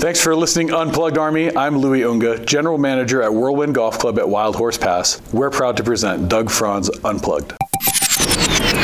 [0.00, 1.54] Thanks for listening, Unplugged Army.
[1.54, 5.20] I'm Louis Unga, General Manager at Whirlwind Golf Club at Wild Horse Pass.
[5.30, 7.52] We're proud to present Doug Franz Unplugged.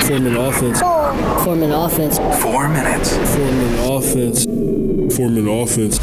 [0.05, 0.79] Form an offense.
[1.43, 2.19] Form an offense.
[2.43, 3.17] Four minutes.
[3.35, 4.45] Form an offense.
[5.17, 5.99] Form an offense.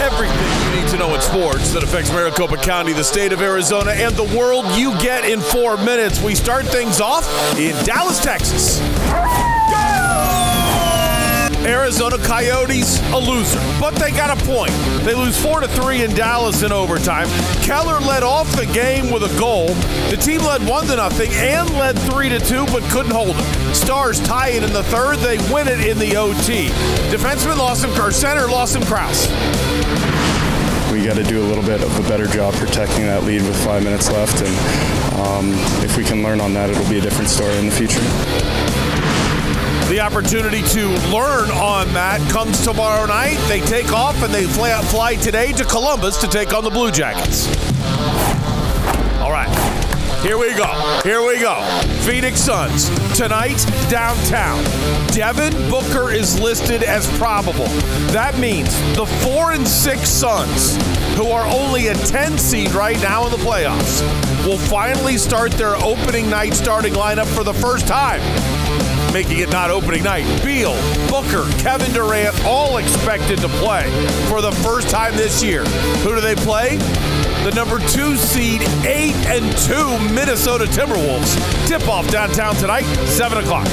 [0.00, 3.90] Everything you need to know in sports that affects Maricopa County, the state of Arizona,
[3.90, 6.22] and the world you get in four minutes.
[6.22, 7.28] We start things off
[7.58, 8.80] in Dallas, Texas.
[11.64, 14.72] Arizona Coyotes, a loser, but they got a point.
[15.04, 17.28] They lose four to three in Dallas in overtime.
[17.62, 19.68] Keller led off the game with a goal.
[20.10, 23.74] The team led one to nothing and led three to two, but couldn't hold it.
[23.74, 25.18] Stars tie it in the third.
[25.18, 26.68] They win it in the OT.
[27.10, 29.26] Defenseman Lawson or center him Crouse.
[30.92, 33.56] We got to do a little bit of a better job protecting that lead with
[33.64, 35.52] five minutes left, and um,
[35.84, 38.00] if we can learn on that, it'll be a different story in the future.
[39.88, 43.36] The opportunity to learn on that comes tomorrow night.
[43.46, 46.90] They take off and they fly, fly today to Columbus to take on the Blue
[46.90, 47.46] Jackets.
[49.20, 49.48] All right.
[50.22, 50.66] Here we go.
[51.04, 51.62] Here we go.
[52.04, 54.64] Phoenix Suns tonight downtown.
[55.12, 57.66] Devin Booker is listed as probable.
[58.10, 60.76] That means the four and six Suns,
[61.14, 64.02] who are only a 10 seed right now in the playoffs,
[64.44, 68.20] will finally start their opening night starting lineup for the first time
[69.16, 70.26] making it not opening night.
[70.44, 70.74] Beal,
[71.08, 73.88] Booker, Kevin Durant, all expected to play
[74.28, 75.64] for the first time this year.
[76.04, 76.76] Who do they play?
[77.42, 81.34] The number two seed, eight and two Minnesota Timberwolves.
[81.66, 83.66] Tip off downtown tonight, seven o'clock.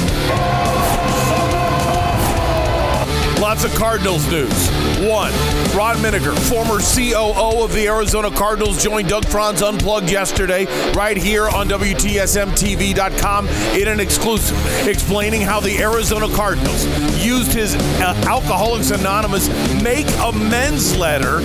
[3.40, 4.68] Lots of Cardinals news.
[5.00, 5.32] One,
[5.76, 11.48] Ron Minegar, former COO of the Arizona Cardinals, joined Doug Franz Unplugged yesterday, right here
[11.48, 16.86] on WTSMTV.com in an exclusive, explaining how the Arizona Cardinals
[17.24, 19.48] used his uh, Alcoholics Anonymous
[19.82, 21.40] make amends letter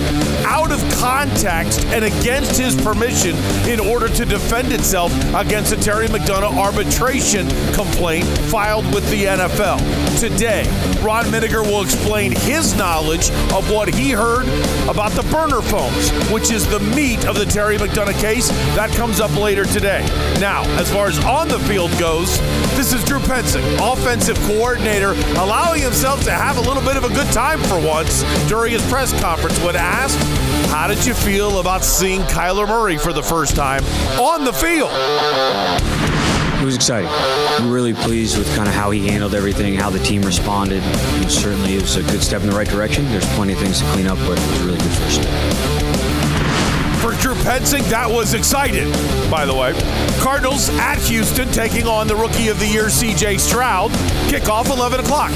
[0.46, 3.36] out of context and against his permission
[3.68, 9.78] in order to defend itself against a Terry McDonough arbitration complaint filed with the NFL.
[10.18, 10.62] Today,
[11.02, 14.46] Ron Minegar will explain his knowledge of what he heard
[14.88, 18.48] about the burner phones, which is the meat of the Terry McDonough case.
[18.74, 20.04] That comes up later today.
[20.40, 22.38] Now, as far as on the field goes,
[22.76, 27.08] this is Drew Petzing, offensive coordinator, allowing himself to have a little bit of a
[27.08, 30.18] good time for once during his press conference when asked,
[30.70, 33.84] How did you feel about seeing Kyler Murray for the first time
[34.18, 34.90] on the field?
[36.60, 37.08] It was exciting.
[37.10, 40.82] I'm really pleased with kind of how he handled everything, how the team responded.
[40.82, 43.06] And certainly, it was a good step in the right direction.
[43.06, 45.80] There's plenty of things to clean up, but it was a really good first step.
[47.00, 48.92] For Drew Petzing, that was exciting,
[49.30, 49.72] by the way.
[50.20, 53.90] Cardinals at Houston taking on the Rookie of the Year, CJ Stroud.
[54.28, 55.30] Kickoff 11 o'clock.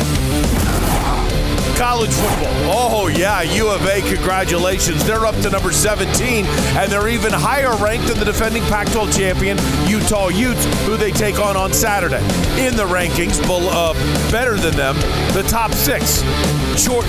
[1.76, 2.52] College football.
[2.70, 5.04] Oh, yeah, U of A, congratulations.
[5.04, 9.12] They're up to number 17, and they're even higher ranked than the defending Pac 12
[9.12, 12.22] champion, Utah Utes, who they take on on Saturday.
[12.64, 13.92] In the rankings, uh,
[14.30, 14.94] better than them,
[15.34, 16.22] the top six.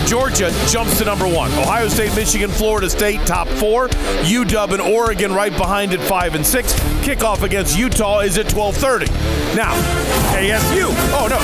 [0.07, 1.51] Georgia jumps to number one.
[1.53, 3.87] Ohio State, Michigan, Florida State, top four.
[3.87, 6.73] UW and Oregon right behind at five and six.
[7.03, 9.07] Kickoff against Utah is at 12:30.
[9.55, 9.73] Now,
[10.35, 10.87] ASU.
[11.13, 11.39] Oh no,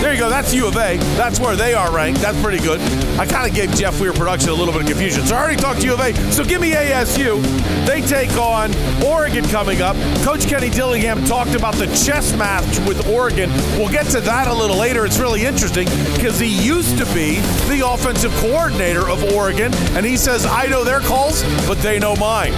[0.00, 0.30] there you go.
[0.30, 0.96] That's U of A.
[1.16, 2.20] That's where they are ranked.
[2.20, 2.80] That's pretty good.
[3.16, 5.24] I kind of gave Jeff Weir production a little bit of confusion.
[5.24, 6.12] So I already talked to U of A.
[6.32, 7.40] So give me ASU.
[7.86, 8.74] They take on
[9.04, 9.94] Oregon coming up.
[10.24, 13.50] Coach Kenny Dillingham talked about the chess match with Oregon.
[13.78, 15.06] We'll get to that a little later.
[15.06, 17.36] It's really interesting because he used to be
[17.68, 22.16] the offensive coordinator of Oregon, and he says, I know their calls, but they know
[22.16, 22.52] mine.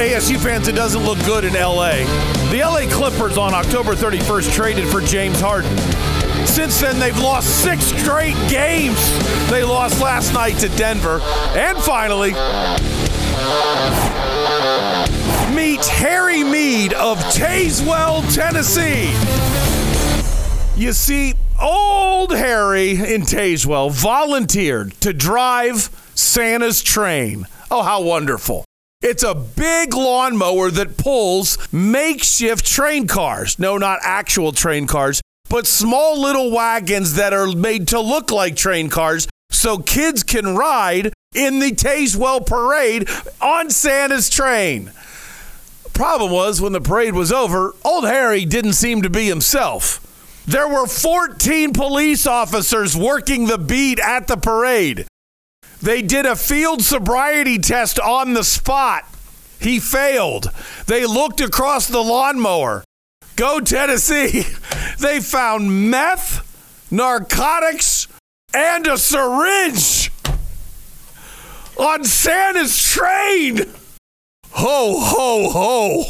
[0.00, 2.06] ASU fans, it doesn't look good in LA.
[2.50, 5.76] The LA Clippers on October 31st traded for James Harden.
[6.52, 8.98] Since then, they've lost six straight games.
[9.50, 11.18] They lost last night to Denver.
[11.56, 12.32] And finally,
[15.56, 19.14] meet Harry Mead of Tazewell, Tennessee.
[20.76, 27.46] You see, old Harry in Tazewell volunteered to drive Santa's train.
[27.70, 28.66] Oh, how wonderful.
[29.00, 33.58] It's a big lawnmower that pulls makeshift train cars.
[33.58, 35.22] No, not actual train cars,
[35.52, 40.56] but small little wagons that are made to look like train cars so kids can
[40.56, 43.06] ride in the Tazewell parade
[43.38, 44.90] on Santa's train.
[45.92, 50.00] Problem was, when the parade was over, old Harry didn't seem to be himself.
[50.46, 55.06] There were 14 police officers working the beat at the parade.
[55.82, 59.04] They did a field sobriety test on the spot.
[59.60, 60.50] He failed.
[60.86, 62.84] They looked across the lawnmower.
[63.36, 64.44] Go Tennessee.
[64.98, 68.06] They found meth, narcotics,
[68.54, 70.12] and a syringe
[71.76, 73.62] on Santa's train.
[74.52, 76.04] Ho, ho, ho.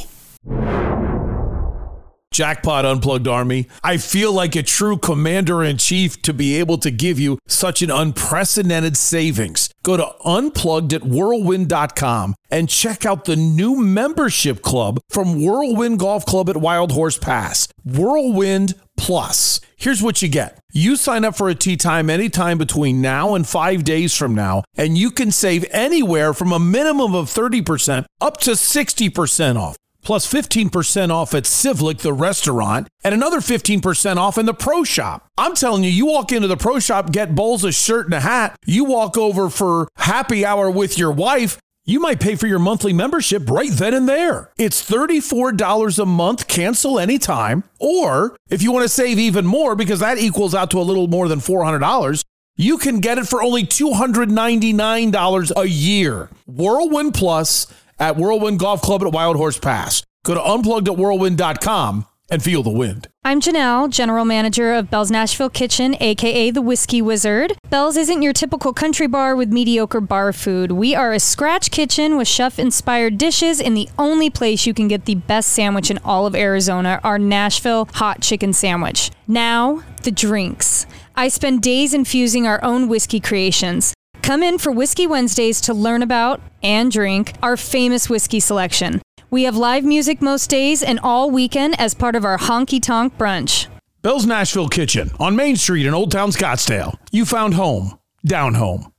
[2.32, 3.68] Jackpot Unplugged Army.
[3.82, 7.82] I feel like a true commander in chief to be able to give you such
[7.82, 9.68] an unprecedented savings.
[9.82, 16.24] Go to unplugged at whirlwind.com and check out the new membership club from Whirlwind Golf
[16.24, 17.68] Club at Wild Horse Pass.
[17.84, 19.60] Whirlwind Plus.
[19.76, 20.60] Here's what you get.
[20.72, 24.62] You sign up for a tee time anytime between now and five days from now,
[24.76, 30.30] and you can save anywhere from a minimum of 30% up to 60% off plus
[30.30, 35.28] 15% off at Civlik, the restaurant, and another 15% off in the pro shop.
[35.38, 38.20] I'm telling you, you walk into the pro shop, get bowls, a shirt, and a
[38.20, 38.56] hat.
[38.66, 41.58] You walk over for happy hour with your wife.
[41.84, 44.52] You might pay for your monthly membership right then and there.
[44.56, 47.64] It's $34 a month, cancel anytime.
[47.80, 51.08] Or if you want to save even more, because that equals out to a little
[51.08, 52.22] more than $400,
[52.56, 56.28] you can get it for only $299 a year.
[56.46, 57.66] Whirlwind Plus
[58.02, 60.02] at Whirlwind Golf Club at Wild Horse Pass.
[60.24, 63.06] Go to unplugged at whirlwind.com and feel the wind.
[63.24, 67.56] I'm Janelle, General Manager of Belle's Nashville Kitchen, aka the Whiskey Wizard.
[67.70, 70.72] Belle's isn't your typical country bar with mediocre bar food.
[70.72, 74.88] We are a scratch kitchen with chef inspired dishes and the only place you can
[74.88, 79.12] get the best sandwich in all of Arizona, our Nashville hot chicken sandwich.
[79.28, 80.86] Now, the drinks.
[81.14, 83.94] I spend days infusing our own whiskey creations.
[84.22, 89.02] Come in for Whiskey Wednesdays to learn about and drink our famous whiskey selection.
[89.32, 93.18] We have live music most days and all weekend as part of our honky tonk
[93.18, 93.66] brunch.
[94.00, 96.94] Belle's Nashville Kitchen on Main Street in Old Town Scottsdale.
[97.10, 98.92] You found home, down home.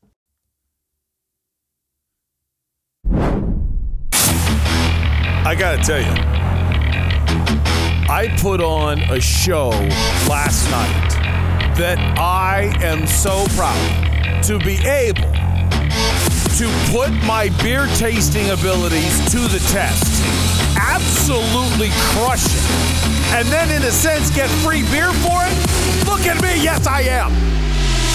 [5.46, 6.14] I got to tell you,
[8.10, 9.70] I put on a show
[10.28, 11.10] last night
[11.78, 14.13] that I am so proud
[14.44, 15.32] to be able
[16.58, 20.24] to put my beer tasting abilities to the test.
[20.78, 23.34] Absolutely crush it.
[23.34, 26.06] And then, in a sense, get free beer for it?
[26.06, 26.62] Look at me.
[26.62, 27.32] Yes, I am.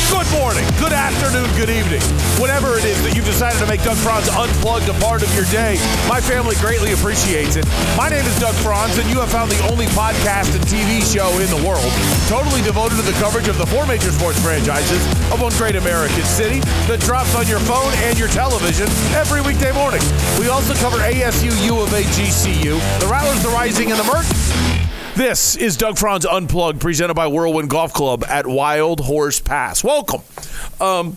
[0.08, 2.00] Good morning, good afternoon, good evening.
[2.40, 5.44] Whatever it is that you've decided to make Doug Franz Unplugged a part of your
[5.52, 5.76] day,
[6.08, 7.69] my family greatly appreciates it.
[7.93, 11.28] My name is Doug Franz, and you have found the only podcast and TV show
[11.44, 11.84] in the world
[12.25, 16.25] totally devoted to the coverage of the four major sports franchises of one great American
[16.25, 20.00] city that drops on your phone and your television every weekday morning.
[20.40, 24.25] We also cover ASU, U of A, GCU, the Rattlers, the Rising, and the Merc.
[25.19, 29.82] This is Doug Franz Unplugged, presented by Whirlwind Golf Club at Wild Horse Pass.
[29.82, 30.20] Welcome.
[30.81, 31.17] Um,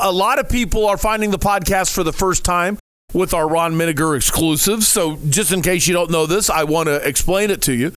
[0.00, 2.78] a lot of people are finding the podcast for the first time
[3.12, 4.84] with our Ron Minegar exclusive.
[4.84, 7.92] So, just in case you don't know this, I want to explain it to you.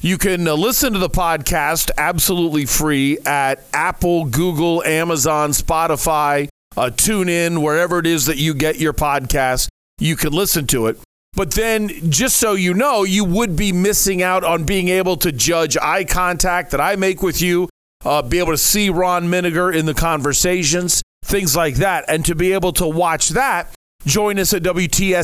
[0.00, 6.48] You can uh, listen to the podcast absolutely free at Apple, Google, Amazon, Spotify,
[6.78, 9.68] uh, TuneIn, wherever it is that you get your podcast.
[9.98, 10.98] You can listen to it.
[11.34, 15.32] But then, just so you know, you would be missing out on being able to
[15.32, 17.70] judge eye contact that I make with you,
[18.04, 22.04] uh, be able to see Ron Minegar in the conversations, things like that.
[22.06, 23.72] And to be able to watch that,
[24.04, 25.14] join us at WTSMTV.com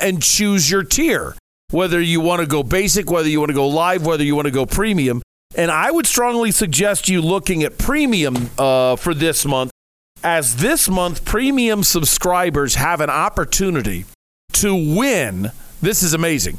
[0.00, 1.34] and choose your tier.
[1.70, 4.46] Whether you want to go basic, whether you want to go live, whether you want
[4.46, 5.20] to go premium.
[5.56, 9.72] And I would strongly suggest you looking at premium uh, for this month,
[10.22, 14.04] as this month, premium subscribers have an opportunity
[14.54, 15.50] to win.
[15.82, 16.58] This is amazing.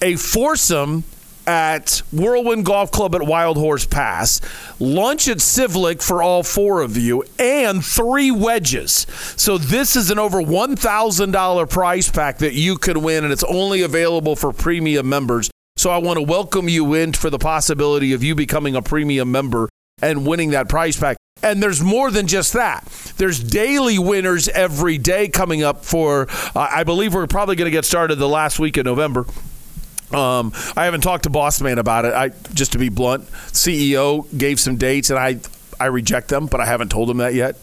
[0.00, 1.04] A foursome
[1.46, 4.40] at Whirlwind Golf Club at Wild Horse Pass,
[4.78, 9.06] lunch at Civlik for all four of you, and three wedges.
[9.36, 13.82] So this is an over $1,000 prize pack that you could win, and it's only
[13.82, 15.50] available for premium members.
[15.76, 19.32] So I want to welcome you in for the possibility of you becoming a premium
[19.32, 19.68] member
[20.02, 21.16] and winning that prize pack.
[21.42, 22.84] And there's more than just that.
[23.16, 27.72] There's daily winners every day coming up for, uh, I believe we're probably going to
[27.72, 29.26] get started the last week of November.
[30.12, 32.12] Um, I haven't talked to Boss Man about it.
[32.12, 35.40] I just to be blunt, CEO gave some dates and I
[35.80, 37.56] I reject them, but I haven't told him that yet.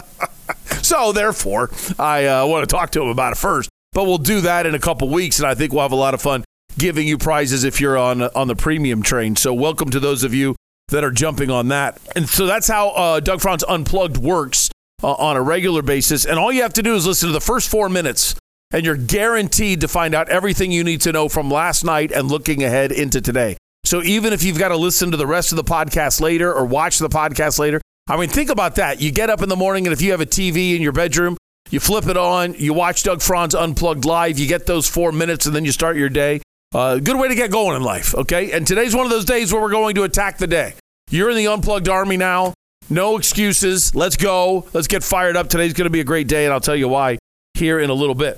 [0.82, 3.68] so therefore, I uh, want to talk to him about it first.
[3.92, 6.14] But we'll do that in a couple weeks, and I think we'll have a lot
[6.14, 6.44] of fun
[6.78, 9.36] giving you prizes if you're on on the premium train.
[9.36, 10.56] So welcome to those of you
[10.88, 11.98] that are jumping on that.
[12.14, 14.70] And so that's how uh, Doug Franz Unplugged works
[15.02, 16.24] uh, on a regular basis.
[16.24, 18.34] And all you have to do is listen to the first four minutes,
[18.72, 22.28] and you're guaranteed to find out everything you need to know from last night and
[22.28, 23.56] looking ahead into today.
[23.84, 26.64] So even if you've got to listen to the rest of the podcast later or
[26.64, 29.00] watch the podcast later, I mean, think about that.
[29.00, 31.36] You get up in the morning, and if you have a TV in your bedroom,
[31.70, 35.46] you flip it on, you watch Doug Franz Unplugged live, you get those four minutes,
[35.46, 36.40] and then you start your day.
[36.74, 38.50] Uh, good way to get going in life, okay?
[38.50, 40.74] And today's one of those days where we're going to attack the day.
[41.08, 42.52] You're in the unplugged army now.
[42.90, 43.94] No excuses.
[43.94, 44.66] Let's go.
[44.72, 45.48] Let's get fired up.
[45.48, 47.18] Today's going to be a great day, and I'll tell you why
[47.54, 48.36] here in a little bit.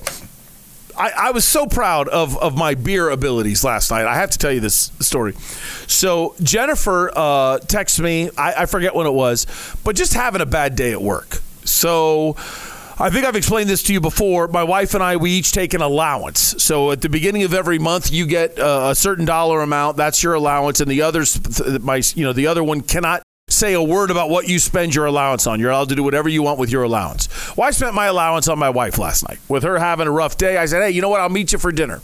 [0.99, 4.05] I, I, was so proud of, of my beer abilities last night.
[4.05, 5.33] I have to tell you this story.
[5.87, 8.31] So Jennifer uh, texted me.
[8.37, 9.47] I, I forget when it was,
[9.83, 11.39] but just having a bad day at work.
[11.65, 12.37] So
[12.99, 14.49] I think I've explained this to you before.
[14.49, 16.63] My wife and I, we each take an allowance.
[16.63, 19.99] So at the beginning of every month, you get uh, a certain dollar amount.
[19.99, 21.39] That's your allowance, and the others,
[21.83, 25.05] my, you know, the other one cannot say a word about what you spend your
[25.05, 25.61] allowance on.
[25.61, 27.29] You're allowed to do whatever you want with your allowance.
[27.55, 29.41] Well, I spent my allowance on my wife last night.
[29.47, 31.21] With her having a rough day, I said, hey, you know what?
[31.21, 32.01] I'll meet you for dinner.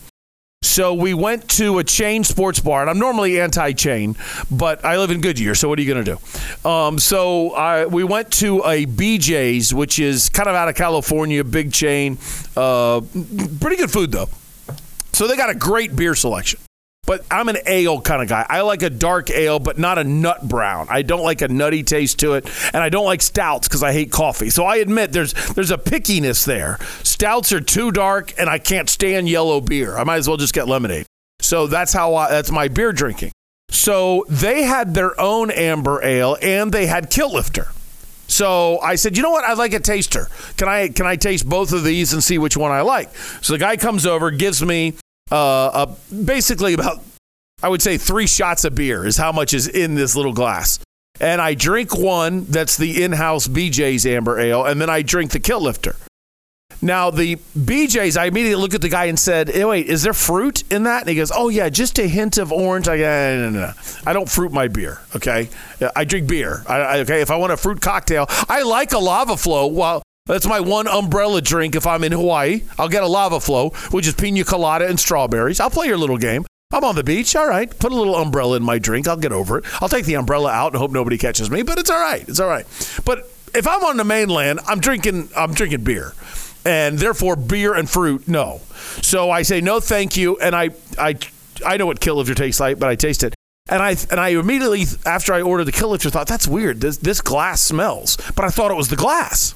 [0.62, 4.16] So we went to a chain sports bar, and I'm normally anti-chain,
[4.50, 6.68] but I live in Goodyear, so what are you going to do?
[6.68, 11.44] Um, so I, we went to a BJ's, which is kind of out of California,
[11.44, 12.16] big chain.
[12.56, 13.02] Uh,
[13.60, 14.28] pretty good food though.
[15.12, 16.58] So they got a great beer selection.
[17.12, 18.46] But I'm an ale kind of guy.
[18.48, 20.86] I like a dark ale, but not a nut brown.
[20.88, 23.92] I don't like a nutty taste to it, and I don't like stouts because I
[23.92, 24.48] hate coffee.
[24.48, 26.78] So I admit there's there's a pickiness there.
[27.02, 29.98] Stouts are too dark, and I can't stand yellow beer.
[29.98, 31.04] I might as well just get lemonade.
[31.40, 33.32] So that's how I, that's my beer drinking.
[33.68, 37.72] So they had their own amber ale, and they had Kilt Lifter.
[38.26, 39.44] So I said, you know what?
[39.44, 40.28] I'd like a taster.
[40.56, 43.14] Can I can I taste both of these and see which one I like?
[43.42, 44.94] So the guy comes over, gives me
[45.32, 47.02] uh, basically about,
[47.62, 50.78] I would say, three shots of beer is how much is in this little glass.
[51.20, 55.30] And I drink one that's the in house BJ's Amber Ale, and then I drink
[55.30, 55.96] the Kilt Lifter.
[56.84, 60.12] Now, the BJ's, I immediately looked at the guy and said, hey, wait, is there
[60.12, 61.02] fruit in that?
[61.02, 62.88] And he goes, oh, yeah, just a hint of orange.
[62.88, 63.72] I go, no, no, no.
[64.04, 65.48] I don't fruit my beer, okay?
[65.94, 67.20] I drink beer, I, okay?
[67.20, 69.68] If I want a fruit cocktail, I like a lava flow.
[69.68, 72.62] Well, that's my one umbrella drink if I'm in Hawaii.
[72.78, 75.58] I'll get a lava flow, which is pina colada and strawberries.
[75.58, 76.44] I'll play your little game.
[76.72, 77.34] I'm on the beach.
[77.36, 77.68] All right.
[77.78, 79.08] Put a little umbrella in my drink.
[79.08, 79.82] I'll get over it.
[79.82, 82.26] I'll take the umbrella out and hope nobody catches me, but it's all right.
[82.28, 82.64] It's all right.
[83.04, 86.14] But if I'm on the mainland, I'm drinking I'm drinking beer.
[86.64, 88.60] And therefore beer and fruit, no.
[89.02, 91.18] So I say no thank you and I I
[91.66, 93.34] I know what Lifter tastes like, but I taste it.
[93.68, 96.80] And I and I immediately after I ordered the Lifter thought that's weird.
[96.80, 98.16] This this glass smells.
[98.36, 99.54] But I thought it was the glass.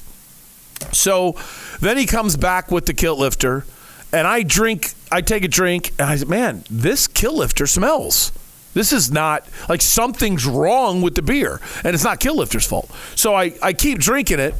[0.91, 1.35] So
[1.79, 3.65] then he comes back with the Kilt Lifter,
[4.13, 4.93] and I drink.
[5.11, 8.31] I take a drink, and I said, "Man, this Kilt Lifter smells."
[8.73, 12.91] This is not like something's wrong with the beer, and it's not Kilt Lifter's fault.
[13.15, 14.53] So I, I keep drinking it,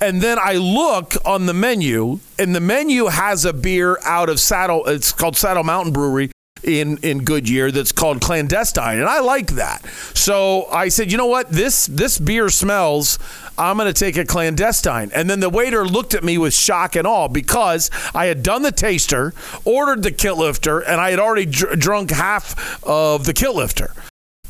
[0.00, 4.38] and then I look on the menu, and the menu has a beer out of
[4.38, 4.86] Saddle.
[4.86, 6.30] It's called Saddle Mountain Brewery
[6.64, 9.84] in in Goodyear that's called clandestine, and I like that.
[10.14, 13.18] So I said, you know what, this this beer smells.
[13.56, 15.10] I'm going to take a clandestine.
[15.14, 18.62] And then the waiter looked at me with shock and awe because I had done
[18.62, 19.32] the taster,
[19.64, 23.92] ordered the Kilt Lifter, and I had already dr- drunk half of the Kilt Lifter.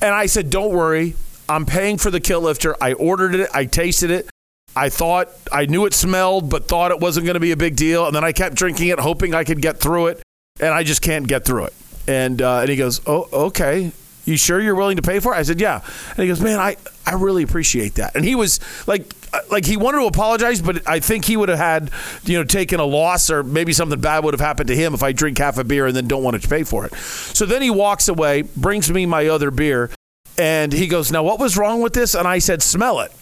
[0.01, 1.15] And I said, don't worry,
[1.49, 2.75] I'm paying for the Kilt Lifter.
[2.81, 4.29] I ordered it, I tasted it.
[4.77, 7.77] I thought I knew it smelled, but thought it wasn't going to be a big
[7.77, 8.07] deal.
[8.07, 10.23] And then I kept drinking it, hoping I could get through it.
[10.61, 11.75] And I just can't get through it.
[12.07, 13.93] And uh, and he goes, "Oh, okay.
[14.25, 15.81] You sure you're willing to pay for it?" I said, "Yeah."
[16.11, 19.65] And he goes, "Man, I I really appreciate that." And he was like uh, like
[19.65, 21.91] he wanted to apologize, but I think he would have had
[22.25, 25.03] you know taken a loss or maybe something bad would have happened to him if
[25.03, 26.95] I drink half a beer and then don't want to pay for it.
[26.95, 29.91] So then he walks away, brings me my other beer,
[30.39, 33.13] and he goes, "Now what was wrong with this?" And I said, "Smell it."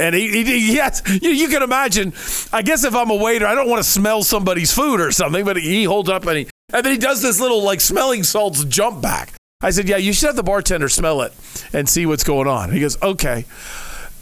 [0.00, 2.12] And he, he yes, you, you, can imagine.
[2.52, 5.44] I guess if I'm a waiter, I don't want to smell somebody's food or something.
[5.44, 8.64] But he holds up and he and then he does this little like smelling salts
[8.64, 9.32] jump back.
[9.62, 11.32] I said, Yeah, you should have the bartender smell it
[11.72, 12.70] and see what's going on.
[12.72, 13.46] He goes, Okay.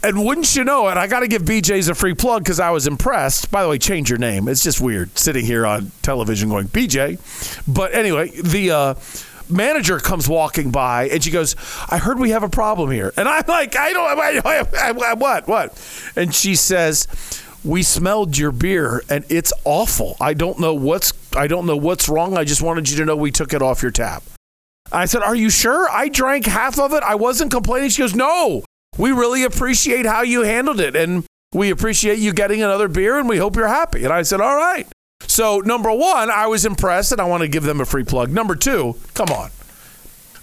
[0.03, 2.71] And wouldn't you know it, I got to give BJ's a free plug because I
[2.71, 3.49] was impressed.
[3.49, 4.49] By the way, change your name.
[4.49, 7.19] It's just weird sitting here on television going, BJ.
[7.67, 8.71] But anyway, the.
[8.71, 8.95] Uh,
[9.49, 11.55] manager comes walking by and she goes,
[11.89, 13.13] I heard we have a problem here.
[13.17, 16.11] And I'm like, I don't, I, I, I, what, what?
[16.15, 17.07] And she says,
[17.63, 20.17] we smelled your beer and it's awful.
[20.19, 22.37] I don't know what's I don't know what's wrong.
[22.37, 24.23] I just wanted you to know we took it off your tap.
[24.91, 25.89] I said, "Are you sure?
[25.89, 27.03] I drank half of it.
[27.03, 28.63] I wasn't complaining." She goes, "No.
[28.97, 33.29] We really appreciate how you handled it and we appreciate you getting another beer and
[33.29, 34.87] we hope you're happy." And I said, "All right."
[35.25, 38.29] So, number 1, I was impressed and I want to give them a free plug.
[38.29, 39.51] Number 2, come on.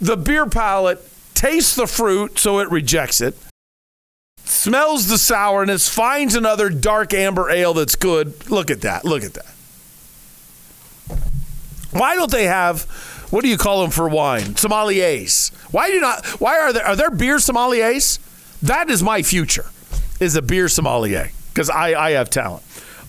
[0.00, 3.36] The beer palate tastes the fruit so it rejects it
[4.50, 8.50] smells the sourness, finds another dark amber ale that's good.
[8.50, 9.04] Look at that.
[9.04, 9.46] Look at that.
[11.92, 12.84] Why don't they have
[13.30, 14.54] what do you call them for wine?
[14.54, 15.52] Sommeliers.
[15.72, 18.18] Why do not why are there are there beer sommeliers?
[18.62, 19.66] That is my future.
[20.18, 22.64] Is a beer sommelier because I I have talent.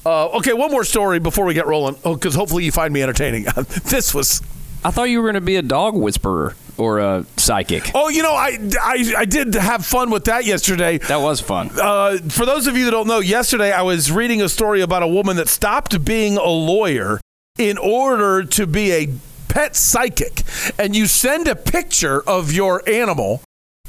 [0.06, 1.96] Uh, okay, one more story before we get rolling.
[2.04, 3.44] Oh, because hopefully you find me entertaining.
[3.86, 4.42] this was
[4.84, 6.56] I thought you were going to be a dog whisperer.
[6.78, 7.92] or a psychic?
[7.94, 10.98] Oh, you know, I, I, I did have fun with that yesterday.
[10.98, 11.70] That was fun.
[11.80, 15.04] Uh, for those of you that don't know, yesterday I was reading a story about
[15.04, 17.20] a woman that stopped being a lawyer
[17.60, 19.08] in order to be a
[19.48, 20.42] pet psychic.
[20.80, 23.42] And you send a picture of your animal,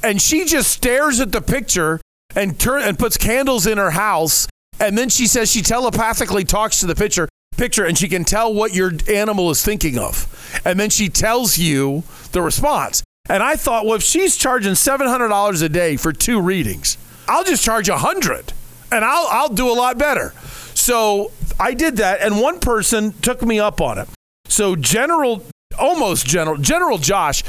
[0.03, 2.01] and she just stares at the picture
[2.35, 4.49] and turn and puts candles in her house.
[4.81, 8.53] And then she says she telepathically talks to the picture picture and she can tell
[8.53, 10.29] what your animal is thinking of.
[10.65, 13.03] And then she tells you the response.
[13.29, 17.65] And I thought, well, if she's charging $700 a day for two readings, I'll just
[17.65, 18.53] charge 100
[18.91, 20.35] and I'll, I'll do a lot better.
[20.75, 24.09] So I did that, and one person took me up on it.
[24.47, 25.45] So, General,
[25.79, 27.43] almost General, General Josh,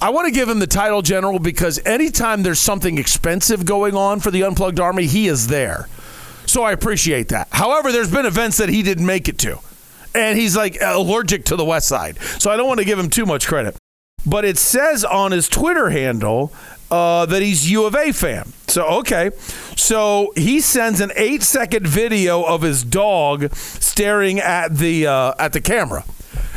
[0.00, 4.20] I want to give him the title General because anytime there's something expensive going on
[4.20, 5.88] for the Unplugged Army, he is there.
[6.46, 7.48] So I appreciate that.
[7.50, 9.58] However, there's been events that he didn't make it to.
[10.14, 12.18] And he's like allergic to the West Side.
[12.38, 13.76] So I don't want to give him too much credit.
[14.26, 16.52] But it says on his Twitter handle
[16.90, 18.52] uh, that he's U of A fan.
[18.68, 19.30] So, okay.
[19.76, 25.52] So he sends an eight second video of his dog staring at the, uh, at
[25.52, 26.04] the camera.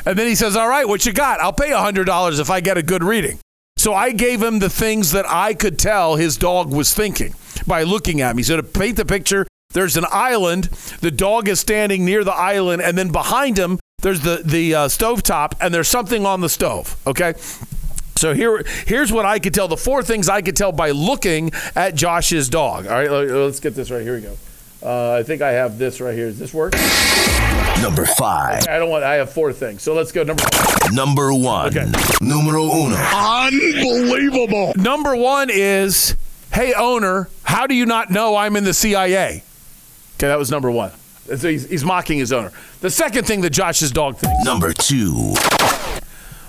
[0.06, 1.40] And then he says, All right, what you got?
[1.40, 3.40] I'll pay $100 if I get a good reading.
[3.78, 7.34] So I gave him the things that I could tell his dog was thinking
[7.66, 8.44] by looking at me.
[8.44, 10.66] So to paint the picture, there's an island.
[11.02, 14.88] The dog is standing near the island, and then behind him, there's the the uh,
[14.88, 16.96] stove top, and there's something on the stove.
[17.06, 17.34] Okay.
[18.16, 19.68] So here, here's what I could tell.
[19.68, 22.88] The four things I could tell by looking at Josh's dog.
[22.88, 24.02] All right, let's get this right.
[24.02, 24.36] Here we go.
[24.82, 26.28] Uh, I think I have this right here.
[26.28, 26.74] Does this work?
[27.82, 28.68] Number five.
[28.68, 29.04] I don't want.
[29.04, 29.84] I have four things.
[29.84, 30.24] So let's go.
[30.24, 30.44] Number.
[30.92, 31.78] Number one.
[31.78, 31.92] Okay.
[32.22, 32.96] Numero uno.
[32.96, 34.74] Unbelievable.
[34.76, 36.16] Number one is,
[36.54, 39.44] hey owner, how do you not know I'm in the CIA?
[40.18, 40.92] Okay, that was number one.
[41.28, 42.52] So he's, he's mocking his owner.
[42.82, 44.44] The second thing that Josh's dog thinks.
[44.44, 45.36] Number two.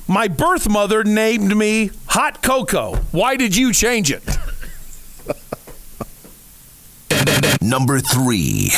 [0.07, 2.97] My birth mother named me Hot Cocoa.
[3.13, 4.23] Why did you change it?
[7.61, 8.71] Number three.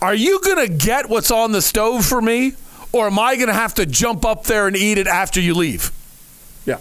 [0.00, 2.52] Are you going to get what's on the stove for me?
[2.92, 5.54] Or am I going to have to jump up there and eat it after you
[5.54, 5.90] leave?
[6.64, 6.78] Yeah.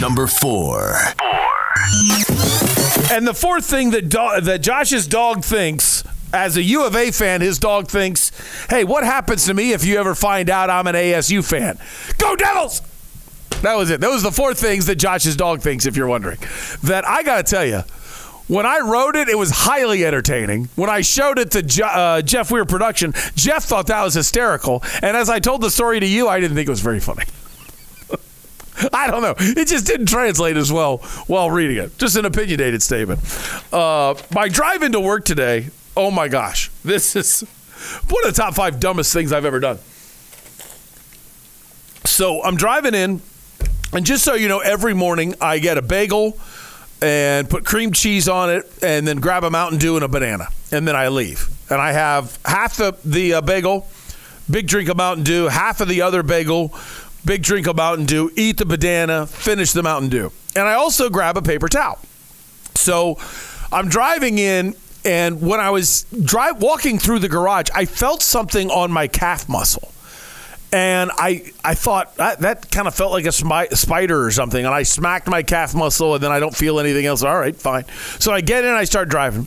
[0.00, 0.94] Number four.
[3.16, 7.10] And the fourth thing that do- that Josh's dog thinks, as a U of A
[7.10, 8.30] fan, his dog thinks,
[8.70, 11.78] "Hey, what happens to me if you ever find out I'm an ASU fan?
[12.18, 12.82] Go Devils!"
[13.62, 14.00] That was it.
[14.00, 15.86] Those was the four things that Josh's dog thinks.
[15.86, 16.38] If you're wondering,
[16.84, 17.82] that I got to tell you.
[18.46, 20.68] When I wrote it, it was highly entertaining.
[20.74, 24.82] When I showed it to uh, Jeff Weir Production, Jeff thought that was hysterical.
[25.02, 27.24] And as I told the story to you, I didn't think it was very funny.
[28.92, 29.34] I don't know.
[29.38, 31.96] It just didn't translate as well while reading it.
[31.98, 33.20] Just an opinionated statement.
[33.72, 37.40] Uh, my drive into work today, oh my gosh, this is
[38.08, 39.78] one of the top five dumbest things I've ever done.
[42.04, 43.20] So I'm driving in,
[43.92, 46.38] and just so you know, every morning I get a bagel
[47.02, 50.48] and put cream cheese on it, and then grab a Mountain Dew and a banana,
[50.70, 51.48] and then I leave.
[51.70, 53.86] And I have half the the uh, bagel,
[54.50, 56.74] big drink of Mountain Dew, half of the other bagel,
[57.24, 61.10] big drink of Mountain Dew, eat the banana, finish the Mountain Dew, and I also
[61.10, 61.98] grab a paper towel.
[62.74, 63.18] So
[63.72, 68.70] I'm driving in, and when I was drive walking through the garage, I felt something
[68.70, 69.92] on my calf muscle
[70.72, 74.64] and I I thought that, that kind of felt like a smi- spider or something,
[74.64, 77.22] and I smacked my calf muscle, and then I don't feel anything else.
[77.22, 77.84] All right, fine.
[78.18, 79.46] So I get in, I start driving.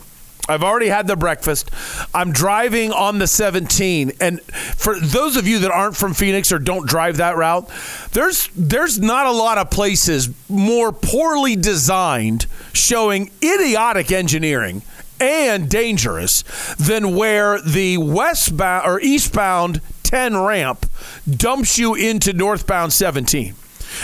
[0.49, 1.71] I've already had the breakfast.
[2.13, 6.59] I'm driving on the 17, and for those of you that aren't from Phoenix or
[6.59, 7.69] don't drive that route,
[8.11, 14.81] there's there's not a lot of places more poorly designed, showing idiotic engineering
[15.21, 16.43] and dangerous
[16.77, 20.85] than where the westbound or eastbound 10 ramp
[21.29, 23.55] dumps you into northbound 17.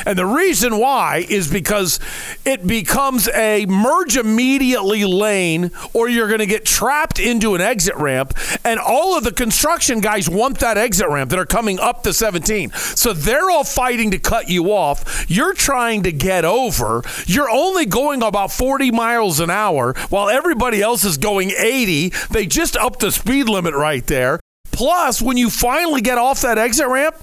[0.05, 1.99] And the reason why is because
[2.45, 7.95] it becomes a merge immediately lane, or you're going to get trapped into an exit
[7.95, 8.33] ramp.
[8.63, 12.13] And all of the construction guys want that exit ramp that are coming up the
[12.13, 12.71] 17.
[12.71, 15.25] So they're all fighting to cut you off.
[15.29, 17.03] You're trying to get over.
[17.25, 22.13] You're only going about 40 miles an hour while everybody else is going 80.
[22.31, 24.39] They just upped the speed limit right there.
[24.71, 27.17] Plus, when you finally get off that exit ramp,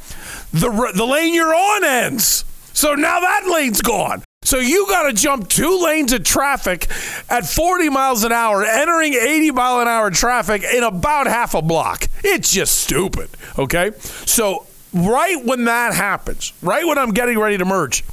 [0.53, 2.45] the, the lane you're on ends.
[2.77, 4.23] So now that lane's gone.
[4.43, 6.87] So you got to jump two lanes of traffic
[7.31, 11.63] at 40 miles an hour, entering 80 mile an hour traffic in about half a
[11.63, 12.07] block.
[12.23, 13.31] It's just stupid.
[13.59, 13.93] Okay.
[13.99, 18.05] So right when that happens, right when I'm getting ready to merge,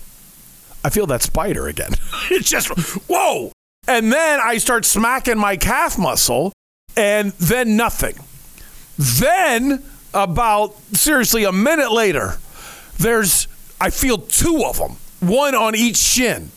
[0.82, 1.92] I feel that spider again.
[2.32, 2.70] it's just,
[3.10, 3.52] whoa.
[3.86, 6.54] And then I start smacking my calf muscle,
[6.96, 8.16] and then nothing.
[8.98, 12.38] Then, about seriously a minute later,
[12.98, 13.48] there's
[13.84, 16.52] I feel two of them, one on each shin.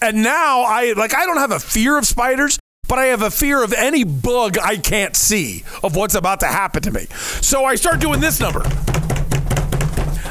[0.00, 3.30] And now I like I don't have a fear of spiders, but I have a
[3.30, 7.04] fear of any bug I can't see of what's about to happen to me.
[7.42, 8.62] So I start doing this number.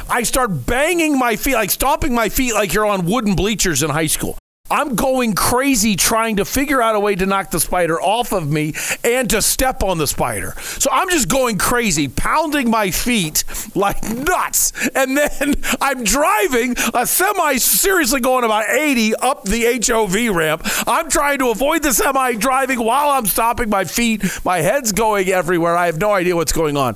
[0.09, 3.91] I start banging my feet, like stomping my feet like you're on wooden bleachers in
[3.91, 4.35] high school.
[4.73, 8.49] I'm going crazy trying to figure out a way to knock the spider off of
[8.49, 8.73] me
[9.03, 10.55] and to step on the spider.
[10.57, 13.43] So I'm just going crazy, pounding my feet
[13.75, 14.73] like nuts.
[14.95, 20.63] And then I'm driving a semi, seriously going about 80 up the HOV ramp.
[20.87, 24.23] I'm trying to avoid the semi driving while I'm stopping my feet.
[24.43, 25.77] My head's going everywhere.
[25.77, 26.95] I have no idea what's going on.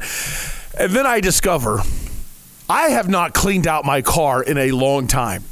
[0.79, 1.81] And then I discover
[2.67, 5.43] I have not cleaned out my car in a long time.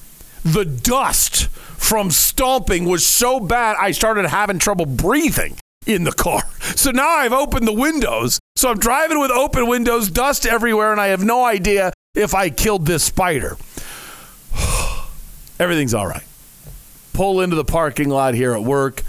[0.46, 6.44] The dust from stomping was so bad, I started having trouble breathing in the car.
[6.76, 8.40] So now I've opened the windows.
[8.58, 12.50] So I'm driving with open windows, dust everywhere, and I have no idea if I
[12.50, 13.58] killed this spider.
[15.60, 16.24] Everything's all right.
[17.14, 19.04] Pull into the parking lot here at work,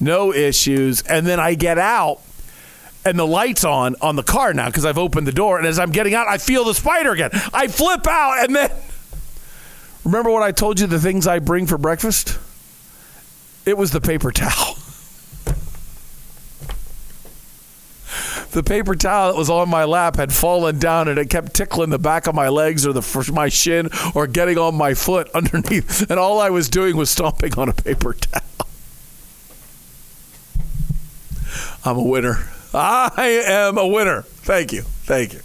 [0.00, 1.02] no issues.
[1.02, 2.20] And then I get out
[3.04, 5.58] and the lights on on the car now because I've opened the door.
[5.58, 7.30] And as I'm getting out, I feel the spider again.
[7.52, 8.70] I flip out and then
[10.04, 12.38] remember what I told you the things I bring for breakfast?
[13.66, 14.74] It was the paper towel.
[18.52, 21.90] the paper towel that was on my lap had fallen down and it kept tickling
[21.90, 26.10] the back of my legs or the my shin or getting on my foot underneath
[26.10, 28.42] and all I was doing was stomping on a paper towel.
[31.84, 32.48] I'm a winner.
[32.74, 34.22] I am a winner.
[34.22, 34.82] Thank you.
[34.82, 35.40] Thank you.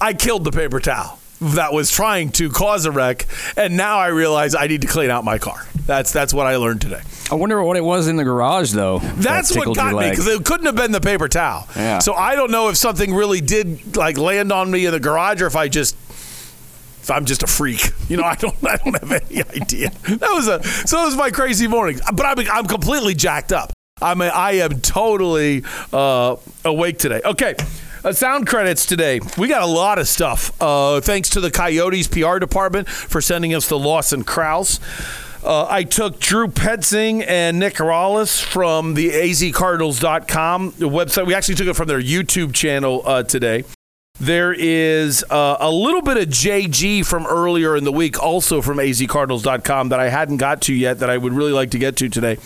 [0.00, 1.18] I killed the paper towel
[1.52, 3.26] that was trying to cause a wreck,
[3.56, 5.66] and now I realize I need to clean out my car.
[5.86, 7.02] That's that's what I learned today.
[7.30, 8.98] I wonder what it was in the garage, though.
[8.98, 11.68] That's that what got me because it couldn't have been the paper towel.
[11.76, 11.98] Yeah.
[11.98, 15.40] So I don't know if something really did like land on me in the garage,
[15.42, 15.96] or if I just.
[17.02, 19.90] If I'm just a freak, you know, I don't, I don't have any idea.
[20.08, 22.00] That was a, so that was my crazy morning.
[22.14, 23.74] But I'm, I'm completely jacked up.
[24.00, 27.20] I mean, I am totally uh, awake today.
[27.22, 27.56] Okay,
[28.04, 29.20] uh, sound credits today.
[29.38, 30.52] We got a lot of stuff.
[30.60, 34.78] Uh, thanks to the Coyotes PR department for sending us the Lawson Crouse.
[35.42, 41.26] Uh, I took Drew Petzing and Nick Rallis from the azcardinals.com website.
[41.26, 43.64] We actually took it from their YouTube channel uh, today.
[44.20, 48.78] There is uh, a little bit of JG from earlier in the week, also from
[48.78, 52.08] azcardinals.com, that I hadn't got to yet that I would really like to get to
[52.08, 52.38] today.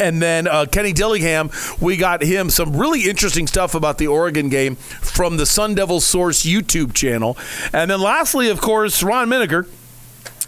[0.00, 4.48] And then uh, Kenny Dillingham, we got him some really interesting stuff about the Oregon
[4.48, 7.36] game from the Sun Devil Source YouTube channel.
[7.72, 9.68] And then lastly, of course, Ron Minegar.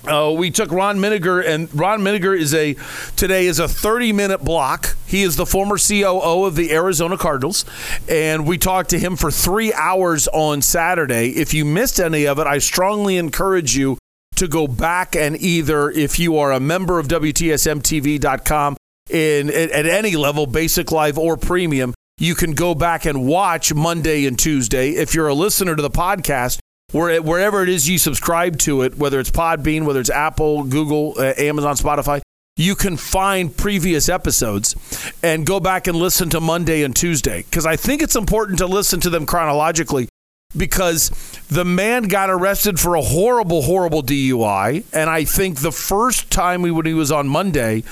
[0.04, 2.74] Uh, we took Ron Minegar, and Ron Minegar is a
[3.14, 4.96] today is a 30 minute block.
[5.06, 7.64] He is the former COO of the Arizona Cardinals,
[8.08, 11.28] and we talked to him for three hours on Saturday.
[11.36, 13.96] If you missed any of it, I strongly encourage you
[14.34, 18.76] to go back and either, if you are a member of WTSMTV.com
[19.10, 23.74] in at, at any level, basic, live, or premium, you can go back and watch
[23.74, 24.90] Monday and Tuesday.
[24.90, 26.58] If you're a listener to the podcast,
[26.92, 31.14] where, wherever it is you subscribe to it, whether it's Podbean, whether it's Apple, Google,
[31.16, 32.20] uh, Amazon, Spotify,
[32.56, 34.76] you can find previous episodes
[35.22, 37.42] and go back and listen to Monday and Tuesday.
[37.42, 40.08] Because I think it's important to listen to them chronologically
[40.56, 41.08] because
[41.48, 44.84] the man got arrested for a horrible, horrible DUI.
[44.92, 47.84] And I think the first time we, when he was on Monday,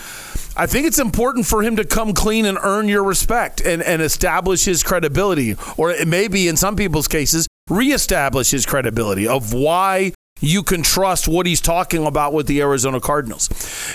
[0.61, 4.03] I think it's important for him to come clean and earn your respect and, and
[4.03, 9.55] establish his credibility, or it may be in some people's cases, reestablish his credibility of
[9.55, 13.49] why you can trust what he's talking about with the Arizona Cardinals.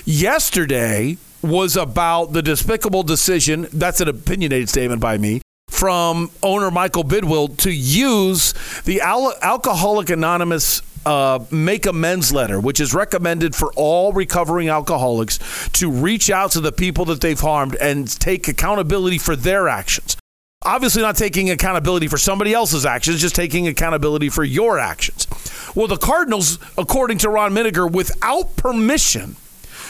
[0.05, 7.03] Yesterday was about the despicable decision, that's an opinionated statement by me, from owner Michael
[7.03, 13.71] Bidwill to use the Al- Alcoholic Anonymous uh, make amends letter, which is recommended for
[13.75, 19.17] all recovering alcoholics to reach out to the people that they've harmed and take accountability
[19.17, 20.17] for their actions.
[20.63, 25.27] Obviously, not taking accountability for somebody else's actions, just taking accountability for your actions.
[25.75, 29.35] Well, the Cardinals, according to Ron Minegar, without permission,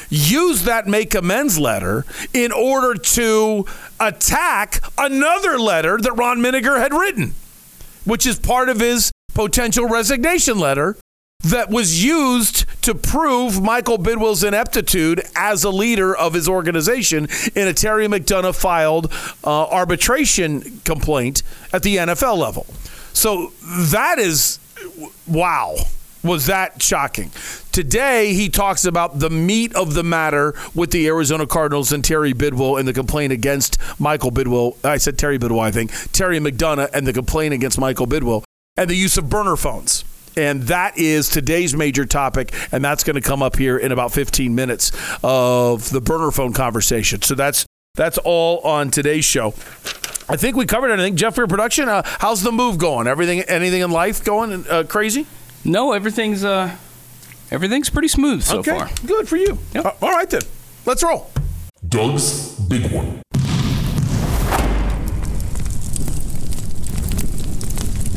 [0.09, 3.65] used that make amends letter in order to
[4.01, 7.33] attack another letter that Ron Minegar had written,
[8.03, 10.97] which is part of his potential resignation letter
[11.45, 17.67] that was used to prove Michael Bidwill's ineptitude as a leader of his organization in
[17.67, 19.11] a Terry McDonough filed
[19.43, 22.65] uh, arbitration complaint at the NFL level.
[23.13, 24.59] So that is
[25.27, 25.75] wow.
[26.23, 27.29] Was that shocking?
[27.71, 32.33] Today, he talks about the meat of the matter with the Arizona Cardinals and Terry
[32.33, 34.83] Bidwill and the complaint against Michael Bidwill.
[34.83, 35.91] I said Terry Bidwill, I think.
[36.11, 38.43] Terry McDonough and the complaint against Michael Bidwill
[38.75, 40.03] and the use of burner phones
[40.37, 44.11] And that is today's major topic, and that's going to come up here in about
[44.11, 44.91] 15 minutes
[45.23, 47.21] of the burner phone conversation.
[47.21, 49.53] So that's that's all on today's show.
[50.27, 51.15] I think we covered everything.
[51.15, 53.07] Jeff, for your production, uh, how's the move going?
[53.07, 55.27] Everything, anything in life going uh, crazy?
[55.63, 56.75] No, everything's uh,
[57.51, 58.89] everything's pretty smooth so okay, far.
[59.05, 59.57] good for you.
[59.73, 59.85] Yep.
[59.85, 60.41] Uh, all right then,
[60.85, 61.31] let's roll.
[61.87, 63.21] Doug's Big One.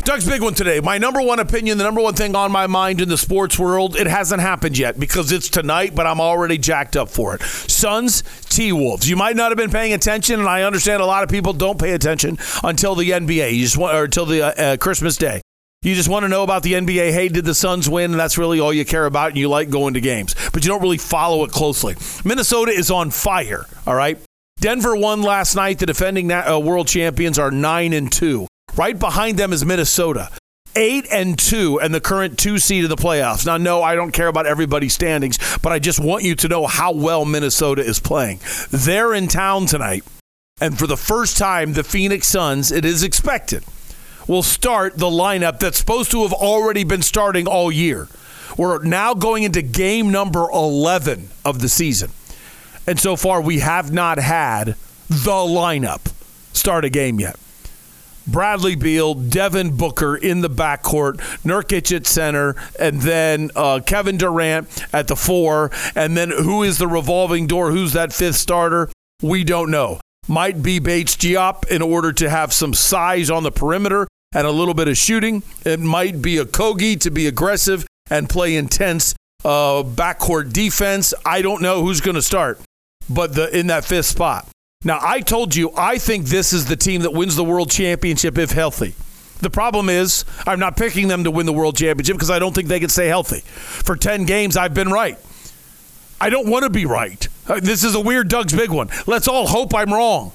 [0.08, 0.80] Doug's big one today.
[0.80, 3.94] My number one opinion, the number one thing on my mind in the sports world,
[3.94, 7.42] it hasn't happened yet because it's tonight, but I'm already jacked up for it.
[7.42, 9.06] Suns, T Wolves.
[9.06, 11.78] You might not have been paying attention, and I understand a lot of people don't
[11.78, 15.42] pay attention until the NBA, you just want, or until the uh, uh, Christmas Day.
[15.82, 17.12] You just want to know about the NBA.
[17.12, 18.12] Hey, did the Suns win?
[18.12, 20.70] And that's really all you care about, and you like going to games, but you
[20.70, 21.96] don't really follow it closely.
[22.24, 23.66] Minnesota is on fire.
[23.86, 24.18] All right.
[24.58, 25.80] Denver won last night.
[25.80, 28.46] The defending uh, world champions are nine and two.
[28.78, 30.30] Right behind them is Minnesota.
[30.76, 33.44] Eight and two, and the current two seed of the playoffs.
[33.44, 36.64] Now, no, I don't care about everybody's standings, but I just want you to know
[36.68, 38.38] how well Minnesota is playing.
[38.70, 40.04] They're in town tonight,
[40.60, 43.64] and for the first time, the Phoenix Suns, it is expected,
[44.28, 48.06] will start the lineup that's supposed to have already been starting all year.
[48.56, 52.12] We're now going into game number 11 of the season.
[52.86, 54.76] And so far, we have not had
[55.08, 56.12] the lineup
[56.52, 57.34] start a game yet.
[58.28, 64.68] Bradley Beal, Devin Booker in the backcourt, Nurkic at center, and then uh, Kevin Durant
[64.92, 65.70] at the four.
[65.94, 67.70] And then who is the revolving door?
[67.70, 68.90] Who's that fifth starter?
[69.22, 70.00] We don't know.
[70.28, 74.50] Might be Bates Diop in order to have some size on the perimeter and a
[74.50, 75.42] little bit of shooting.
[75.64, 79.14] It might be Okogie to be aggressive and play intense
[79.44, 81.14] uh, backcourt defense.
[81.24, 82.60] I don't know who's going to start,
[83.08, 84.48] but the in that fifth spot.
[84.84, 88.38] Now, I told you, I think this is the team that wins the world championship
[88.38, 88.94] if healthy.
[89.40, 92.54] The problem is, I'm not picking them to win the world championship because I don't
[92.54, 93.40] think they can stay healthy.
[93.40, 95.18] For 10 games, I've been right.
[96.20, 97.26] I don't want to be right.
[97.48, 98.88] Uh, This is a weird Doug's big one.
[99.06, 100.32] Let's all hope I'm wrong.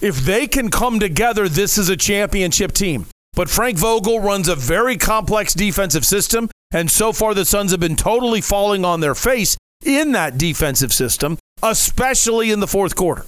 [0.00, 3.06] If they can come together, this is a championship team.
[3.34, 7.80] But Frank Vogel runs a very complex defensive system, and so far the Suns have
[7.80, 13.26] been totally falling on their face in that defensive system, especially in the fourth quarter.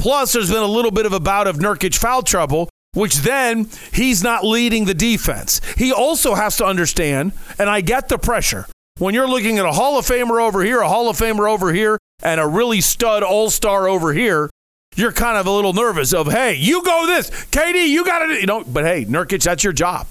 [0.00, 3.68] Plus, there's been a little bit of a bout of Nurkic foul trouble, which then
[3.92, 5.60] he's not leading the defense.
[5.76, 8.64] He also has to understand, and I get the pressure,
[8.96, 11.70] when you're looking at a Hall of Famer over here, a Hall of Famer over
[11.70, 14.48] here, and a really stud all star over here,
[14.96, 17.28] you're kind of a little nervous of, hey, you go this.
[17.50, 20.06] KD, you got to, you know, but hey, Nurkic, that's your job.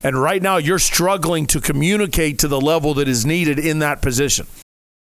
[0.00, 4.02] And right now, you're struggling to communicate to the level that is needed in that
[4.02, 4.48] position.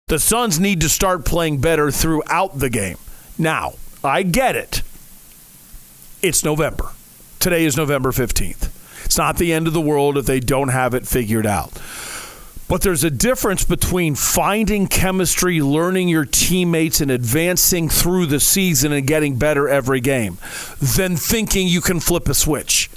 [0.07, 2.99] The Suns need to start playing better throughout the game.
[3.37, 3.73] Now,
[4.05, 4.83] I get it.
[6.23, 6.91] It's November.
[7.39, 8.71] Today is November 15th.
[9.05, 11.81] It's not the end of the world if they don't have it figured out.
[12.69, 18.93] But there's a difference between finding chemistry, learning your teammates, and advancing through the season
[18.93, 20.39] and getting better every game
[20.81, 22.91] than thinking you can flip a switch.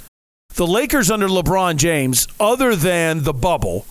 [0.54, 3.86] The Lakers under LeBron James, other than the bubble,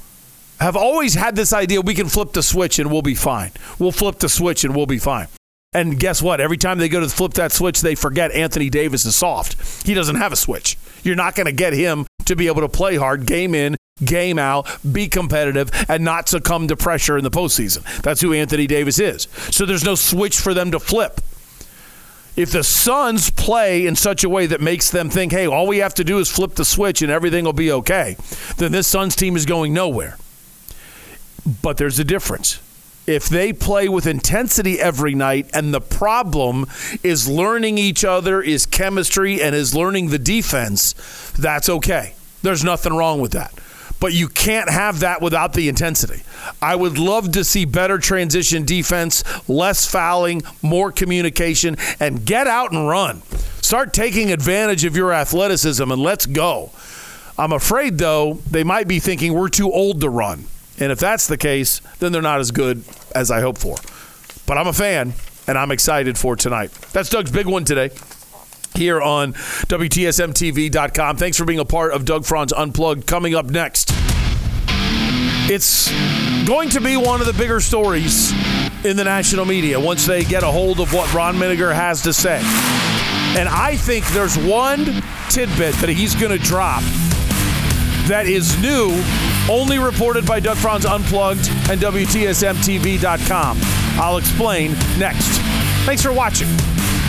[0.59, 3.51] have always had this idea we can flip the switch and we'll be fine.
[3.77, 5.27] We'll flip the switch and we'll be fine.
[5.75, 6.39] And guess what?
[6.39, 9.85] Every time they go to flip that switch, they forget Anthony Davis is soft.
[9.85, 10.77] He doesn't have a switch.
[11.03, 14.39] You're not going to get him to be able to play hard, game in, game
[14.39, 17.83] out, be competitive, and not succumb to pressure in the postseason.
[18.03, 19.27] That's who Anthony Davis is.
[19.51, 21.19] So there's no switch for them to flip.
[22.37, 25.79] If the Suns play in such a way that makes them think, hey, all we
[25.79, 28.15] have to do is flip the switch and everything will be okay,
[28.55, 30.17] then this Suns team is going nowhere.
[31.61, 32.61] But there's a difference.
[33.07, 36.65] If they play with intensity every night and the problem
[37.03, 40.93] is learning each other, is chemistry, and is learning the defense,
[41.37, 42.15] that's okay.
[42.41, 43.53] There's nothing wrong with that.
[43.99, 46.23] But you can't have that without the intensity.
[46.61, 52.71] I would love to see better transition defense, less fouling, more communication, and get out
[52.71, 53.21] and run.
[53.61, 56.71] Start taking advantage of your athleticism and let's go.
[57.37, 60.45] I'm afraid, though, they might be thinking we're too old to run.
[60.79, 62.83] And if that's the case, then they're not as good
[63.13, 63.77] as I hope for.
[64.45, 65.13] But I'm a fan,
[65.47, 66.71] and I'm excited for tonight.
[66.91, 67.91] That's Doug's big one today
[68.75, 71.17] here on WTSMTV.com.
[71.17, 73.07] Thanks for being a part of Doug Franz Unplugged.
[73.07, 73.91] Coming up next,
[75.47, 75.89] it's
[76.45, 78.31] going to be one of the bigger stories
[78.83, 82.13] in the national media once they get a hold of what Ron Minegar has to
[82.13, 82.41] say.
[83.37, 84.85] And I think there's one
[85.29, 86.83] tidbit that he's going to drop
[88.07, 88.91] that is new,
[89.49, 93.59] only reported by Doug Franz Unplugged and WTSMTV.com.
[93.99, 95.39] I'll explain next.
[95.85, 96.47] Thanks for watching.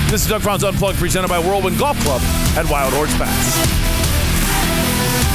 [0.08, 2.20] This is Doug Franz Unplugged, presented by Whirlwind Golf Club
[2.56, 3.86] at Wild Horse Pass.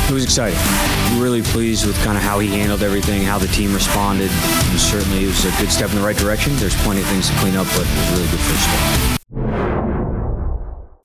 [0.10, 0.60] It was exciting.
[1.21, 4.30] Really pleased with kind of how he handled everything, how the team responded.
[4.32, 6.56] And certainly, it was a good step in the right direction.
[6.56, 9.21] There's plenty of things to clean up, but it was a really good first step.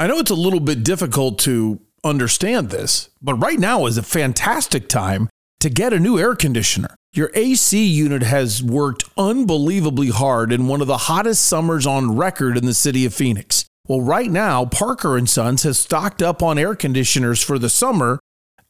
[0.00, 4.02] I know it's a little bit difficult to understand this, but right now is a
[4.02, 5.28] fantastic time
[5.60, 6.94] to get a new air conditioner.
[7.12, 12.56] Your AC unit has worked unbelievably hard in one of the hottest summers on record
[12.56, 13.64] in the city of Phoenix.
[13.88, 18.18] Well, right now, Parker and Sons has stocked up on air conditioners for the summer,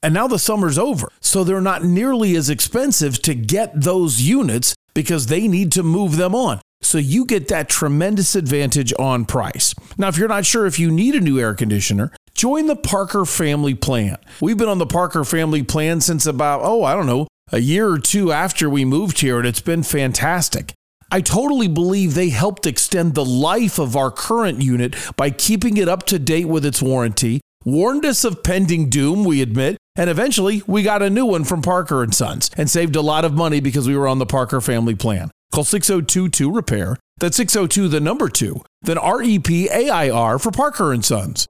[0.03, 1.09] and now the summer's over.
[1.21, 6.17] So they're not nearly as expensive to get those units because they need to move
[6.17, 6.61] them on.
[6.83, 9.75] So you get that tremendous advantage on price.
[9.99, 13.25] Now, if you're not sure if you need a new air conditioner, join the Parker
[13.25, 14.19] family plan.
[14.41, 17.89] We've been on the Parker family plan since about, oh, I don't know, a year
[17.89, 20.73] or two after we moved here, and it's been fantastic.
[21.11, 25.89] I totally believe they helped extend the life of our current unit by keeping it
[25.89, 30.63] up to date with its warranty, warned us of pending doom, we admit, and eventually
[30.67, 33.61] we got a new one from Parker and Sons and saved a lot of money
[33.61, 35.31] because we were on the Parker family plan.
[35.53, 36.97] Call 6022 repair.
[37.19, 38.61] That's 602 the number 2.
[38.83, 41.47] Then R E P A I R for Parker and Sons.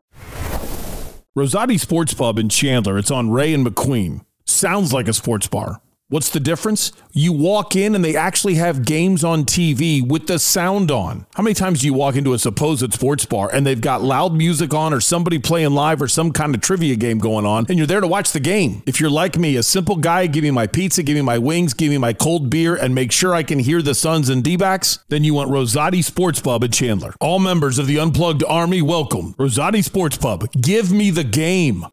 [1.37, 2.97] Rosati Sports Pub in Chandler.
[2.97, 4.25] It's on Ray and McQueen.
[4.47, 5.83] Sounds like a sports bar.
[6.09, 6.93] What's the difference?
[7.13, 11.27] You walk in and they actually have games on TV with the sound on.
[11.35, 14.33] How many times do you walk into a supposed sports bar and they've got loud
[14.33, 17.77] music on or somebody playing live or some kind of trivia game going on and
[17.77, 18.85] you're there to watch the game?
[18.87, 21.75] If you're like me, a simple guy, give me my pizza, give me my wings,
[21.75, 25.01] give me my cold beer, and make sure I can hear the Suns and D-backs,
[25.09, 27.15] then you want Rosati Sports Pub in Chandler.
[27.21, 29.35] All members of the Unplugged Army, welcome.
[29.35, 30.49] Rosati Sports Pub.
[30.53, 31.85] Give me the game.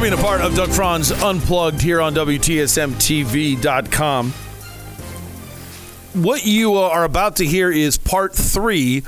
[0.00, 4.30] For being a part of Doug Franz Unplugged here on WTSMTV.com.
[6.14, 9.02] What you are about to hear is part three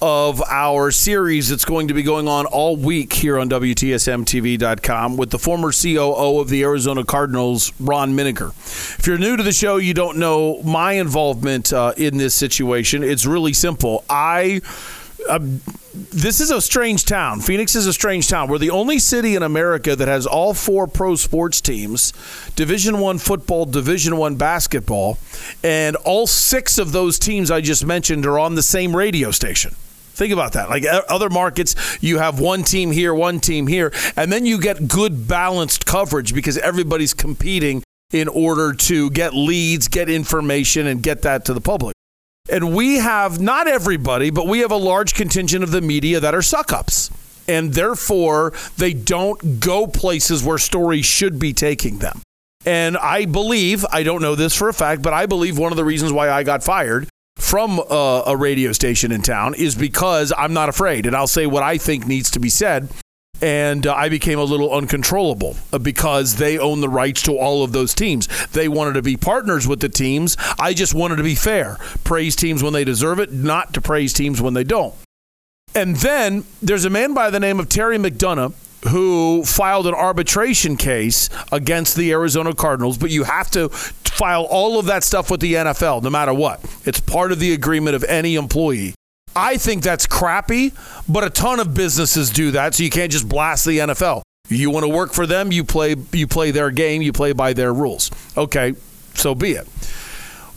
[0.00, 5.30] of our series that's going to be going on all week here on WTSMTV.com with
[5.30, 8.48] the former COO of the Arizona Cardinals, Ron Minegar.
[8.98, 13.04] If you're new to the show, you don't know my involvement uh, in this situation.
[13.04, 14.04] It's really simple.
[14.10, 14.60] I.
[15.28, 15.38] Uh,
[16.12, 17.40] this is a strange town.
[17.40, 18.48] Phoenix is a strange town.
[18.48, 22.12] We're the only city in America that has all four pro sports teams,
[22.56, 25.18] Division 1 football, Division 1 basketball,
[25.62, 29.74] and all six of those teams I just mentioned are on the same radio station.
[30.14, 30.68] Think about that.
[30.68, 34.88] Like other markets, you have one team here, one team here, and then you get
[34.88, 37.82] good balanced coverage because everybody's competing
[38.12, 41.94] in order to get leads, get information, and get that to the public.
[42.50, 46.34] And we have not everybody, but we have a large contingent of the media that
[46.34, 47.10] are suck ups.
[47.48, 52.20] And therefore, they don't go places where stories should be taking them.
[52.64, 55.76] And I believe, I don't know this for a fact, but I believe one of
[55.76, 60.32] the reasons why I got fired from uh, a radio station in town is because
[60.36, 61.06] I'm not afraid.
[61.06, 62.88] And I'll say what I think needs to be said
[63.42, 67.64] and uh, I became a little uncontrollable uh, because they own the rights to all
[67.64, 68.28] of those teams.
[68.48, 70.36] They wanted to be partners with the teams.
[70.58, 71.76] I just wanted to be fair.
[72.04, 74.94] Praise teams when they deserve it, not to praise teams when they don't.
[75.74, 78.54] And then there's a man by the name of Terry McDonough
[78.88, 84.78] who filed an arbitration case against the Arizona Cardinals, but you have to file all
[84.78, 86.60] of that stuff with the NFL no matter what.
[86.84, 88.94] It's part of the agreement of any employee.
[89.34, 90.72] I think that's crappy,
[91.08, 94.22] but a ton of businesses do that, so you can't just blast the NFL.
[94.48, 97.52] You want to work for them, you play you play their game, you play by
[97.52, 98.10] their rules.
[98.36, 98.74] Okay,
[99.14, 99.66] so be it.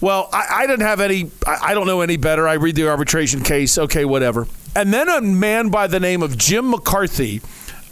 [0.02, 2.48] Well, I, I didn't have any I, I don't know any better.
[2.48, 4.48] I read the arbitration case, okay, whatever.
[4.76, 7.42] And then a man by the name of Jim McCarthy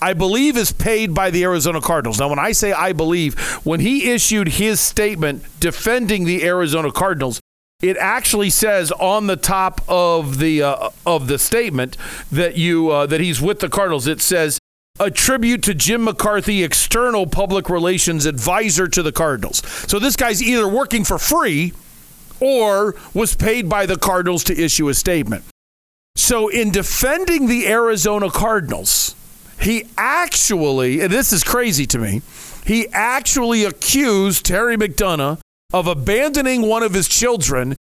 [0.04, 2.20] I believe is paid by the Arizona Cardinals.
[2.20, 7.40] Now, when I say I believe, when he issued his statement defending the Arizona Cardinals,
[7.84, 11.98] it actually says on the top of the uh, of the statement
[12.32, 14.08] that you uh, that he's with the Cardinals.
[14.08, 14.58] It says
[15.00, 19.62] a tribute to Jim McCarthy, external public relations advisor to the Cardinals.
[19.90, 21.74] So this guy's either working for free
[22.40, 25.44] or was paid by the Cardinals to issue a statement.
[26.16, 29.16] So in defending the Arizona Cardinals,
[29.60, 32.22] he actually, and this is crazy to me,
[32.66, 35.40] he actually accused Terry McDonough
[35.74, 37.76] of abandoning one of his children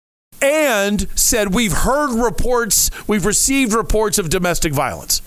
[0.42, 5.22] and said, We've heard reports, we've received reports of domestic violence.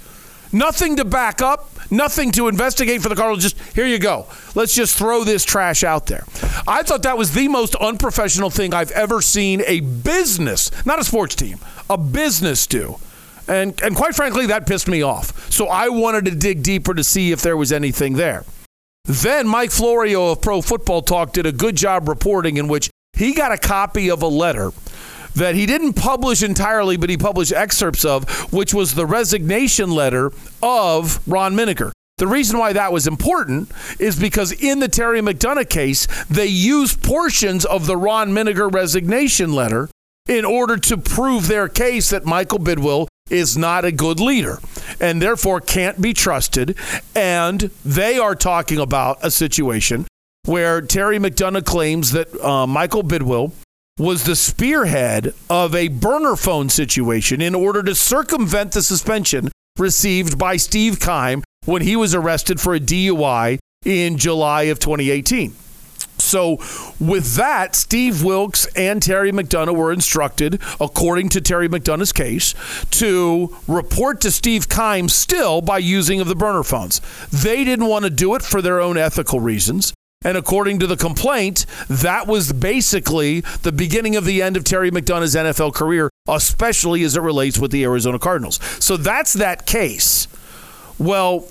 [0.54, 3.42] Nothing to back up, nothing to investigate for the Cardinals.
[3.42, 4.26] Just here you go.
[4.54, 6.24] Let's just throw this trash out there.
[6.68, 11.04] I thought that was the most unprofessional thing I've ever seen a business, not a
[11.04, 11.58] sports team,
[11.88, 12.96] a business do.
[13.48, 15.50] And, and quite frankly, that pissed me off.
[15.50, 18.44] So I wanted to dig deeper to see if there was anything there.
[19.04, 23.34] Then Mike Florio of Pro Football Talk did a good job reporting in which he
[23.34, 24.70] got a copy of a letter
[25.34, 30.30] that he didn't publish entirely, but he published excerpts of, which was the resignation letter
[30.62, 31.90] of Ron Minegar.
[32.18, 37.02] The reason why that was important is because in the Terry McDonough case, they used
[37.02, 39.88] portions of the Ron Minegar resignation letter
[40.28, 44.58] in order to prove their case that Michael Bidwill is not a good leader
[45.00, 46.76] and therefore can't be trusted.
[47.16, 50.06] And they are talking about a situation
[50.44, 53.52] where Terry McDonough claims that uh, Michael Bidwill
[53.98, 60.38] was the spearhead of a burner phone situation in order to circumvent the suspension received
[60.38, 65.54] by Steve Keim when he was arrested for a DUI in July of 2018.
[66.32, 66.56] So,
[66.98, 72.54] with that, Steve Wilks and Terry McDonough were instructed, according to Terry McDonough's case,
[72.92, 77.02] to report to Steve Keim still by using of the burner phones.
[77.28, 79.92] They didn't want to do it for their own ethical reasons.
[80.24, 84.90] And according to the complaint, that was basically the beginning of the end of Terry
[84.90, 88.58] McDonough's NFL career, especially as it relates with the Arizona Cardinals.
[88.82, 90.28] So that's that case.
[90.98, 91.46] Well,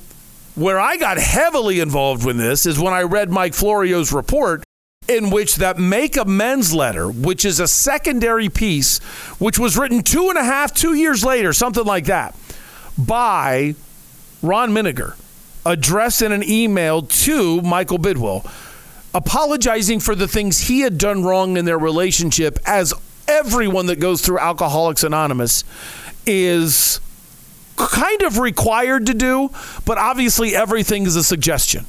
[0.55, 4.63] where I got heavily involved with this is when I read Mike Florio's report,
[5.11, 8.99] in which that make amends letter, which is a secondary piece,
[9.39, 12.35] which was written two and a half, two years later, something like that,
[12.97, 13.75] by
[14.41, 15.15] Ron Minegar,
[15.65, 18.49] addressed in an email to Michael Bidwill,
[19.13, 22.93] apologizing for the things he had done wrong in their relationship, as
[23.27, 25.63] everyone that goes through Alcoholics Anonymous
[26.25, 27.01] is
[27.75, 29.49] kind of required to do,
[29.85, 31.85] but obviously everything is a suggestion.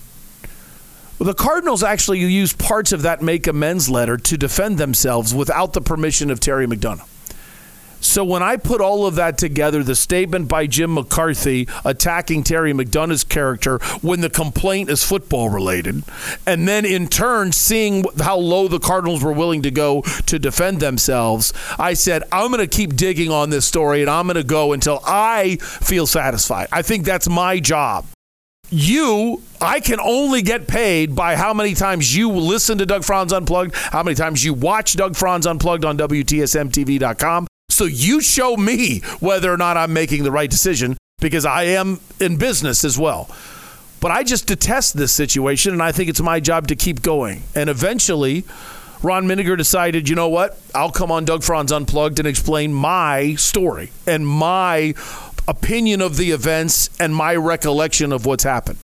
[1.23, 5.81] The Cardinals actually used parts of that make amends letter to defend themselves without the
[5.81, 7.07] permission of Terry McDonough.
[8.01, 12.73] So when I put all of that together, the statement by Jim McCarthy attacking Terry
[12.73, 16.03] McDonough's character when the complaint is football related,
[16.45, 20.81] and then in turn seeing how low the Cardinals were willing to go to defend
[20.81, 24.43] themselves, I said, I'm going to keep digging on this story and I'm going to
[24.43, 26.66] go until I feel satisfied.
[26.73, 28.07] I think that's my job
[28.73, 33.33] you, I can only get paid by how many times you listen to Doug Franz
[33.33, 37.47] Unplugged, how many times you watch Doug Franz Unplugged on WTSMTV.com.
[37.68, 42.01] So you show me whether or not I'm making the right decision because I am
[42.20, 43.31] in business as well.
[44.01, 47.45] But I just detest this situation, and I think it's my job to keep going.
[47.55, 48.45] And eventually,
[49.03, 50.59] Ron Minegar decided, you know what?
[50.75, 54.95] I'll come on Doug Franz Unplugged and explain my story and my
[55.49, 58.78] opinion of the events and my recollection of what's happened.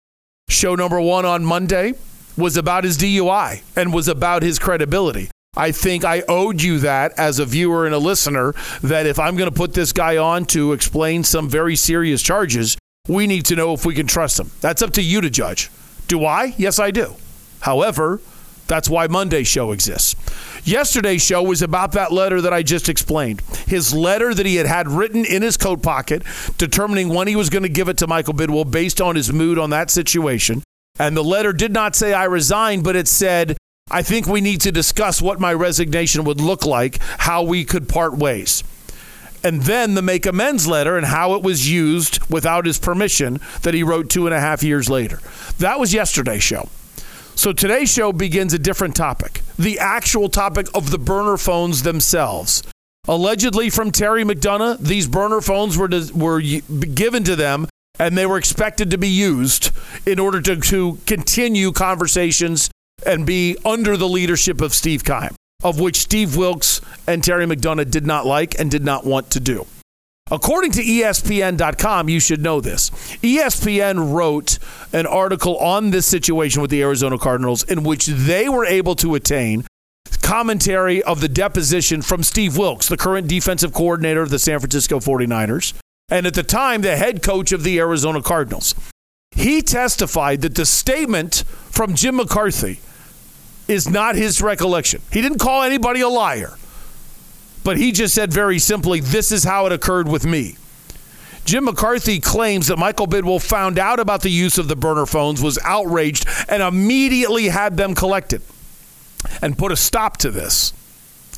[0.50, 1.94] Show number one on Monday
[2.38, 5.30] was about his DUI and was about his credibility.
[5.56, 8.54] I think I owed you that as a viewer and a listener
[8.84, 12.78] that if I'm going to put this guy on to explain some very serious charges,
[13.08, 14.52] we need to know if we can trust him.
[14.62, 15.72] That's up to you to judge.
[16.08, 16.54] Do I?
[16.58, 17.16] Yes, I do.
[17.62, 18.22] However,
[18.68, 20.16] that's why Monday's show exists.
[20.66, 23.42] Yesterday's show was about that letter that I just explained.
[23.68, 26.24] His letter that he had had written in his coat pocket,
[26.58, 29.58] determining when he was going to give it to Michael Bidwill based on his mood
[29.58, 30.64] on that situation.
[31.00, 33.56] And the letter did not say I resign, but it said,
[33.90, 37.88] I think we need to discuss what my resignation would look like, how we could
[37.88, 38.64] part ways.
[39.44, 43.74] And then the make amends letter and how it was used without his permission that
[43.74, 45.22] he wrote two and a half years later.
[45.60, 46.68] That was yesterday's show.
[47.38, 52.64] So today's show begins a different topic the actual topic of the burner phones themselves.
[53.08, 57.68] Allegedly, from Terry McDonough, these burner phones were, were given to them
[58.00, 59.70] and they were expected to be used
[60.08, 62.72] in order to, to continue conversations
[63.06, 67.92] and be under the leadership of Steve Keim, of which Steve Wilks and Terry McDonough
[67.92, 69.68] did not like and did not want to do.
[70.30, 72.90] According to ESPN.com, you should know this.
[73.22, 74.60] ESPN wrote
[74.94, 79.16] an article on this situation with the Arizona Cardinals in which they were able to
[79.16, 79.66] attain
[80.28, 85.00] commentary of the deposition from Steve Wilks, the current defensive coordinator of the San Francisco
[85.00, 85.74] 49ers,
[86.10, 88.76] and at the time, the head coach of the Arizona Cardinals.
[89.32, 92.82] He testified that the statement from Jim McCarthy
[93.70, 95.02] is not his recollection.
[95.14, 96.58] He didn't call anybody a liar
[97.68, 100.56] but he just said very simply, this is how it occurred with me.
[101.44, 105.42] Jim McCarthy claims that Michael Bidwill found out about the use of the burner phones,
[105.42, 108.42] was outraged, and immediately had them collected
[109.42, 110.72] and put a stop to this.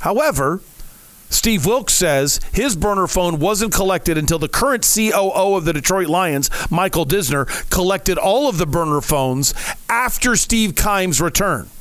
[0.01, 0.61] However,
[1.32, 6.09] Steve Wilks says his burner phone wasn't collected until the current COO of the Detroit
[6.09, 9.55] Lions, Michael Disner, collected all of the burner phones
[9.89, 11.71] after Steve Keim's return.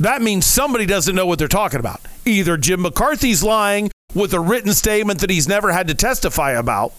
[0.00, 2.00] That means somebody doesn't know what they're talking about.
[2.26, 6.94] Either Jim McCarthy's lying with a written statement that he's never had to testify about,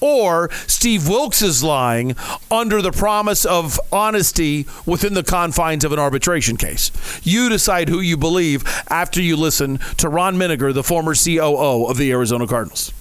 [0.00, 2.16] or Steve Wilks is lying
[2.50, 6.90] under the promise of honesty within the confines of an arbitration case.
[7.22, 11.98] You decide who you believe after you listen to Ron Minegar, the former COO of
[11.98, 12.92] the Arizona Cardinals.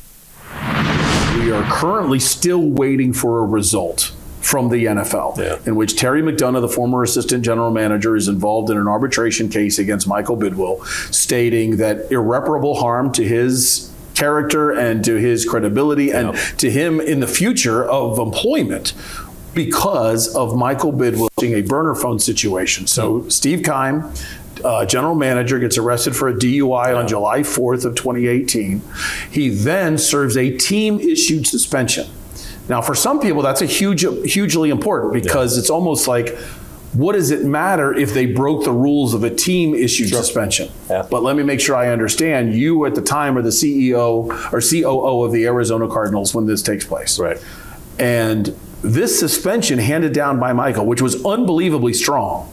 [1.40, 4.12] We are currently still waiting for a result
[4.42, 8.78] from the NFL, in which Terry McDonough, the former assistant general manager, is involved in
[8.78, 10.84] an arbitration case against Michael Bidwill,
[11.14, 17.22] stating that irreparable harm to his character and to his credibility and to him in
[17.22, 18.94] the future of employment
[19.54, 22.88] because of Michael Bidwill being a burner phone situation.
[22.88, 24.12] So Steve Keim,
[24.64, 28.82] uh, general manager, gets arrested for a DUI on July 4th of 2018.
[29.32, 32.08] He then serves a team-issued suspension.
[32.70, 36.38] Now, for some people, that's a huge, hugely important because it's almost like,
[36.94, 40.70] what does it matter if they broke the rules of a team-issued suspension?
[40.88, 42.54] But let me make sure I understand.
[42.54, 46.62] You, at the time, are the CEO or COO of the Arizona Cardinals when this
[46.62, 47.42] takes place, right?
[47.98, 52.52] And this suspension handed down by Michael, which was unbelievably strong,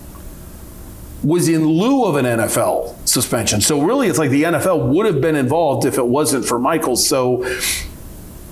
[1.24, 3.60] was in lieu of an NFL suspension.
[3.60, 6.94] So really, it's like the NFL would have been involved if it wasn't for Michael.
[6.94, 7.44] So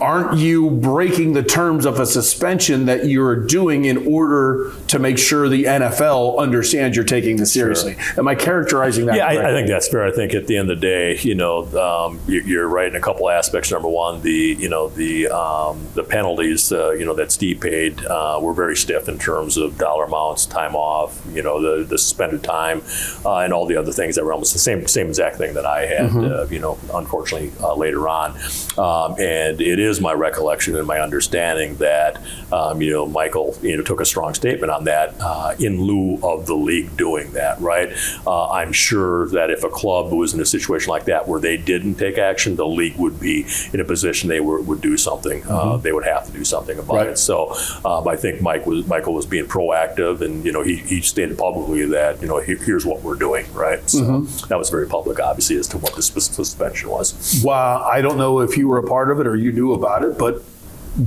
[0.00, 5.16] aren't you breaking the terms of a suspension that you're doing in order to make
[5.18, 7.96] sure the NFL understands you're taking this seriously?
[8.18, 9.16] Am I characterizing that?
[9.16, 10.04] Yeah, I, I think that's fair.
[10.04, 12.94] I think at the end of the day, you know, um, you- you're right in
[12.96, 13.70] a couple aspects.
[13.72, 18.04] Number one, the you know the um, the penalties, uh, you know, that Steve paid
[18.04, 21.96] uh, were very stiff in terms of dollar amounts, time off, you know, the, the
[21.98, 22.82] suspended time,
[23.24, 25.64] uh, and all the other things that were almost the same same exact thing that
[25.66, 26.30] I had, Mhm.
[26.30, 28.32] uh, you know, unfortunately uh, later on.
[28.76, 32.20] Um, and it is my recollection and my understanding that
[32.52, 36.18] um, you know Michael you know took a strong statement on that uh, in lieu
[36.22, 37.60] of the league doing that.
[37.60, 37.92] Right?
[38.26, 41.56] Uh, I'm sure that if a club was in a situation like that where they
[41.56, 45.42] didn't take action, the league would be in a position they were, would do something.
[45.44, 45.82] Uh, Mhm.
[45.82, 47.08] they would have to do something about Right.
[47.08, 47.18] it.
[47.18, 51.00] So um, I think Mike was Michael was being proactive, and you know he, he
[51.00, 53.46] stated publicly that you know here, here's what we're doing.
[53.54, 53.80] Right?
[53.88, 54.48] So Mhm.
[54.48, 57.42] that was very public, obviously, as to what the suspension was.
[57.44, 60.02] Well, I don't know if you were a part of it or you knew about
[60.02, 60.42] it, but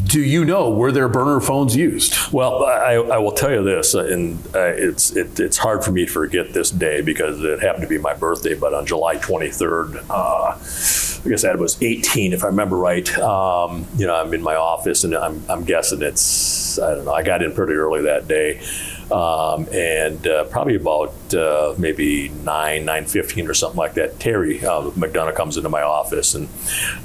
[0.05, 2.31] do you know were there burner phones used?
[2.31, 5.91] Well, I, I will tell you this, uh, and uh, it's it, it's hard for
[5.91, 8.53] me to forget this day because it happened to be my birthday.
[8.53, 13.17] But on July 23rd, uh, I guess that was 18, if I remember right.
[13.17, 17.13] Um, you know, I'm in my office, and I'm I'm guessing it's I don't know.
[17.13, 18.61] I got in pretty early that day.
[19.11, 24.19] Um, and uh, probably about uh, maybe nine, nine fifteen or something like that.
[24.19, 26.47] Terry uh, McDonough comes into my office and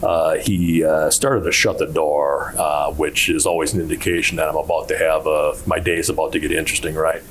[0.02, 4.48] uh, he uh, started to shut the door, uh, which is always an indication that
[4.48, 7.22] I'm about to have a, my day is about to get interesting, right?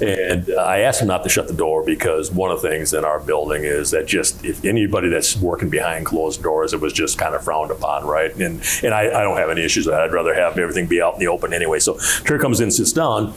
[0.00, 3.04] And I asked him not to shut the door because one of the things in
[3.04, 7.18] our building is that just if anybody that's working behind closed doors, it was just
[7.18, 8.32] kind of frowned upon, right?
[8.36, 10.02] And and I, I don't have any issues with that.
[10.02, 11.80] I'd rather have everything be out in the open anyway.
[11.80, 13.34] So Terry comes in, sits down,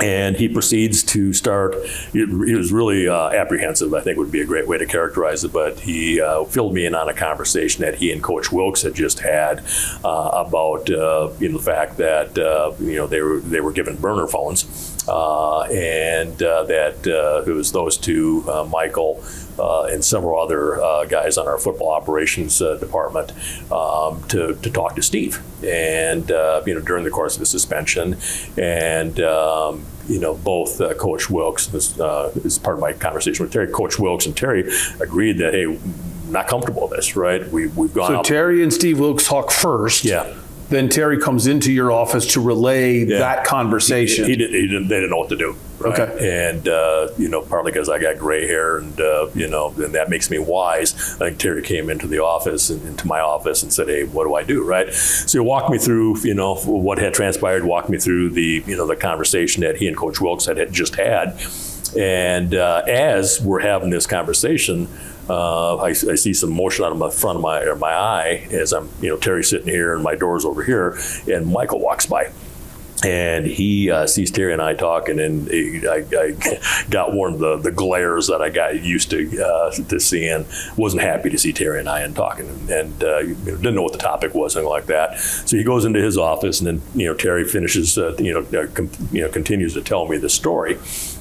[0.00, 1.74] and he proceeds to start.
[2.12, 3.92] He was really uh, apprehensive.
[3.94, 5.52] I think would be a great way to characterize it.
[5.52, 8.94] But he uh, filled me in on a conversation that he and Coach Wilks had
[8.94, 9.64] just had
[10.04, 13.72] uh, about uh, you know the fact that uh, you know they were they were
[13.72, 19.22] given burner phones, and uh, that uh, it was those two, uh, Michael.
[19.56, 23.30] Uh, and several other uh, guys on our football operations uh, department
[23.70, 25.40] um, to, to talk to Steve.
[25.62, 28.16] And, uh, you know, during the course of the suspension,
[28.58, 33.44] and, um, you know, both uh, Coach Wilks, this uh, is part of my conversation
[33.44, 34.68] with Terry, Coach Wilks and Terry
[35.00, 35.78] agreed that, hey,
[36.26, 37.48] not comfortable with this, right?
[37.52, 38.24] We, we've gone So out.
[38.24, 40.04] Terry and Steve Wilks talk first.
[40.04, 40.34] Yeah.
[40.74, 44.24] Then Terry comes into your office to relay that conversation.
[44.24, 44.88] He, he, did, he didn't.
[44.88, 45.56] They didn't know what to do.
[45.78, 46.00] right?
[46.00, 46.50] Okay.
[46.50, 49.94] And uh, you know, partly because I got gray hair, and uh, you know, and
[49.94, 50.94] that makes me wise.
[51.14, 54.24] I think Terry came into the office and into my office and said, "Hey, what
[54.24, 54.92] do I do?" Right.
[54.92, 57.64] So he walked me through, you know, what had transpired.
[57.64, 60.72] Walked me through the, you know, the conversation that he and Coach Wilks had, had
[60.72, 61.38] just had.
[61.96, 64.88] And uh, as we're having this conversation,
[65.28, 68.72] uh, I, I see some motion out of my front of my my eye as
[68.72, 72.32] I'm, you know, Terry sitting here and my door's over here, and Michael walks by.
[73.02, 76.36] And he uh, sees Terry and I talking, and he, I, I
[76.88, 80.46] got one of the, the glares that I got used to uh, to seeing.
[80.76, 83.92] wasn't happy to see Terry and I and talking, and, and uh, didn't know what
[83.92, 85.18] the topic was, anything like that.
[85.18, 88.58] So he goes into his office, and then you know Terry finishes, uh, you know,
[88.58, 90.78] uh, com- you know, continues to tell me the story.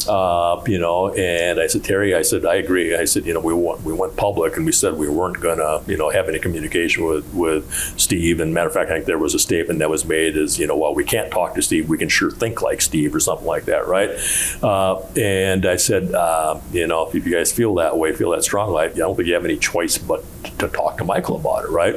[0.07, 2.95] Uh, you know, and I said, Terry, I said, I agree.
[2.95, 5.81] I said, you know, we went, we went public and we said we weren't to,
[5.87, 8.39] you know, have any communication with, with Steve.
[8.39, 10.67] And matter of fact, I think there was a statement that was made as, you
[10.67, 11.89] know, well, we can't talk to Steve.
[11.89, 14.11] We can sure think like Steve or something like that, right?
[14.61, 18.43] Uh, and I said, uh, you know, if you guys feel that way, feel that
[18.43, 20.23] strongly, I don't think you have any choice but
[20.59, 21.95] to talk to Michael about it, right?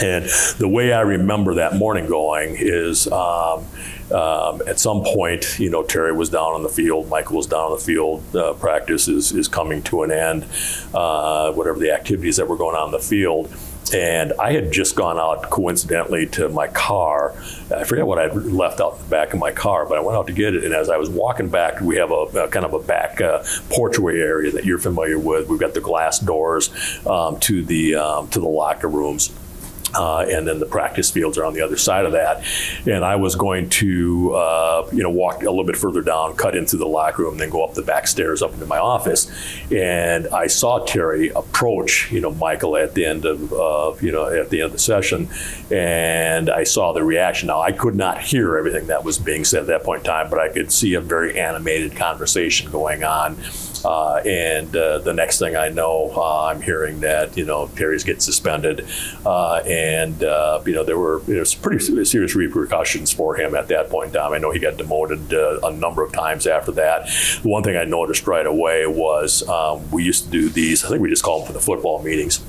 [0.00, 0.24] And
[0.58, 3.66] the way I remember that morning going is um,
[4.10, 7.70] um, at some point, you know, Terry was down on the field, Michael was down
[7.70, 8.24] on the field.
[8.34, 10.46] Uh, practice is, is coming to an end,
[10.94, 13.54] uh, whatever the activities that were going on in the field.
[13.92, 17.34] And I had just gone out coincidentally to my car.
[17.74, 20.00] I forget what I had left out in the back of my car, but I
[20.00, 20.64] went out to get it.
[20.64, 23.42] And as I was walking back, we have a, a kind of a back uh,
[23.68, 25.48] porchway area that you're familiar with.
[25.48, 26.70] We've got the glass doors
[27.06, 29.32] um, to the um, to the locker rooms.
[29.94, 32.44] Uh, and then the practice fields are on the other side of that.
[32.86, 36.56] And I was going to, uh, you know, walk a little bit further down, cut
[36.56, 39.30] into the locker room, then go up the back stairs up into my office.
[39.70, 44.26] And I saw Terry approach, you know, Michael at the end of, uh, you know,
[44.26, 45.28] at the end of the session,
[45.70, 47.48] and I saw the reaction.
[47.48, 50.30] Now I could not hear everything that was being said at that point in time,
[50.30, 53.36] but I could see a very animated conversation going on.
[53.84, 58.04] Uh, and uh, the next thing I know, uh, I'm hearing that you know Terry's
[58.04, 58.86] getting suspended,
[59.26, 63.68] uh, and uh, you know there were you know, pretty serious repercussions for him at
[63.68, 64.32] that point in time.
[64.32, 67.06] I know he got demoted a number of times after that.
[67.42, 70.84] The one thing I noticed right away was um, we used to do these.
[70.84, 72.42] I think we just call them for the football meetings.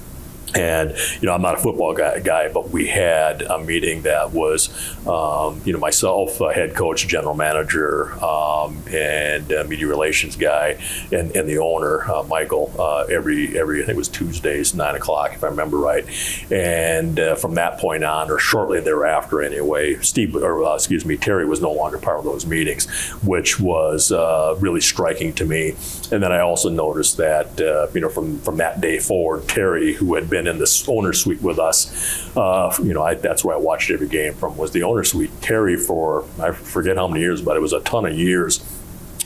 [0.56, 4.32] And you know, I'm not a football guy, guy but we had a meeting that
[4.32, 4.70] was,
[5.08, 10.80] um, you know, myself, uh, head coach, general manager, um, and uh, media relations guy,
[11.12, 12.72] and, and the owner, uh, Michael.
[12.78, 16.06] Uh, every every I think it was Tuesdays, nine o'clock, if I remember right.
[16.51, 21.18] And uh, from that point on, or shortly thereafter, anyway, Steve, or uh, excuse me,
[21.18, 22.86] Terry was no longer part of those meetings,
[23.24, 24.12] which was
[24.62, 25.76] really striking to me.
[26.12, 27.60] And then I also noticed that,
[27.93, 31.41] you know, from from that day forward, Terry, who had been in this owner suite
[31.41, 32.36] with us.
[32.36, 35.32] Uh, you know, I, that's where I watched every game from was the owner suite.
[35.41, 38.64] Terry for I forget how many years, but it was a ton of years.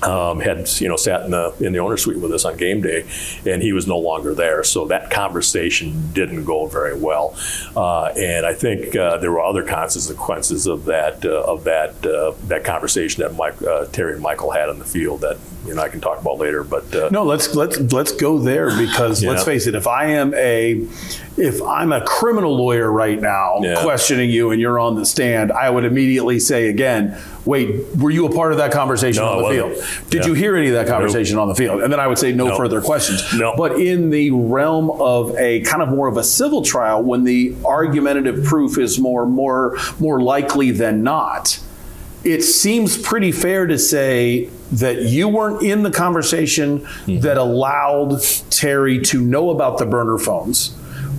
[0.03, 2.81] Um, had you know sat in the in the owner suite with us on game
[2.81, 3.07] day,
[3.47, 4.63] and he was no longer there.
[4.63, 7.35] So that conversation didn't go very well,
[7.75, 12.33] uh, and I think uh, there were other consequences of that uh, of that uh,
[12.47, 15.81] that conversation that Mike, uh, Terry and Michael had on the field that you know
[15.81, 16.63] I can talk about later.
[16.63, 19.73] But uh, no, let's let's let's go there because let's face it.
[19.73, 20.85] If I am a
[21.37, 23.81] if I'm a criminal lawyer right now Yeah.
[23.83, 28.25] questioning you and you're on the stand, I would immediately say again, wait, were you
[28.25, 29.86] a part of that conversation No, on the field?
[30.09, 30.27] Did Yeah.
[30.27, 31.81] you hear any of that conversation on the field?
[31.81, 32.57] And then I would say no No.
[32.57, 33.23] further questions.
[33.37, 33.53] No.
[33.57, 37.53] But in the realm of a kind of more of a civil trial, when the
[37.65, 41.59] argumentative proof is more more more likely than not,
[42.23, 47.19] it seems pretty fair to say that you weren't in the conversation Mm-hmm.
[47.21, 50.71] that allowed Terry to know about the burner phones.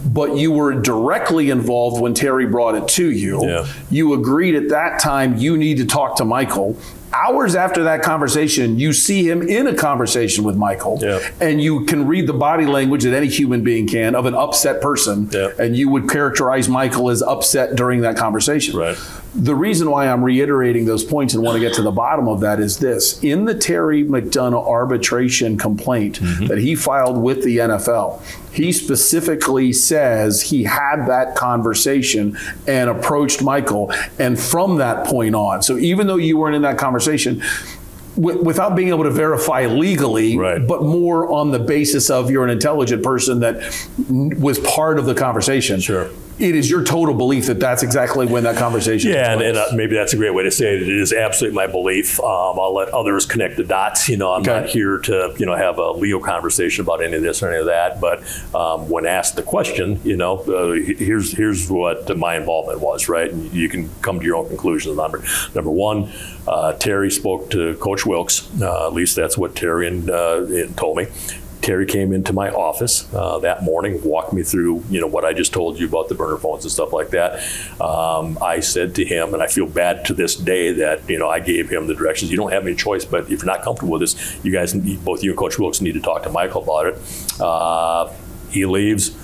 [0.06, 3.40] But you were directly involved when Terry brought it to you.
[3.42, 3.66] Yeah.
[3.90, 6.76] You agreed at that time you need to talk to Michael.
[7.12, 11.20] Hours after that conversation, you see him in a conversation with Michael, Yeah.
[11.40, 14.80] and you can read the body language that any human being can of an upset
[14.80, 15.48] person, Yeah.
[15.58, 18.76] and you would characterize Michael as upset during that conversation.
[18.76, 18.96] Right.
[19.34, 22.40] The reason why I'm reiterating those points and want to get to the bottom of
[22.40, 23.22] that is this.
[23.22, 26.46] In the Terry McDonough arbitration complaint mm-hmm.
[26.46, 28.22] that he filed with the NFL,
[28.52, 33.92] he specifically says he had that conversation and approached Michael.
[34.18, 37.42] And from that point on, so even though you weren't in that conversation,
[38.16, 40.66] without being able to verify legally, Right.
[40.66, 43.62] but more on the basis of you're an intelligent person that
[44.08, 45.78] was part of the conversation.
[45.80, 46.08] Sure.
[46.38, 49.10] It is your total belief that that's exactly when that conversation.
[49.10, 50.82] Yeah, and, and uh, maybe that's a great way to say it.
[50.82, 52.20] It is absolutely my belief.
[52.20, 54.08] Um, I'll let others connect the dots.
[54.08, 54.60] You know, I'm Okay.
[54.60, 57.58] not here to you know have a Leo conversation about any of this or any
[57.58, 58.00] of that.
[58.00, 58.20] But
[58.54, 63.08] um, when asked the question, you know, uh, here's here's what my involvement was.
[63.08, 64.96] Right, and you can come to your own conclusions.
[64.96, 65.24] Number
[65.56, 66.12] number one,
[66.46, 68.48] uh, Terry spoke to Coach Wilks.
[68.62, 71.06] Uh, at least that's what Terry and, uh, it told me.
[71.68, 75.34] Terry came into my office uh, that morning, walked me through, you know, what I
[75.34, 77.42] just told you about the burner phones and stuff like that.
[77.78, 81.28] Um, I said to him, and I feel bad to this day that you know
[81.28, 82.30] I gave him the directions.
[82.30, 85.22] You don't have any choice, but if you're not comfortable with this, you guys, both
[85.22, 87.38] you and Coach Wilks, need to talk to Michael about it.
[87.38, 88.14] Uh,
[88.48, 89.14] he leaves.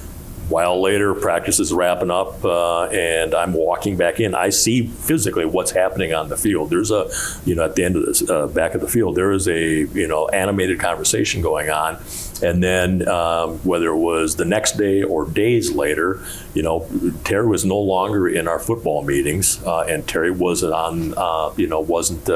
[0.48, 4.34] While later, practice is wrapping up, uh, and I'm walking back in.
[4.34, 6.68] I see physically what's happening on the field.
[6.68, 7.10] There's a,
[7.46, 9.86] you know, at the end of this, uh, back of the field, there is a,
[9.86, 11.96] you know, animated conversation going on.
[12.42, 16.20] And then um, whether it was the next day or days later,
[16.52, 16.86] you know,
[17.24, 21.66] Terry was no longer in our football meetings, uh, and Terry wasn't on, uh, you
[21.66, 22.28] know, wasn't.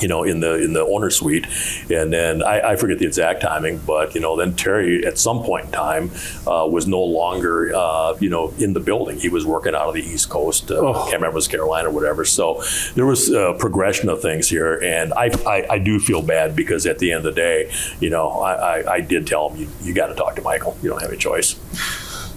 [0.00, 1.46] You know, in the in the owner suite,
[1.90, 5.42] and then I, I forget the exact timing, but you know, then Terry at some
[5.42, 6.10] point in time
[6.46, 9.18] uh, was no longer uh, you know in the building.
[9.18, 10.70] He was working out of the East Coast.
[10.70, 10.92] Uh, Oh.
[11.04, 12.24] Can't remember it was Carolina or whatever.
[12.24, 12.62] So
[12.94, 16.84] there was a progression of things here, and I, I I do feel bad because
[16.86, 17.70] at the end of the day,
[18.00, 20.76] you know, I I, I did tell him you, you got to talk to Michael.
[20.82, 21.54] You don't have a choice.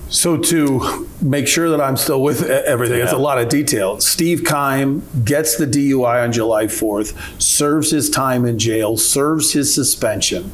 [0.10, 4.00] So to make sure that I'm still with everything, it's a lot of detail.
[4.00, 9.74] Steve Keim gets the DUI on July 4th, serves his time in jail, serves his
[9.74, 10.52] suspension.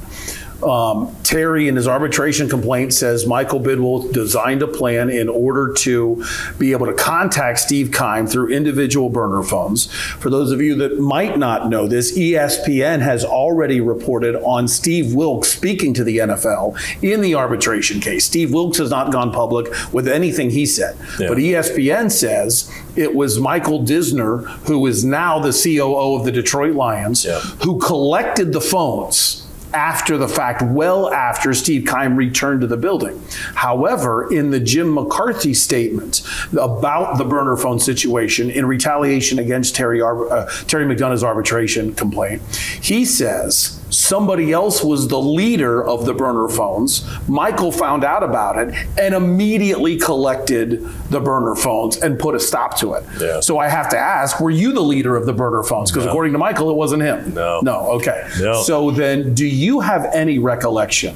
[0.64, 6.24] Um, Terry, in his arbitration complaint, says Michael Bidwill designed a plan in order to
[6.58, 9.92] be able to contact Steve Keim through individual burner phones.
[9.92, 15.14] For those of you that might not know this, ESPN has already reported on Steve
[15.14, 18.26] Wilks speaking to the NFL in the arbitration case.
[18.26, 21.28] Steve Wilks has not gone public with anything he said, Yeah.
[21.30, 26.76] but ESPN says it was Michael Disner, who is now the COO of the Detroit
[26.76, 27.40] Lions, Yeah.
[27.64, 29.43] who collected the phones
[29.74, 33.22] after the fact, well after Steve Keim returned to the building.
[33.56, 36.22] However, in the Jim McCarthy statement
[36.54, 42.42] about the burner phone situation in retaliation against Terry, Ar- uh, Terry McDonough's arbitration complaint,
[42.82, 47.08] he says somebody else was the leader of the burner phones.
[47.28, 52.78] Michael found out about it and immediately collected the burner phones and put a stop
[52.78, 53.04] to it.
[53.20, 53.40] Yeah.
[53.40, 55.92] So I have to ask, were you the leader of the burner phones?
[55.92, 57.34] Because according to Michael, it wasn't him.
[57.34, 57.62] No.
[57.62, 58.30] No, okay.
[58.40, 58.62] No.
[58.64, 61.16] So then, do you have any recollection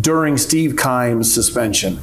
[0.00, 1.98] during Steve Keim's suspension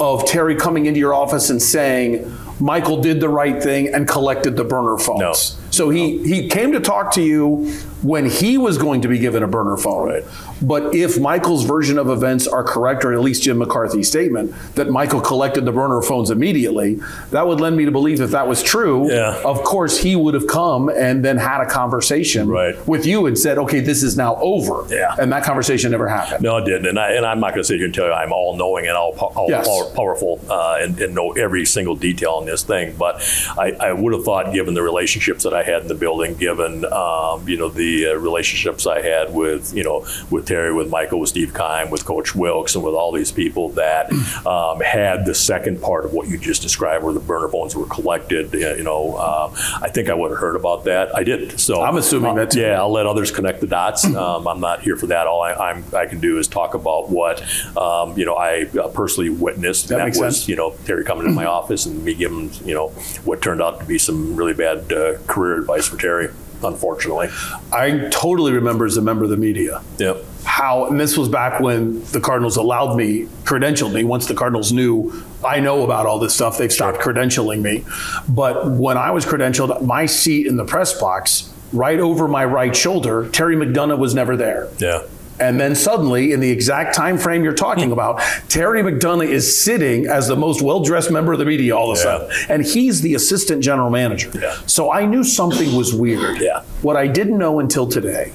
[0.00, 4.56] of Terry coming into your office and saying, Michael did the right thing and collected
[4.56, 5.20] the burner phones?
[5.20, 5.32] No.
[5.70, 9.42] So he, he came to talk to you when he was going to be given
[9.42, 10.08] a burner phone.
[10.08, 10.24] Right.
[10.62, 14.88] But if Michael's version of events are correct, or at least Jim McCarthy's statement that
[14.90, 18.62] Michael collected the burner phones immediately, that would lend me to believe that that was
[18.62, 19.10] true.
[19.10, 19.40] Yeah.
[19.44, 22.74] Of course, he would have come and then had a conversation Right.
[22.86, 25.14] with you and said, "Okay, this is now over." Yeah.
[25.18, 26.42] And that conversation never happened.
[26.42, 26.86] No, it didn't.
[26.86, 28.86] And, I, and I'm not going to sit here and tell you I'm all knowing
[28.86, 29.66] and all, all yes.
[29.66, 32.94] power, powerful uh, and, and know every single detail on this thing.
[32.96, 33.16] But
[33.58, 36.84] I, I would have thought, given the relationships that I had in the building, given
[36.86, 41.20] um, you know the uh, relationships I had with you know with Terry, with Michael,
[41.20, 44.12] with Steve Keim, with Coach Wilks, and with all these people that
[44.46, 47.86] um, had the second part of what you just described, where the burner phones were
[47.86, 48.54] collected.
[48.54, 49.50] uh, You know, uh,
[49.82, 51.14] I think I would have heard about that.
[51.14, 51.58] I didn't.
[51.58, 52.60] So I'm assuming that too.
[52.60, 54.04] Yeah, I'll let others connect the dots.
[54.18, 55.26] Um, I'm not here for that.
[55.26, 57.40] All I, I'm, I can do is talk about what
[57.76, 59.88] um, you know I uh, personally witnessed.
[59.88, 60.48] That makes was sense.
[60.48, 62.88] you know Terry coming into my office and me giving you know
[63.24, 66.28] what turned out to be some really bad uh, career advice for Terry.
[66.62, 67.28] Unfortunately.
[67.72, 70.24] I totally remember as a member of the media Yep.
[70.44, 74.04] how, and this was back when the Cardinals allowed me, credentialed me.
[74.04, 75.12] Once the Cardinals knew
[75.44, 77.84] I know about all this stuff, they've stopped credentialing me.
[78.28, 82.74] But when I was credentialed, my seat in the press box, right over my right
[82.74, 84.68] shoulder, Terry McDonough was never there.
[84.78, 85.02] Yeah.
[85.40, 87.92] And then suddenly, in the exact time frame you're talking hmm.
[87.92, 91.98] about, Terry McDonough is sitting as the most well-dressed member of the media all of
[91.98, 92.04] a Yeah.
[92.04, 94.30] sudden, and he's the assistant general manager.
[94.34, 94.56] Yeah.
[94.66, 96.40] So I knew something was weird.
[96.40, 96.62] Yeah.
[96.82, 98.32] What I didn't know until today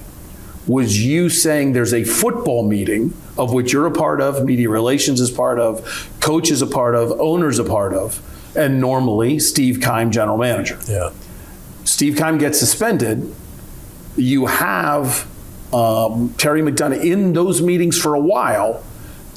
[0.65, 5.19] was you saying there's a football meeting of which you're a part of, media relations
[5.19, 8.21] is part of, coach is a part of, owner's a part of,
[8.55, 10.79] and normally Steve Keim, general manager.
[10.87, 11.09] Yeah.
[11.83, 13.33] Steve Keim gets suspended,
[14.15, 15.27] you have
[15.73, 18.83] um, Terry McDonough in those meetings for a while.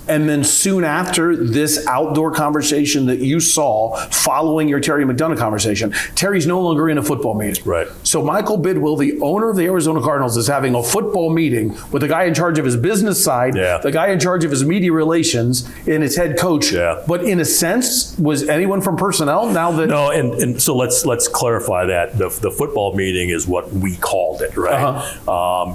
[0.09, 5.93] And then soon after this outdoor conversation that you saw following your Terry McDonough conversation,
[6.15, 7.63] Terry's no longer in a football meeting.
[7.65, 7.89] Right.
[8.05, 12.03] So Michael Bidwill, the owner of the Arizona Cardinals, is having a football meeting with
[12.03, 13.79] the guy in charge of his business side, Yeah.
[13.79, 16.73] the guy in charge of his media relations, and his head coach.
[16.73, 17.03] Yeah.
[17.07, 21.05] But in a sense, was anyone from personnel now that No, and, and so let's
[21.05, 25.03] let's clarify that the, the football meeting is what we called it, right?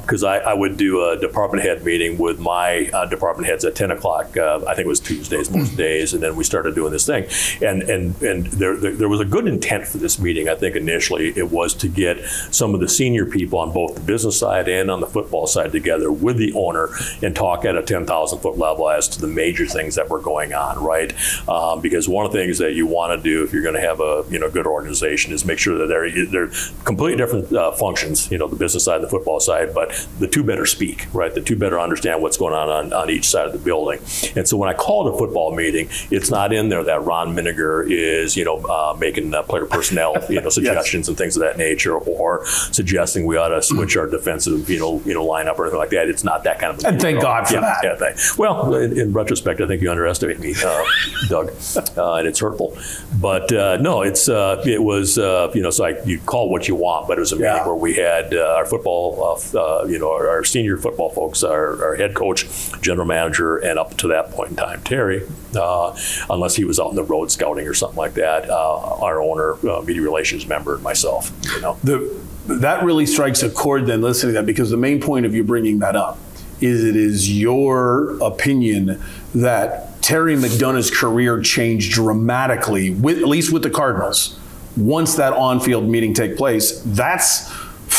[0.01, 3.75] Because I, I would do a department head meeting with my uh, department heads at
[3.75, 3.91] ten
[4.21, 4.37] o'clock.
[4.37, 7.25] Uh, I think it was Tuesdays most days, and then we started doing this thing.
[7.61, 10.49] And and and there, there there was a good intent for this meeting.
[10.49, 14.01] I think initially it was to get some of the senior people on both the
[14.01, 16.89] business side and on the football side together with the owner
[17.21, 20.21] and talk at a ten thousand foot level as to the major things that were
[20.21, 21.13] going on, right?
[21.47, 23.81] Um, because one of the things that you want to do if you're going to
[23.81, 26.51] have a you know good organization is make sure that they're they're
[26.83, 28.29] completely different uh, functions.
[28.31, 31.33] You know, the business side, and the football side, but the two better speak, right?
[31.33, 33.99] The two better understand what's going on on, on each side of the building.
[34.35, 37.85] And so when I called a football meeting, it's not in there that Ron Minegar
[37.89, 41.57] is you know uh, making uh, player personnel you know suggestions and things of that
[41.57, 45.63] nature, or suggesting we ought to switch our defensive you know you know lineup or
[45.65, 46.09] anything like that.
[46.09, 46.83] It's not that kind of.
[46.83, 47.21] A And thank.
[47.21, 47.77] God for yeah, that.
[47.83, 50.83] Yeah, thank- well, in, in retrospect, I think you underestimate me, uh,
[51.27, 51.51] Doug,
[51.97, 52.77] uh, and it's hurtful.
[53.19, 56.67] But uh, no, it's uh, it was uh, you know so I, you call what
[56.67, 57.65] you want, but it was a meeting Yeah.
[57.65, 61.43] where we had uh, our football, uh, uh, you know, our, our senior football folks,
[61.43, 62.45] our, our head coach,
[62.81, 65.23] general manager, and up to that point in time, Terry,
[65.55, 65.97] uh,
[66.29, 69.53] unless he was out on the road scouting or something like that, uh, our owner,
[69.67, 71.31] uh, media relations member, and myself.
[71.55, 74.99] You know, the that really strikes a chord then listening to that because the main
[74.99, 76.17] point of you bringing that up
[76.59, 79.01] is it is your opinion
[79.33, 84.39] that Terry McDonough's career changed dramatically, with, at least with the Cardinals,
[84.75, 86.81] once that on-field meeting take place.
[86.85, 87.51] That's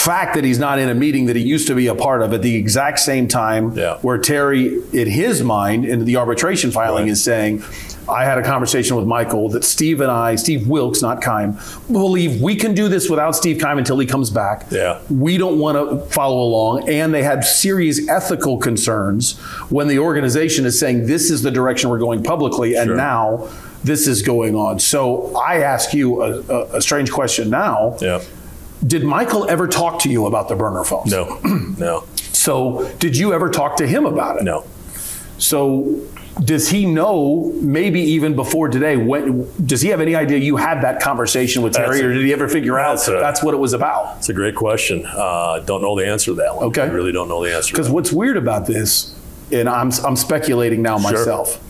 [0.04, 2.32] fact that he's not in a meeting that he used to be a part of
[2.32, 3.98] at the exact same time Yeah.
[4.02, 7.62] where Terry, in his mind, in the arbitration filing, is saying,
[8.08, 11.56] I had a conversation with Michael that Steve and I, Steve Wilks, not Keim,
[11.90, 14.66] believe we can do this without Steve Keim until he comes back.
[14.70, 14.98] Yeah.
[15.08, 16.88] We don't want to follow along.
[16.88, 19.38] And they had serious ethical concerns
[19.70, 22.96] when the organization is saying this is the direction we're going publicly, and Sure.
[22.96, 23.48] now
[23.84, 24.80] this is going on.
[24.80, 27.96] So I ask you a, a, a strange question now.
[28.00, 28.20] Yeah.
[28.86, 31.10] Did Michael ever talk to you about the burner phones?
[31.10, 31.38] No.
[31.78, 32.04] no.
[32.16, 34.42] So did you ever talk to him about it?
[34.42, 34.64] No.
[35.38, 36.00] So
[36.42, 40.82] does he know maybe even before today when does he have any idea you had
[40.82, 43.54] that conversation with Terry a- or did he ever figure out that's a- that's what
[43.54, 44.16] it was about?
[44.18, 45.04] It's a great question.
[45.06, 46.66] Uh, don't know the answer to that one.
[46.66, 46.82] Okay.
[46.82, 47.72] I really don't know the answer.
[47.72, 49.14] Because what's weird about this,
[49.52, 51.12] and I'm, I'm speculating now Sure.
[51.12, 51.60] myself,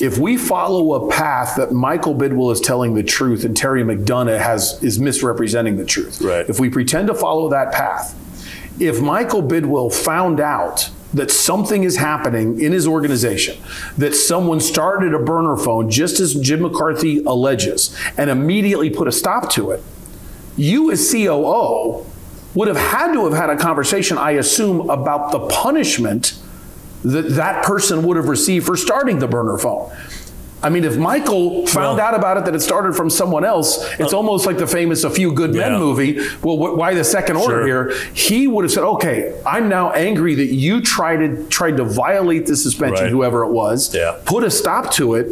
[0.00, 4.38] if we follow a path that Michael Bidwill is telling the truth and Terry McDonough
[4.38, 6.48] has is misrepresenting the truth, Right.
[6.48, 8.14] if we pretend to follow that path,
[8.78, 13.56] if Michael Bidwill found out that something is happening in his organization,
[13.96, 19.12] that someone started a burner phone just as Jim McCarthy alleges, and immediately put a
[19.12, 19.82] stop to it,
[20.56, 22.04] you as COO
[22.54, 26.34] would have had to have had a conversation, I assume, about the punishment
[27.12, 29.90] that that person would have received for starting the burner phone.
[30.62, 33.84] I mean, if Michael found Well- out about it that it started from someone else,
[34.00, 35.78] it's uh, almost like the famous "A Few Good Men" Yeah.
[35.78, 36.18] movie.
[36.42, 37.66] Well, wh- why the second order Sure.
[37.66, 37.92] here?
[38.14, 42.46] He would have said, "Okay, I'm now angry that you tried to tried to violate
[42.46, 43.10] the suspension, Right.
[43.12, 44.14] whoever it was, Yeah.
[44.24, 45.30] put a stop to it."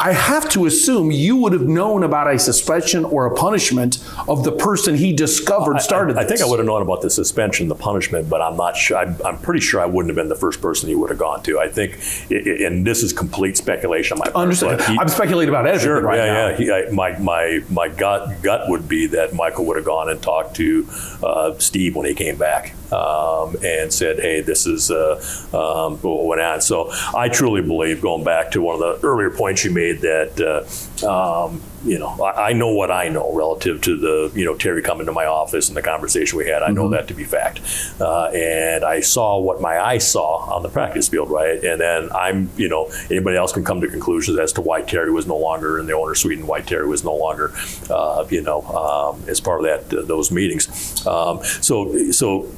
[0.00, 4.42] I have to assume you would have known about a suspension or a punishment of
[4.42, 6.16] the person he discovered started.
[6.16, 6.42] I, I think this.
[6.42, 8.96] I would have known about the suspension, the punishment, but I'm not sure.
[8.96, 11.42] I'm, I'm pretty sure I wouldn't have been the first person he would have gone
[11.44, 11.60] to.
[11.60, 11.98] I think,
[12.30, 14.40] i i and this is complete speculation on my.
[14.40, 14.80] Understand?
[14.82, 16.00] he- I'm speculating about everything Sure.
[16.02, 16.48] right yeah, now.
[16.48, 16.56] yeah.
[16.56, 20.20] He, I, my my my gut gut would be that Michael would have gone and
[20.20, 20.88] talked to
[21.22, 25.16] uh, Steve when he came back um, and said, "Hey, this is uh,
[25.52, 29.30] um, what went on." So I truly believe, going back to one of the earlier
[29.30, 33.80] points you made, that uh, um, you know I, I know what I know relative
[33.82, 36.62] to the you know Terry coming to my office and the conversation we had.
[36.62, 37.60] I know that to be fact,
[38.00, 41.62] uh, and I saw what my eyes saw on the practice field, right?
[41.62, 45.10] And then I'm you know anybody else can come to conclusions as to why Terry
[45.10, 47.52] was no longer in the owner suite and why Terry was no longer
[47.90, 51.04] uh, you know um, as part of that uh, those meetings.
[51.06, 52.48] Um, so so.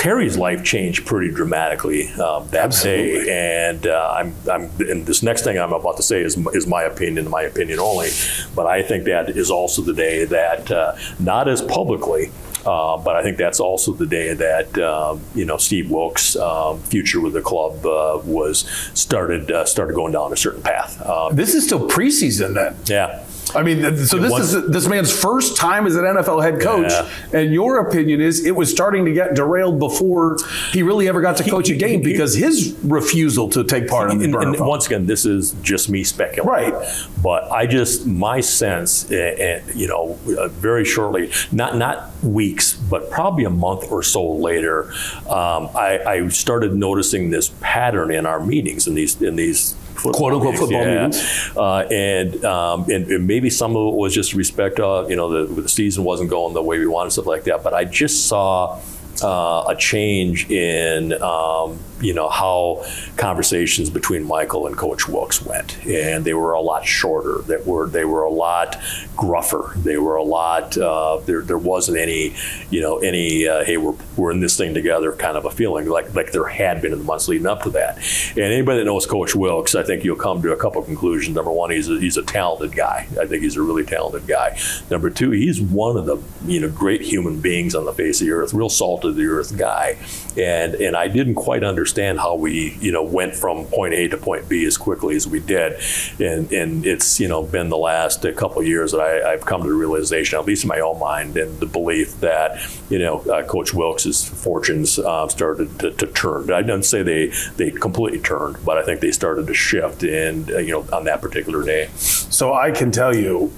[0.00, 3.26] Terry's life changed pretty dramatically um, that Absolutely.
[3.26, 6.66] day, and uh, I'm, I'm, and this next thing I'm about to say is, is
[6.66, 8.08] my opinion, my opinion only.
[8.56, 12.32] But I think that is also the day that, uh, not as publicly,
[12.64, 16.80] uh, but I think that's also the day that um, you know Steve Wilks' um,
[16.80, 18.60] future with the club uh, was
[18.94, 20.98] started uh, started going down a certain path.
[21.06, 22.76] Um, This is still preseason then.
[22.86, 23.22] yeah.
[23.54, 27.08] I mean, so this is this man's first time as an NFL head coach, Yeah.
[27.38, 30.36] and your opinion is it was starting to get derailed before
[30.72, 34.18] he really ever got to coach a game because his refusal to take part in
[34.18, 36.46] the and, and once again, this is just me speculating.
[36.48, 36.74] Right.
[37.22, 43.10] But I just my sense, and you know, uh, very shortly, not not weeks, but
[43.10, 44.90] probably a month or so later,
[45.28, 49.74] um, I, I started noticing this pattern in our meetings in these in these.
[49.94, 51.10] Quote, unquote, football yeah.
[51.56, 54.80] Uh, and, um, and and maybe some of it was just respect.
[54.80, 57.62] Uh, you know, the, the season wasn't going the way we wanted, stuff like that.
[57.62, 58.80] But I just saw
[59.22, 62.84] uh, a change in um, you know how
[63.16, 67.42] conversations between Michael and Coach Wilks went, and they were a lot shorter.
[67.42, 68.76] That were they were a lot
[69.16, 69.74] gruffer.
[69.76, 70.76] They were a lot.
[70.76, 72.34] Uh, there there wasn't any
[72.70, 75.88] you know any uh, hey we're we're in this thing together kind of a feeling
[75.88, 77.96] like like there had been in the months leading up to that.
[78.30, 81.36] And anybody that knows Coach Wilks, I think you'll come to a couple conclusions.
[81.36, 83.06] Number one, he's a, he's a talented guy.
[83.20, 84.58] I think he's a really talented guy.
[84.90, 88.26] Number two, he's one of the you know great human beings on the face of
[88.26, 89.98] the earth, real salt of the earth guy.
[90.36, 94.16] And and I didn't quite understand how we you know went from point A to
[94.16, 95.80] point B as quickly as we did.
[96.18, 99.44] And and it's you know been the last uh, couple of years that I, I've
[99.44, 102.98] come to the realization, at least in my own mind, and the belief that you
[102.98, 106.52] know uh, Coach Wilks' fortunes uh, started to, to turn.
[106.52, 110.02] I don't say they they completely turned, but I think they started to shift.
[110.02, 111.88] And uh, you know on that particular day.
[111.96, 113.52] So I can tell you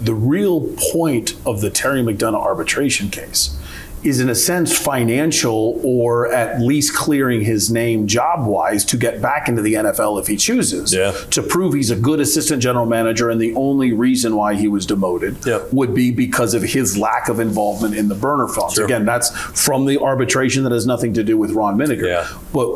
[0.00, 3.58] the real point of the Terry McDonough arbitration case
[4.04, 9.22] is in a sense financial or at least clearing his name job wise to get
[9.22, 11.12] back into the NFL if he chooses Yeah.
[11.30, 14.86] to prove he's a good assistant general manager and the only reason why he was
[14.86, 15.72] demoted Yep.
[15.72, 18.74] would be because of his lack of involvement in the burner phones.
[18.74, 18.84] Sure.
[18.84, 22.06] Again, that's from the arbitration that has nothing to do with Ron Minegar.
[22.06, 22.26] Yeah.
[22.52, 22.68] But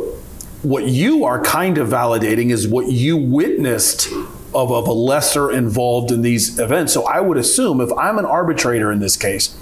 [0.62, 4.08] what you are kind of validating is what you witnessed
[4.54, 6.92] of, of a lesser involved in these events.
[6.92, 9.54] So I would assume if I'm an arbitrator in this case,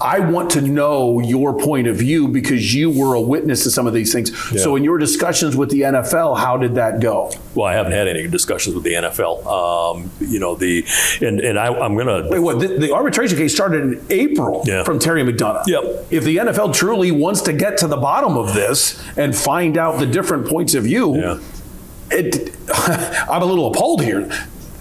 [0.00, 3.86] I want to know your point of view because you were a witness to some
[3.86, 4.30] of these things.
[4.52, 4.60] Yeah.
[4.60, 7.32] So in your discussions with the NFL, how did that go?
[7.54, 9.46] Well, I haven't had any discussions with the NFL.
[9.46, 10.84] Um, you know the
[11.22, 12.58] and and I, I'm gonna Wait, what?
[12.60, 14.84] The, the arbitration case started in April Yeah.
[14.84, 15.62] from Terry McDonough.
[15.66, 16.06] Yep.
[16.10, 19.98] If the NFL truly wants to get to the bottom of this and find out
[19.98, 21.38] the different points of view, Yeah.
[22.10, 22.54] it,
[23.30, 24.28] I'm a little appalled here.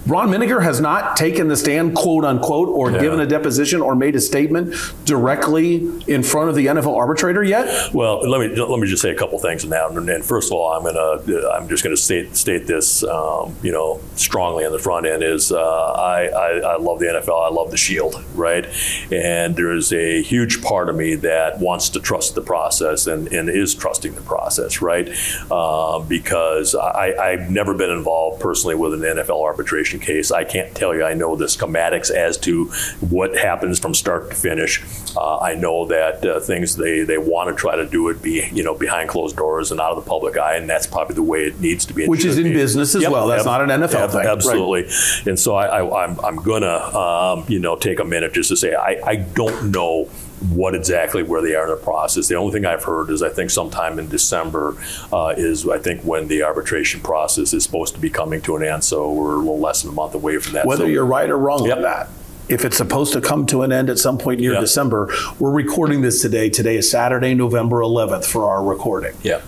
[0.08, 3.02] Ron Minegar has not taken the stand, quote unquote, or Yeah.
[3.02, 4.76] given a deposition or made a statement
[5.06, 7.94] directly in front of the NFL arbitrator yet.
[7.94, 9.88] Well, let me let me just say a couple things now.
[9.88, 14.00] And, first of all, I'm gonna I'm just gonna state state this, um, you know,
[14.16, 17.44] strongly on the front end is uh, I, I I love the NFL.
[17.44, 18.66] I love the Shield, right?
[19.12, 23.50] And there's a huge part of me that wants to trust the process and, and
[23.50, 25.10] is trusting the process, right?
[25.52, 30.32] Um, because I, I've never been involved personally with an NFL arbitration case.
[30.32, 32.66] I can't tell you I know the schematics as to
[33.02, 34.84] what happens from start to finish.
[35.16, 38.48] Uh, I know that uh, things they, they want to try to do it be
[38.52, 41.24] you know behind closed doors and out of the public eye, and that's probably the
[41.24, 42.08] way it needs to be.
[42.08, 42.54] Which is in be.
[42.54, 43.28] business as well.
[43.28, 44.18] That's not an NFL thing.
[44.18, 44.28] Right.
[44.28, 44.90] Absolutely.
[45.26, 48.58] And so I, I, I'm, I'm gonna um, you know take a minute just to
[48.58, 50.10] say I, I don't know
[50.52, 52.28] what exactly where they are in the process.
[52.28, 54.76] The only thing I've heard is I think sometime in December
[55.12, 58.64] uh, is I think when the arbitration process is supposed to be coming to an
[58.64, 58.84] end.
[58.84, 60.66] So we're a little less than a month away from that.
[60.66, 61.78] Whether So- you're right or wrong Yep.
[61.78, 62.10] on that.
[62.48, 64.60] If it's supposed to come to an end at some point near Yeah.
[64.60, 66.50] December, we're recording this today.
[66.50, 69.14] Today is Saturday, November 11th for our recording.
[69.24, 69.40] Yeah.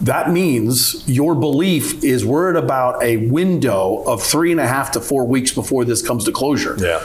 [0.00, 4.92] That means your belief is we're at about a window of three and a half
[4.92, 6.76] to four weeks before this comes to closure.
[6.78, 7.00] Yeah.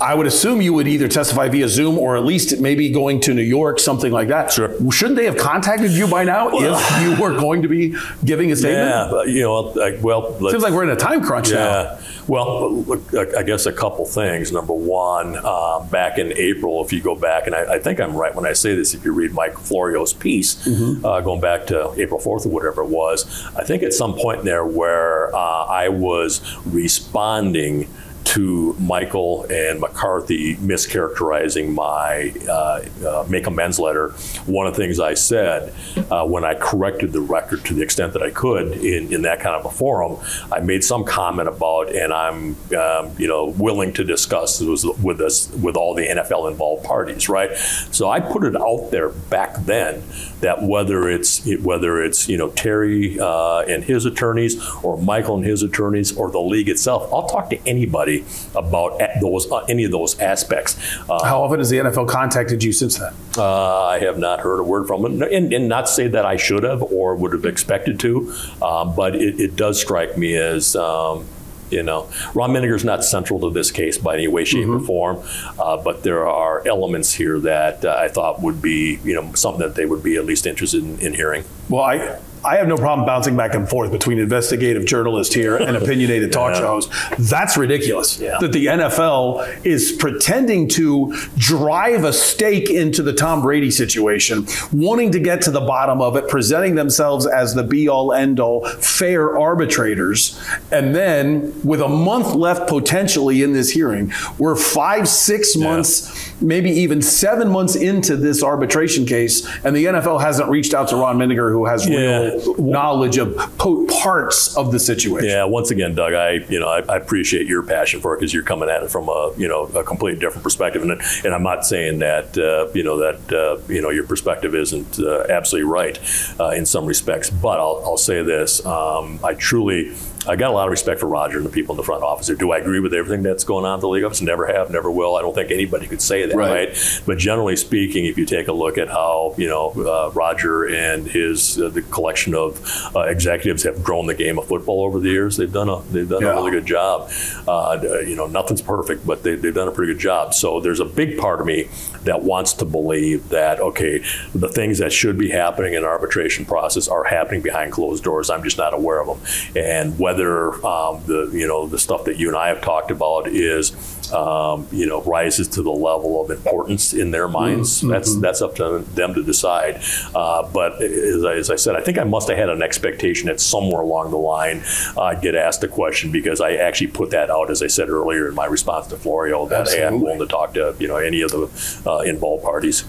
[0.00, 3.32] I would assume you would either testify via Zoom or at least maybe going to
[3.32, 4.52] New York, something like that.
[4.52, 4.74] Sure.
[4.92, 8.56] Shouldn't they have contacted you by now if you were going to be giving a
[8.56, 8.90] statement?
[8.90, 11.56] Yeah, you know, like, well, Seems like we're in a time crunch now.
[11.82, 12.00] Yeah.
[12.28, 14.50] Well, look, I I guess a couple things.
[14.52, 18.16] Number one, uh, back in April, if you go back, and I, I think I'm
[18.16, 21.04] right when I say this, if you read Mike Florio's piece, Mm-hmm.
[21.06, 23.24] uh, going back to April 4th or whatever it was,
[23.56, 27.88] I think at some point there where uh, I was responding
[28.26, 34.10] to Michael and McCarthy mischaracterizing my uh, uh, make amends letter.
[34.46, 35.72] One of the things I said
[36.10, 39.40] uh, when I corrected the record to the extent that I could in, in that
[39.40, 40.18] kind of a forum,
[40.50, 45.20] I made some comment about, and I'm um, you know willing to discuss was with
[45.20, 47.56] us with all the NFL involved parties, right?
[47.56, 50.02] So I put it out there back then
[50.40, 55.44] that whether it's whether it's you know Terry uh, and his attorneys or Michael and
[55.44, 58.15] his attorneys or the league itself, I'll talk to anybody
[58.54, 60.76] about those uh, any of those aspects.
[61.08, 63.12] Uh, How often has the NFL contacted you since then?
[63.36, 66.36] uh, I have not heard a word from them, and, and not say that I
[66.36, 70.76] should have or would have expected to, um, but it, it does strike me as.
[70.76, 71.26] Um,
[71.68, 75.20] you know, Ron Minegar's not central to this case by any way, shape, or form,
[75.58, 79.62] uh, but there are elements here that uh, I thought would be, you know, something
[79.62, 81.42] that they would be at least interested in, in hearing.
[81.68, 85.76] Well, I I have no problem bouncing back and forth between investigative journalist here and
[85.82, 86.60] opinionated talk Yeah.
[86.60, 86.88] shows.
[87.18, 88.20] That's ridiculous.
[88.20, 88.38] Yeah.
[88.40, 95.10] That the NFL is pretending to drive a stake into the Tom Brady situation, wanting
[95.12, 98.64] to get to the bottom of it, presenting themselves as the be all end all
[98.66, 100.40] fair arbitrators,
[100.70, 106.70] and then with a month left potentially in this hearing, we're five, six months, maybe
[106.70, 111.16] even seven months into this arbitration case, and the NFL hasn't reached out to Ron
[111.18, 112.18] Minegar, who has Yeah.
[112.30, 115.28] real knowledge of po- parts of the situation.
[115.30, 118.34] Yeah, once again, Doug, I you know I, I appreciate your passion for it because
[118.34, 121.42] you're coming at it from a you know a completely different perspective, and and I'm
[121.42, 125.70] not saying that uh, you know that uh, you know your perspective isn't uh, absolutely
[125.70, 125.98] right
[126.40, 129.94] uh, in some respects, but I'll, I'll say this: um, I truly.
[130.28, 132.26] I got a lot of respect for Roger and the people in the front office.
[132.28, 134.20] Do I agree with everything that's going on at the league office?
[134.20, 135.16] Never have, never will.
[135.16, 136.68] I don't think anybody could say that, Right.
[136.70, 137.00] right?
[137.06, 141.06] But generally speaking, if you take a look at how you know uh, Roger and
[141.06, 142.60] his uh, the collection of
[142.94, 146.08] uh, executives have grown the game of football over the years, they've done a they've
[146.08, 146.32] done Yeah.
[146.32, 147.10] a really good job.
[147.46, 150.34] Uh, you know, nothing's perfect, but they, they've done a pretty good job.
[150.34, 151.68] So there's a big part of me
[152.06, 154.02] that wants to believe that okay,
[154.34, 158.30] the things that should be happening in arbitration process are happening behind closed doors.
[158.30, 162.16] I'm just not aware of them, and whether um, the you know the stuff that
[162.16, 163.70] you and I have talked about is
[164.12, 167.80] um, you know rises to the level of importance in their minds.
[167.80, 169.82] That's that's up to them to decide.
[170.14, 173.28] Uh, but as I, as I said, I think I must have had an expectation
[173.28, 174.62] that somewhere along the line
[174.96, 178.28] I'd get asked a question because I actually put that out as I said earlier
[178.28, 181.22] in my response to Florio that hey, I'm willing to talk to you know any
[181.22, 182.84] of the uh, involved parties.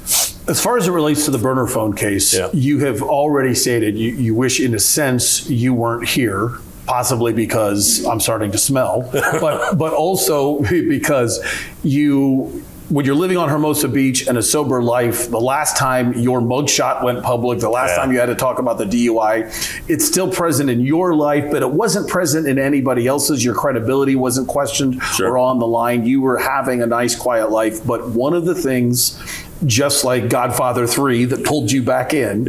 [0.47, 4.13] As far as it relates to the burner phone case, you have already stated you,
[4.13, 6.57] you wish, in a sense, you weren't here.
[6.87, 11.43] Possibly because I'm starting to smell, but but also because
[11.83, 16.39] you when you're living on Hermosa Beach and a sober life, the last time your
[16.39, 17.95] mugshot went public, the last Yeah.
[17.97, 19.43] time you had to talk about the DUI,
[19.89, 23.43] it's still present in your life, but it wasn't present in anybody else's.
[23.43, 26.05] Your credibility wasn't questioned or on the line.
[26.05, 27.85] You were having a nice, quiet life.
[27.85, 29.21] But one of the things,
[29.65, 32.45] just like Godfather 3, that pulled you back in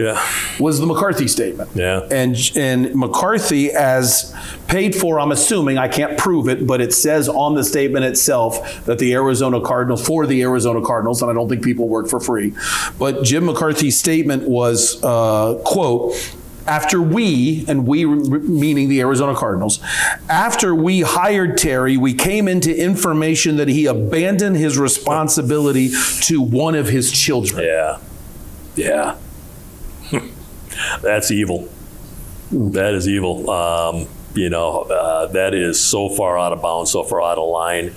[0.59, 1.71] was the McCarthy statement.
[1.75, 2.07] Yeah.
[2.11, 4.35] And, and McCarthy, as
[4.69, 8.85] paid for, I'm assuming, I can't prove it, but it says on the statement itself
[8.85, 12.21] that the Arizona Cardinals, for the Arizona Cardinals, and I don't think people work for
[12.21, 12.55] free,
[12.99, 16.15] but Jim McCarthy's statement was, uh, quote,
[16.69, 19.81] after we, and we meaning the Arizona Cardinals,
[20.29, 25.91] after we hired Terry, we came into information that he abandoned his responsibility
[26.23, 27.65] to one of his children.
[27.65, 27.99] Yeah.
[28.77, 29.17] Yeah.
[31.03, 31.69] That's evil.
[32.53, 33.51] That is evil.
[33.51, 37.49] Um, you know, uh, that is so far out of bounds, so far out of
[37.49, 37.95] line.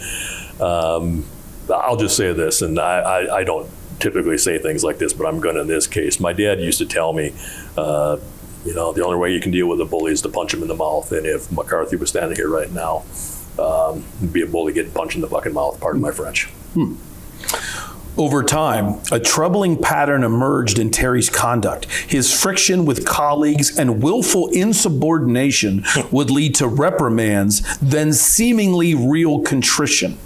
[0.60, 1.26] Um,
[1.70, 3.70] I'll just say this, and I, I, I don't
[4.00, 6.20] typically say things like this, but I'm going to in this case.
[6.20, 7.34] My dad used to tell me,
[7.78, 8.18] uh,
[8.66, 10.62] you know, the only way you can deal with a bully is to punch him
[10.62, 11.12] in the mouth.
[11.12, 13.04] And if McCarthy was standing here right now,
[13.60, 15.80] um, be a bully getting punched in the fucking mouth.
[15.80, 16.50] Pardon my French.
[18.18, 21.86] Over time, a troubling pattern emerged in Terry's conduct.
[21.86, 30.18] His friction with colleagues and willful insubordination would lead to reprimands, then seemingly real contrition.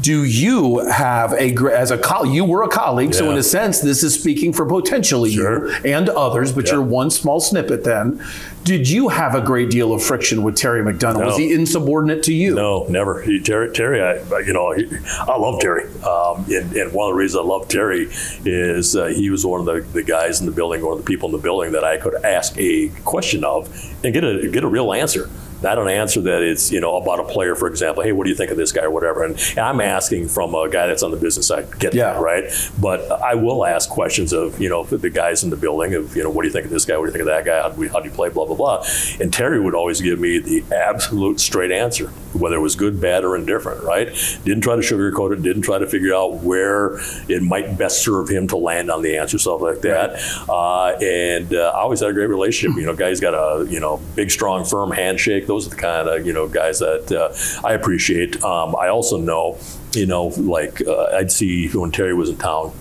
[0.00, 3.80] Do you have a, as a colleague, you were a colleague, so in a sense,
[3.80, 8.24] this is speaking for potentially you and others, but you're one small snippet then.
[8.62, 11.24] Did you have a great deal of friction with Terry McDonough?
[11.24, 12.54] Was he insubordinate to you?
[12.54, 13.22] No, never.
[13.22, 14.86] He, Terry, Terry, I, you know, he,
[15.18, 15.84] I love Terry.
[16.02, 18.08] Um, and, and one of the reasons I love Terry
[18.44, 21.28] is uh, he was one of the, the guys in the building, of the people
[21.28, 23.68] in the building that I could ask a question of
[24.04, 25.30] and get a get a real answer.
[25.62, 28.02] Not an answer that it's you know about a player, for example.
[28.02, 29.24] Hey, what do you think of this guy or whatever?
[29.24, 31.78] And, and I'm asking from a guy that's on the business side.
[31.78, 32.14] Get Yeah.
[32.14, 32.44] that right?
[32.80, 36.22] But I will ask questions of you know the guys in the building of you
[36.22, 36.96] know what do you think of this guy?
[36.96, 37.60] What do you think of that guy?
[37.62, 38.28] How do, we, how do you play?
[38.30, 38.86] Blah blah blah.
[39.20, 43.24] And Terry would always give me the absolute straight answer, whether it was good, bad,
[43.24, 43.84] or indifferent.
[43.84, 44.08] Right?
[44.44, 45.42] Didn't try to sugarcoat it.
[45.42, 46.98] Didn't try to figure out where
[47.28, 50.20] it might best serve him to land on the answer, stuff like that.
[50.48, 52.76] Uh, and uh, I always had a great relationship.
[52.78, 55.46] You know, guys got a you know big, strong, firm handshake.
[55.50, 58.40] Those are the kind of you know guys that uh, I appreciate.
[58.44, 59.58] Um, I also know,
[59.94, 62.72] you know, like uh, I'd see when Terry was in town.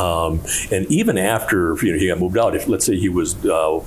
[0.00, 0.40] Um,
[0.70, 3.78] and even after you know, he got moved out, if let's say he was uh,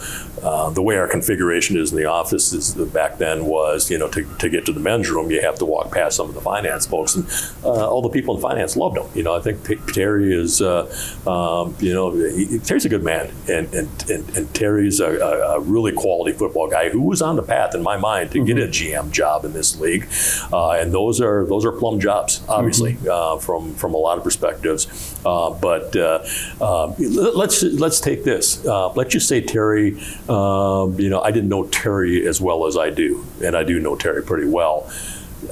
[0.43, 4.08] uh, the way our configuration is in the office is back then was you know
[4.10, 6.41] to, to get to the men's room you have to walk past some of the
[6.41, 7.16] finance folks.
[7.16, 7.26] And
[7.64, 9.08] uh, all the people in finance loved him.
[9.16, 10.86] You know I think Terry is uh,
[11.26, 13.32] um, you know he, Terry's a good man.
[13.47, 17.43] And and, and, and Terry's a, a, really quality football guy who was on the
[17.43, 20.08] path in my mind to get a GM job in this league,
[20.53, 24.24] uh, and those are those are plum jobs obviously uh, from from a lot of
[24.24, 24.88] perspectives.
[25.26, 26.26] Uh, but uh,
[26.62, 28.66] uh, let's let's take this.
[28.66, 30.00] Uh, let's just say Terry.
[30.30, 33.80] Um, you know, I didn't know Terry as well as I do, and I do
[33.80, 34.91] know Terry pretty well.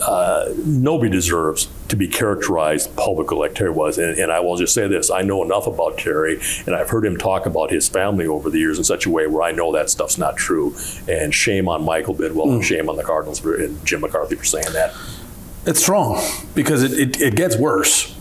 [0.02, 3.98] Uh, nobody deserves to be characterized publicly like Terry was.
[3.98, 7.06] And, and I will just say this I know enough about Terry, and I've heard
[7.06, 9.72] him talk about his family over the years in such a way where I know
[9.74, 10.76] that stuff's not true.
[11.08, 14.46] And shame on Michael Bidwill, and shame on the Cardinals for, and Jim McCarthy for
[14.46, 14.96] saying that.
[15.66, 16.22] It's wrong
[16.56, 18.16] because it, it, it gets worse.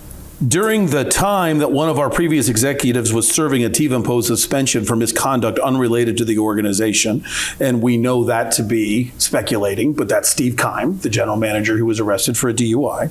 [0.46, 4.84] During the time that one of our previous executives was serving a TIVA imposed suspension
[4.84, 7.24] for misconduct unrelated to the organization,
[7.60, 11.86] and we know that to be speculating, but that's Steve Keim, the general manager who
[11.86, 13.10] was arrested for a DUI.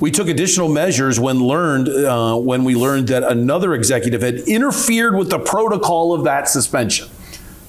[0.00, 5.16] We took additional measures when learned uh, when we learned that another executive had interfered
[5.16, 7.08] with the protocol of that suspension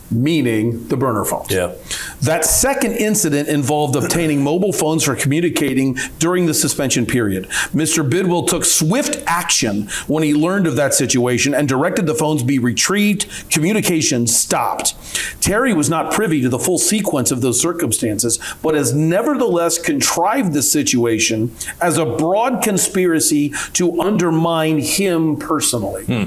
[0.10, 1.52] meaning the burner phones.
[1.52, 1.74] Yeah.
[2.22, 7.46] That second incident involved obtaining mobile phones for communicating during the suspension period.
[7.74, 8.08] Mr.
[8.08, 12.60] Bidwill took swift action when he learned of that situation and directed the phones be
[12.60, 14.96] retrieved, communication stopped.
[15.42, 20.54] Terry was not privy to the full sequence of those circumstances, but has nevertheless contrived
[20.54, 26.24] this situation as a broad conspiracy to undermine him personally hmm.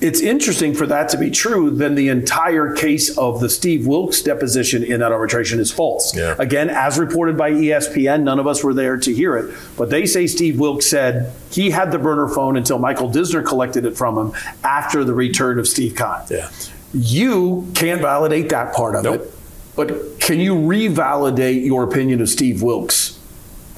[0.00, 4.22] It's interesting for that to be true, then the entire case of the Steve Wilks
[4.22, 6.14] deposition in that arbitration is false.
[6.16, 6.36] Yeah.
[6.38, 10.06] Again, as reported by ESPN, none of us were there to hear it, but they
[10.06, 14.16] say Steve Wilks said he had the burner phone until Michael Disner collected it from
[14.16, 16.22] him after the return of Steve Keim.
[16.30, 16.48] Yeah.
[16.94, 19.32] You can't validate that part of it,
[19.74, 23.17] but can you revalidate your opinion of Steve Wilks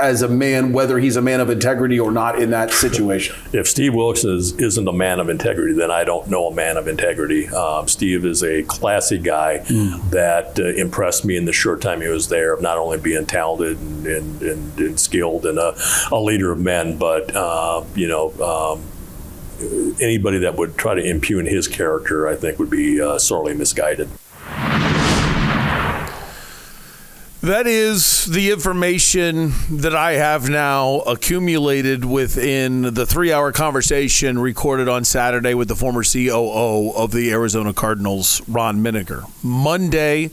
[0.00, 3.36] as a man, whether he's a man of integrity or not in that situation.
[3.52, 6.76] If Steve Wilks is, isn't a man of integrity, then I don't know a man
[6.76, 7.48] of integrity.
[7.48, 9.58] Um, Steve is a classy guy
[10.10, 13.26] that uh, impressed me in the short time he was there, of not only being
[13.26, 15.74] talented and, and, and, and skilled and a,
[16.10, 18.82] a leader of men, but, uh, you know, um,
[20.00, 24.08] anybody that would try to impugn his character, I think, would be uh, sorely misguided.
[27.42, 34.90] That is the information that I have now accumulated within the three hour conversation recorded
[34.90, 39.24] on Saturday with the former COO of the Arizona Cardinals, Ron Minegar.
[39.42, 40.26] Monday,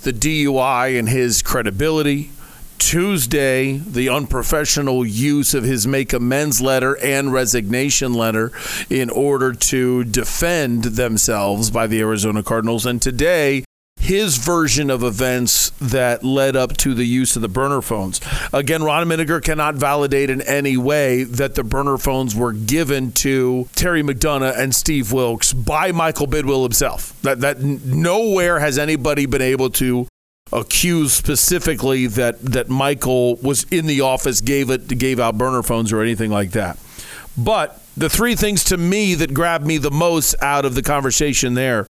[0.00, 2.30] the DUI and his credibility.
[2.78, 8.50] Tuesday, the unprofessional use of his make amends letter and resignation letter
[8.88, 12.86] in order to defend themselves by the Arizona Cardinals.
[12.86, 13.64] And today,
[14.06, 18.20] his version of events that led up to the use of the burner phones.
[18.52, 23.68] Again, Ron Minegar cannot validate in any way that the burner phones were given to
[23.74, 27.20] Terry McDonough and Steve Wilks by Michael Bidwill himself.
[27.22, 30.06] That that nowhere has anybody been able to
[30.52, 35.92] accuse specifically that that Michael was in the office, gave it gave out burner phones
[35.92, 36.78] or anything like that.
[37.36, 41.54] But the three things to me that grabbed me the most out of the conversation
[41.54, 41.86] there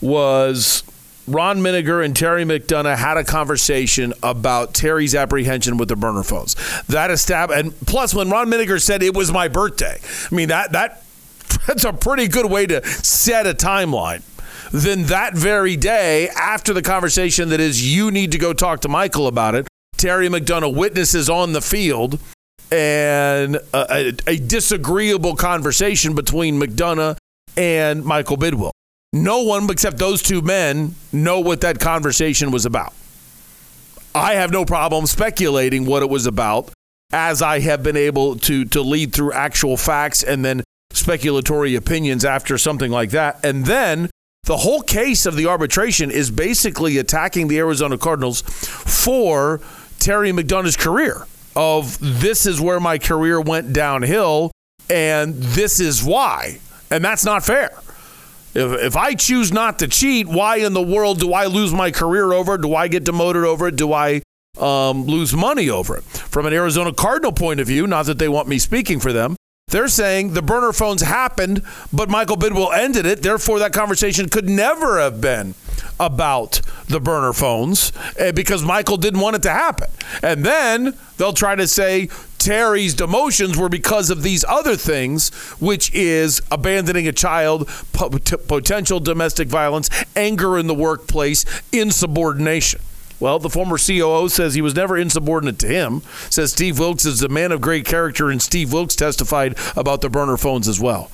[0.00, 0.84] was
[1.26, 6.54] Ron Minegar and Terry McDonough had a conversation about Terry's apprehension with the burner phones.
[6.86, 9.98] That established, and plus, when Ron Minegar said it was my birthday,
[10.30, 11.02] I mean that that
[11.66, 14.22] that's a pretty good way to set a timeline.
[14.72, 18.88] Then that very day, after the conversation that is, you need to go talk to
[18.88, 19.66] Michael about it.
[19.96, 22.18] Terry McDonough witnesses on the field
[22.70, 27.16] and a, a, a disagreeable conversation between McDonough
[27.56, 28.72] and Michael Bidwill.
[29.12, 32.92] No one except those two men know what that conversation was about.
[34.14, 36.70] I have no problem speculating what it was about
[37.12, 42.24] as I have been able to to lead through actual facts and then speculatory opinions
[42.24, 43.44] after something like that.
[43.44, 44.10] And then
[44.44, 49.60] the whole case of the arbitration is basically attacking the Arizona Cardinals for
[49.98, 54.52] Terry McDonough's career of this is where my career went downhill
[54.88, 56.60] and this is why.
[56.90, 57.70] And that's not fair.
[58.56, 61.90] If, if I choose not to cheat, why in the world do I lose my
[61.90, 62.62] career over it?
[62.62, 63.76] Do I get demoted over it?
[63.76, 64.22] Do I
[64.58, 66.04] um, lose money over it?
[66.04, 69.36] From an Arizona Cardinal point of view, not that they want me speaking for them,
[69.68, 71.60] they're saying the burner phones happened,
[71.92, 73.22] but Michael Bidwill ended it.
[73.22, 75.54] Therefore, that conversation could never have been
[75.98, 79.88] about the burner phones eh, because Michael didn't want it to happen.
[80.22, 82.08] And then they'll try to say
[82.38, 89.48] Terry's demotions were because of these other things, which is abandoning a child, potential domestic
[89.48, 92.80] violence, anger in the workplace, insubordination.
[93.18, 96.02] Well, the former COO says he was never insubordinate to him.
[96.30, 100.10] Says Steve Wilks is a man of great character, and Steve Wilks testified about the
[100.10, 101.10] burner phones as well.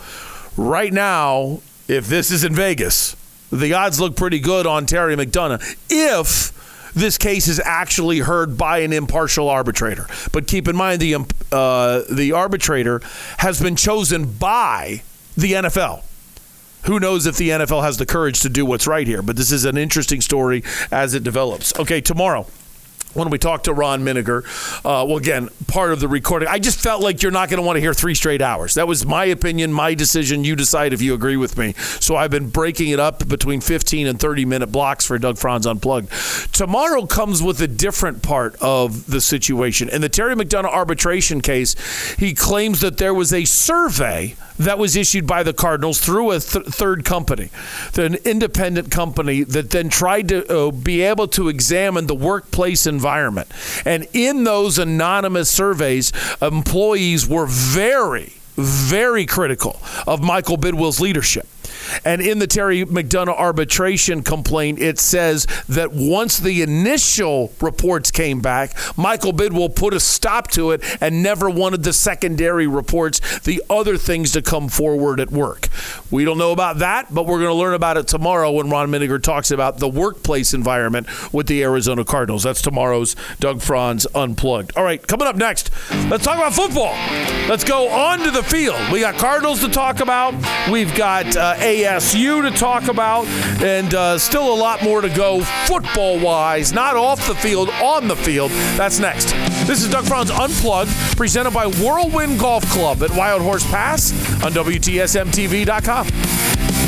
[0.57, 3.17] Right now, if this is in Vegas,
[3.53, 6.53] the odds look pretty good on Terry McDonough if
[6.95, 10.07] this case is actually heard by an impartial arbitrator.
[10.33, 11.17] But keep in mind, the
[11.51, 13.01] uh, the arbitrator
[13.39, 15.03] has been chosen by
[15.37, 16.05] the NFL
[16.85, 19.23] who knows if the NFL has the courage to do what's right here.
[19.23, 21.79] But this is an interesting story as it develops.
[21.79, 22.47] Okay, tomorrow
[23.15, 24.45] when we talked to Ron Minegar.
[24.79, 26.49] Uh, well, again, part of the recording.
[26.49, 28.75] I just felt like you're not going to want to hear three straight hours.
[28.75, 30.45] That was my opinion, my decision.
[30.45, 31.75] You decide if you agree with me.
[32.01, 35.67] So I've been breaking it up between 15 and 30 minute blocks for Doug Franz
[35.67, 36.11] Unplugged.
[36.53, 39.89] Tomorrow comes with a different part of the situation.
[39.89, 41.75] In the Terry McDonough arbitration case,
[42.19, 46.41] he claims that there was a survey that was issued by the Cardinals through a
[46.41, 47.51] th- third company,
[47.97, 53.02] an independent company that then tried to uh, be able to examine the workplace environment.
[53.85, 61.47] And in those anonymous surveys, employees were very, very critical of Michael Bidwill's leadership.
[62.05, 68.41] And in the Terry McDonough arbitration complaint, it says that once the initial reports came
[68.41, 73.63] back, Michael Bidwill put a stop to it and never wanted the secondary reports, the
[73.71, 75.69] other things to come forward at work.
[76.11, 78.91] We don't know about that, but we're going to learn about it tomorrow when Ron
[78.91, 82.43] Minegar talks about the workplace environment with the Arizona Cardinals.
[82.43, 84.77] That's tomorrow's Doug Franz Unplugged.
[84.77, 85.71] All right, coming up next,
[86.11, 86.95] let's talk about football.
[87.49, 88.81] Let's go on to the field.
[88.93, 90.35] We got Cardinals to talk about.
[90.71, 93.27] We've got uh, ASU to talk about,
[93.63, 98.09] and uh, still a lot more to go football wise, not off the field, on
[98.09, 98.51] the field.
[98.77, 99.33] That's next.
[99.67, 104.13] This is Doug Franz Unplugged, presented by Whirlwind Golf Club at Wild Horse Pass
[104.45, 106.82] on WTSMTV.com.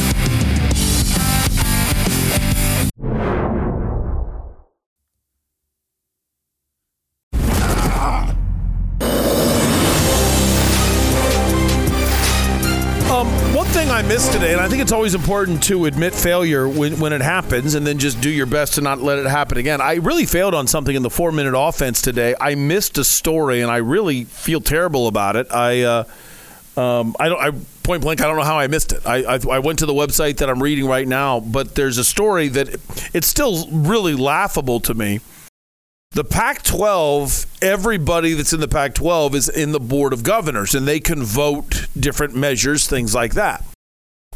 [14.15, 17.85] today, and I think it's always important to admit failure when, when it happens and
[17.85, 19.81] then just do your best to not let it happen again.
[19.81, 22.37] I really failed on something in the four minute offense today.
[22.41, 25.51] I missed a story, and I really feel terrible about it.
[25.51, 26.05] I, uh,
[26.77, 29.05] um, I don't, I point blank, I don't know how I missed it.
[29.05, 32.05] I, I, I went to the website that I'm reading right now, but there's a
[32.05, 32.69] story that
[33.13, 35.19] it's still really laughable to me.
[36.13, 40.73] The Pac 12, everybody that's in the Pac 12 is in the Board of Governors,
[40.73, 43.65] and they can vote different measures, things like that.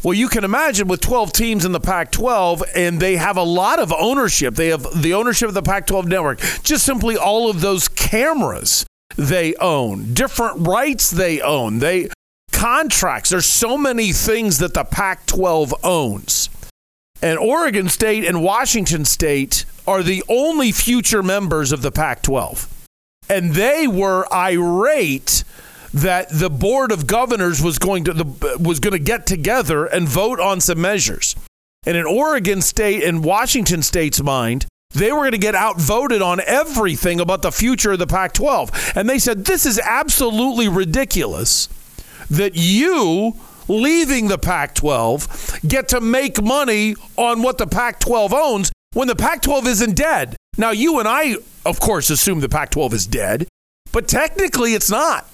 [0.03, 3.43] Well, you can imagine with 12 teams in the Pac 12, and they have a
[3.43, 4.55] lot of ownership.
[4.55, 8.85] They have the ownership of the Pac 12 network, just simply all of those cameras
[9.17, 12.09] they own, different rights they own, they
[12.51, 13.29] contracts.
[13.29, 16.49] There's so many things that the Pac 12 owns.
[17.21, 22.67] And Oregon State and Washington State are the only future members of the Pac 12.
[23.29, 25.43] And they were irate
[25.93, 30.07] that the board of governors was going to the, was going to get together and
[30.07, 31.35] vote on some measures.
[31.85, 36.41] And in Oregon State and Washington State's mind, they were going to get outvoted on
[36.45, 38.93] everything about the future of the Pac 12.
[38.95, 41.69] And they said, This is absolutely ridiculous
[42.29, 43.35] that you
[43.67, 49.07] leaving the Pac 12 get to make money on what the Pac 12 owns when
[49.07, 50.35] the Pac 12 isn't dead.
[50.57, 51.35] Now, you and I,
[51.65, 53.47] of course, assume the Pac 12 is dead,
[53.91, 55.27] but technically it's not.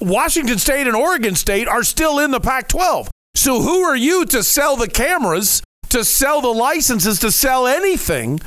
[0.00, 3.10] Washington State and Oregon State are still in the Pac 12.
[3.34, 8.40] So, who are you to sell the cameras, to sell the licenses, to sell anything,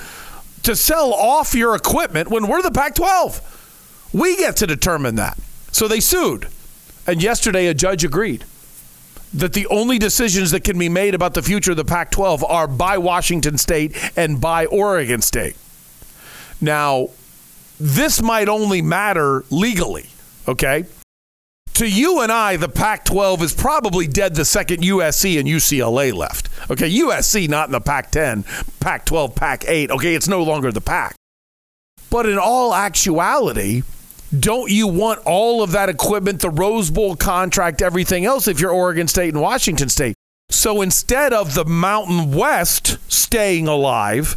[0.63, 4.09] to sell off your equipment when we're the Pac 12?
[4.13, 5.37] We get to determine that.
[5.71, 6.47] So, they sued.
[7.07, 8.45] And yesterday, a judge agreed
[9.33, 12.43] that the only decisions that can be made about the future of the Pac 12
[12.43, 15.55] are by Washington State and by Oregon State.
[16.61, 17.09] Now,
[17.79, 20.09] this might only matter legally,
[20.47, 20.85] okay?
[21.79, 26.13] To you and I, the Pac 12 is probably dead the second USC and UCLA
[26.13, 26.49] left.
[26.69, 28.43] Okay, USC not in the Pac 10,
[28.81, 29.89] Pac 12, Pac 8.
[29.91, 31.15] Okay, it's no longer the Pac.
[32.09, 33.83] But in all actuality,
[34.37, 38.71] don't you want all of that equipment, the Rose Bowl contract, everything else if you're
[38.71, 40.15] Oregon State and Washington State?
[40.49, 44.35] So instead of the Mountain West staying alive,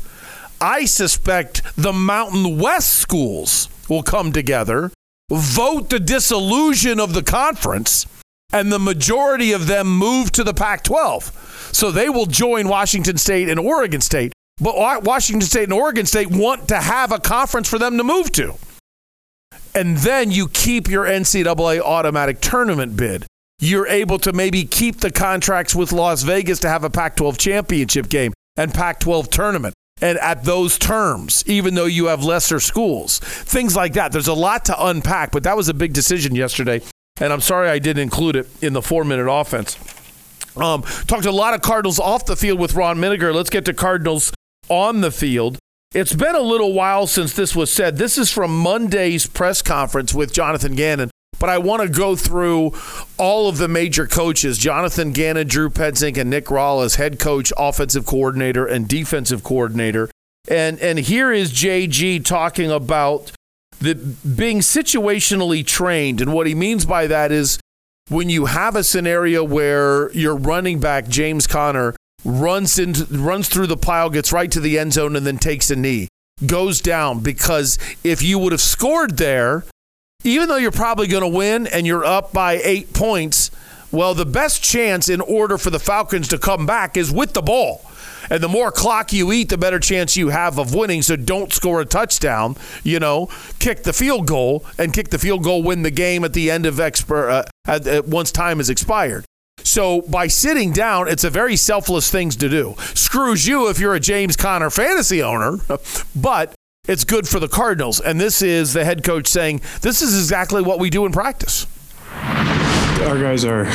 [0.60, 4.92] I suspect the Mountain West schools will come together,
[5.30, 8.06] vote the dissolution of the conference,
[8.52, 11.70] and the majority of them move to the Pac 12.
[11.72, 14.32] So they will join Washington State and Oregon State.
[14.60, 18.30] But Washington State and Oregon State want to have a conference for them to move
[18.32, 18.54] to
[19.74, 23.26] and then you keep your NCAA automatic tournament bid.
[23.58, 27.38] You're able to maybe keep the contracts with Las Vegas to have a Pac 12
[27.38, 29.74] championship game and Pac 12 tournament.
[30.02, 34.10] And at those terms, even though you have lesser schools, things like that.
[34.10, 36.82] There's a lot to unpack, but that was a big decision yesterday.
[37.20, 39.78] And I'm sorry I didn't include it in the four minute offense.
[40.56, 43.32] Um, talked a lot of Cardinals off the field with Ron Minegar.
[43.32, 44.32] Let's get to Cardinals
[44.68, 45.58] on the field.
[45.94, 47.96] It's been a little while since this was said.
[47.96, 51.10] This is from Monday's press conference with Jonathan Gannon,
[51.42, 52.72] but I want to go through
[53.18, 57.52] all of the major coaches Jonathan Gannon, Drew Petzing, and Nick Rallis, as head coach,
[57.58, 60.08] offensive coordinator, and defensive coordinator.
[60.48, 63.32] And, and here is JG talking about
[63.80, 66.20] the being situationally trained.
[66.20, 67.58] And what he means by that is
[68.08, 73.66] when you have a scenario where your running back, James Conner, runs into runs through
[73.66, 76.06] the pile, gets right to the end zone, and then takes a knee.
[76.46, 79.64] Goes down because if you would have scored there,
[80.24, 83.50] even though you're probably going to win and you're up by eight points,
[83.90, 87.42] well, the best chance in order for the Falcons to come back is with the
[87.42, 87.84] ball.
[88.30, 91.02] And the more clock you eat, the better chance you have of winning.
[91.02, 92.56] So don't score a touchdown.
[92.82, 93.28] You know,
[93.58, 96.64] kick the field goal and kick the field goal, win the game at the end
[96.64, 99.24] of expert uh, at, at, once time is expired.
[99.64, 102.74] So by sitting down, it's a very selfless thing to do.
[102.94, 105.58] Screws you if you're a James Conner fantasy owner,
[106.16, 106.54] but
[106.88, 108.00] it's good for the Cardinals.
[108.00, 111.66] And this is the head coach saying, this is exactly what we do in practice.
[112.12, 113.66] Our guys are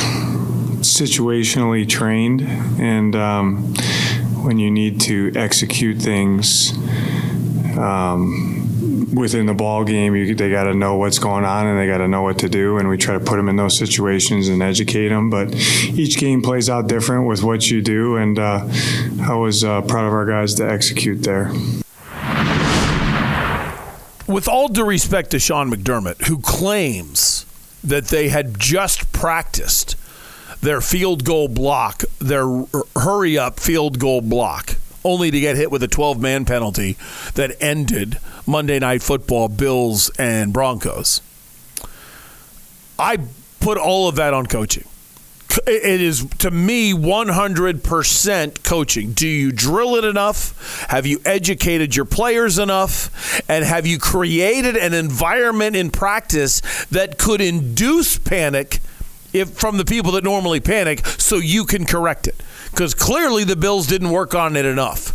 [0.82, 3.74] situationally trained, and um,
[4.44, 6.72] when you need to execute things,
[7.78, 11.86] um, within the ball game, you, they got to know what's going on and they
[11.86, 12.76] got to know what to do.
[12.76, 15.30] And we try to put them in those situations and educate them.
[15.30, 18.16] But each game plays out different with what you do.
[18.16, 18.68] And uh,
[19.22, 21.52] I was uh, proud of our guys to execute there.
[24.28, 27.46] With all due respect to Sean McDermott, who claims
[27.82, 29.96] that they had just practiced
[30.60, 32.44] their field goal block, their
[32.94, 36.98] hurry up field goal block only to get hit with a 12 man penalty
[37.36, 41.22] that ended Monday Night Football, Bills and Broncos.
[42.98, 43.18] I
[43.60, 44.84] put all of that on coaching.
[45.66, 49.12] It is to me 100% coaching.
[49.12, 50.86] Do you drill it enough?
[50.88, 53.42] Have you educated your players enough?
[53.48, 58.80] And have you created an environment in practice that could induce panic
[59.32, 62.36] if from the people that normally panic so you can correct it?
[62.70, 65.14] Because clearly the Bills didn't work on it enough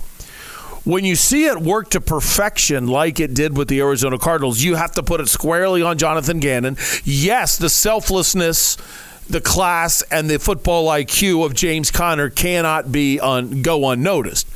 [0.84, 4.76] when you see it work to perfection like it did with the Arizona Cardinals, you
[4.76, 6.78] have to put it squarely on Jonathan Gannon.
[7.03, 8.78] Yes, the selflessness,
[9.28, 14.48] the class, and the football IQ of James Conner cannot be un, go unnoticed.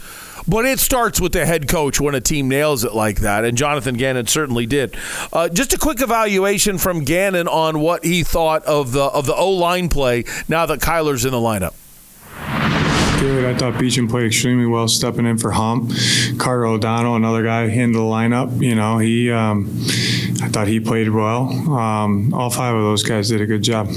[0.47, 3.57] But it starts with the head coach when a team nails it like that, and
[3.57, 4.95] Jonathan Gannon certainly did.
[5.33, 9.35] Uh, just a quick evaluation from Gannon on what he thought of the of the
[9.35, 11.73] O line play now that Kyler's in the lineup.
[13.19, 13.45] Good.
[13.45, 15.91] I thought Beachum played extremely well, stepping in for Hump.
[16.37, 18.61] Carter O'Donnell, another guy in the lineup.
[18.61, 19.31] You know, he.
[19.31, 19.67] Um,
[20.41, 21.49] I thought he played well.
[21.49, 23.89] Um, all five of those guys did a good job.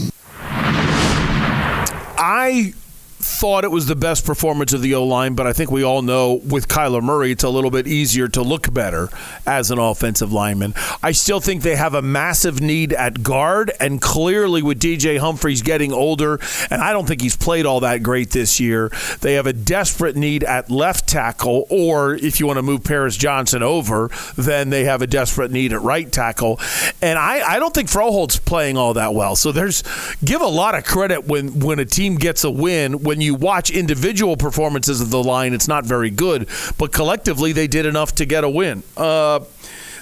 [2.20, 2.74] I
[3.20, 6.02] thought it was the best performance of the O line, but I think we all
[6.02, 9.08] know with Kyler Murray, it's a little bit easier to look better
[9.46, 10.74] as an offensive lineman.
[11.02, 15.62] I still think they have a massive need at guard, and clearly with DJ Humphries
[15.62, 16.40] getting older,
[16.70, 18.90] and I don't think he's played all that great this year,
[19.20, 23.16] they have a desperate need at left tackle, or if you want to move Paris
[23.16, 26.58] Johnson over, then they have a desperate need at right tackle.
[27.02, 29.36] And I, I don't think Froholdt's playing all that well.
[29.36, 29.82] So there's
[30.24, 33.70] give a lot of credit when when a team gets a win when you watch
[33.70, 38.24] individual performances of the line, it's not very good, but collectively they did enough to
[38.24, 38.84] get a win.
[38.96, 39.40] Uh,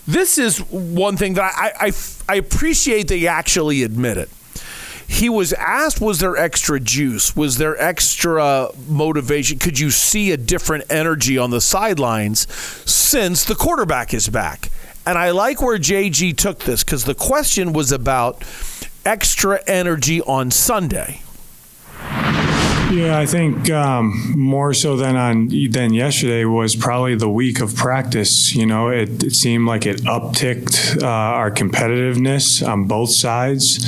[0.06, 1.92] this is one thing that I, I,
[2.28, 4.28] I appreciate they actually admit it.
[5.06, 7.34] He was asked, was there extra juice?
[7.34, 9.58] Was there extra motivation?
[9.58, 12.46] Could you see a different energy on the sidelines
[12.84, 14.70] since the quarterback is back?
[15.06, 18.44] And I like where JG took this because the question was about
[19.06, 21.22] extra energy on Sunday.
[22.90, 27.76] Yeah, I think um, more so than on than yesterday was probably the week of
[27.76, 28.54] practice.
[28.54, 33.84] You know, it, it seemed like it upticked uh, our competitiveness on both sides.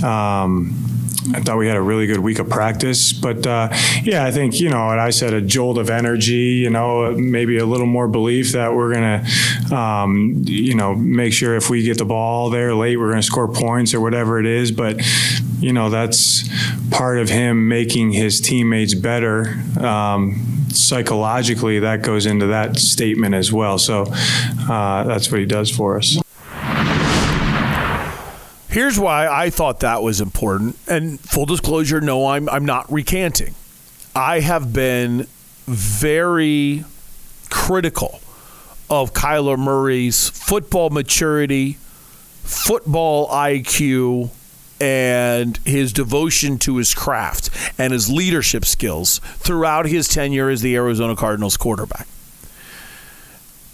[0.00, 0.86] Um,
[1.34, 3.68] I thought we had a really good week of practice, but uh,
[4.04, 6.60] yeah, I think you know, and I said a jolt of energy.
[6.62, 9.26] You know, maybe a little more belief that we're gonna,
[9.74, 13.48] um, you know, make sure if we get the ball there late, we're gonna score
[13.48, 14.70] points or whatever it is.
[14.70, 15.00] But
[15.58, 16.48] you know, that's
[16.90, 19.58] part of him making his teammates better.
[19.80, 23.78] Um, psychologically, that goes into that statement as well.
[23.78, 24.06] So
[24.68, 26.18] uh, that's what he does for us.
[28.68, 30.76] Here's why I thought that was important.
[30.86, 33.54] And full disclosure, no, I'm, I'm not recanting.
[34.14, 35.26] I have been
[35.66, 36.84] very
[37.48, 38.20] critical
[38.90, 41.78] of Kyler Murray's football maturity,
[42.44, 44.30] football IQ,
[44.80, 50.76] and his devotion to his craft and his leadership skills throughout his tenure as the
[50.76, 52.06] Arizona Cardinals quarterback.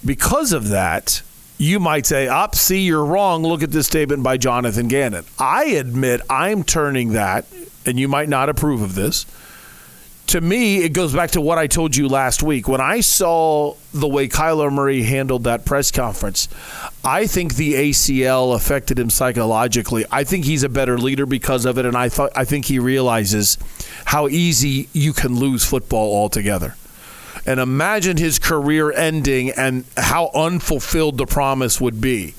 [0.04, 1.22] Because of that,
[1.58, 3.42] you might say, up, see, you're wrong.
[3.42, 5.24] Look at this statement by Jonathan Gannon.
[5.38, 7.46] I admit I'm turning that,
[7.86, 9.26] and you might not approve of this.
[10.28, 12.66] To me, it goes back to what I told you last week.
[12.66, 16.48] When I saw the way Kyler Murray handled that press conference,
[17.04, 20.06] I think the ACL affected him psychologically.
[20.10, 22.78] I think he's a better leader because of it, and I thought I think he
[22.78, 23.58] realizes
[24.06, 26.76] how easy you can lose football altogether
[27.46, 32.34] and imagine his career ending and how unfulfilled the promise would be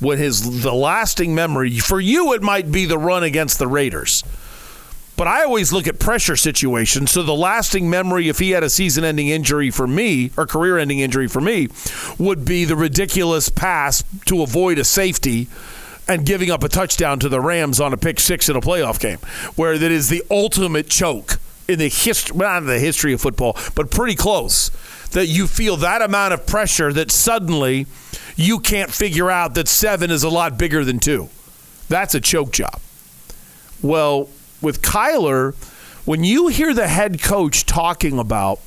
[0.00, 4.24] when his the lasting memory for you it might be the run against the Raiders
[5.18, 7.10] but I always look at pressure situations.
[7.10, 10.78] So the lasting memory, if he had a season ending injury for me, or career
[10.78, 11.68] ending injury for me,
[12.18, 15.48] would be the ridiculous pass to avoid a safety
[16.06, 19.00] and giving up a touchdown to the Rams on a pick six in a playoff
[19.00, 19.18] game,
[19.56, 23.58] where that is the ultimate choke in the history, not in the history of football,
[23.74, 24.70] but pretty close.
[25.10, 27.86] That you feel that amount of pressure that suddenly
[28.36, 31.28] you can't figure out that seven is a lot bigger than two.
[31.88, 32.80] That's a choke job.
[33.82, 34.28] Well,
[34.60, 35.54] with Kyler,
[36.04, 38.60] when you hear the head coach talking about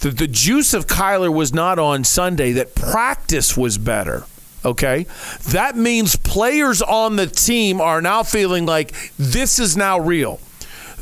[0.00, 4.24] that the juice of Kyler was not on Sunday, that practice was better.
[4.64, 5.06] Okay.
[5.50, 10.40] That means players on the team are now feeling like this is now real.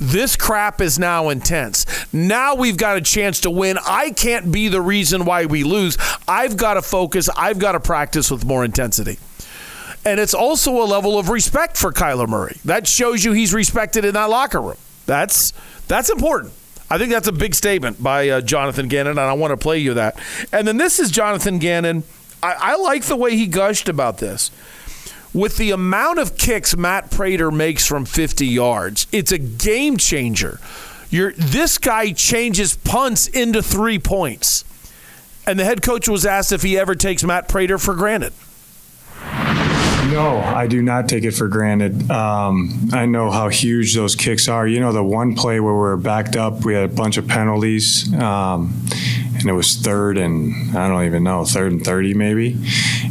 [0.00, 1.86] This crap is now intense.
[2.12, 3.78] Now we've got a chance to win.
[3.86, 5.96] I can't be the reason why we lose.
[6.26, 7.28] I've got to focus.
[7.36, 9.18] I've got to practice with more intensity.
[10.04, 12.56] And it's also a level of respect for Kyler Murray.
[12.64, 14.76] That shows you he's respected in that locker room.
[15.06, 15.52] That's
[15.86, 16.52] that's important.
[16.90, 19.78] I think that's a big statement by uh, Jonathan Gannon, and I want to play
[19.78, 20.18] you that.
[20.52, 22.02] And then this is Jonathan Gannon.
[22.42, 24.50] I, I like the way he gushed about this.
[25.32, 30.58] with the amount of kicks Matt Prater makes from 50 yards, it's a game changer.
[31.10, 34.64] You're, this guy changes punts into three points.
[35.46, 38.32] And the head coach was asked if he ever takes Matt Prater for granted.
[40.12, 42.10] No, I do not take it for granted.
[42.10, 44.66] Um, I know how huge those kicks are.
[44.66, 47.26] You know, the one play where we were backed up, we had a bunch of
[47.26, 48.78] penalties, um,
[49.42, 52.56] and it was third and I don't even know, third and 30 maybe.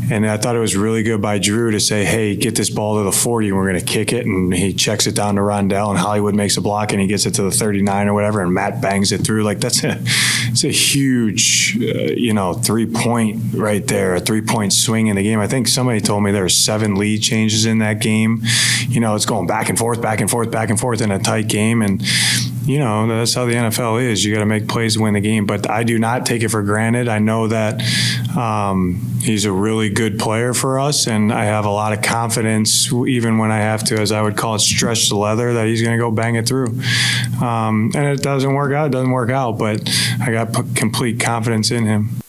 [0.09, 2.97] And I thought it was really good by Drew to say, hey, get this ball
[2.97, 4.25] to the 40 and we're going to kick it.
[4.25, 7.25] And he checks it down to Rondale, and Hollywood makes a block and he gets
[7.25, 9.43] it to the 39 or whatever, and Matt bangs it through.
[9.43, 14.41] Like, that's a, it's a huge, uh, you know, three point right there, a three
[14.41, 15.39] point swing in the game.
[15.39, 18.41] I think somebody told me there were seven lead changes in that game.
[18.87, 21.19] You know, it's going back and forth, back and forth, back and forth in a
[21.19, 21.81] tight game.
[21.81, 22.03] And,
[22.63, 24.23] you know, that's how the NFL is.
[24.23, 25.45] You got to make plays to win the game.
[25.45, 27.07] But I do not take it for granted.
[27.07, 27.81] I know that
[28.37, 32.91] um, he's a really good player for us, and I have a lot of confidence,
[32.91, 35.81] even when I have to, as I would call it, stretch the leather, that he's
[35.81, 36.79] going to go bang it through.
[37.41, 39.89] Um, and it doesn't work out, it doesn't work out, but
[40.21, 42.21] I got p- complete confidence in him.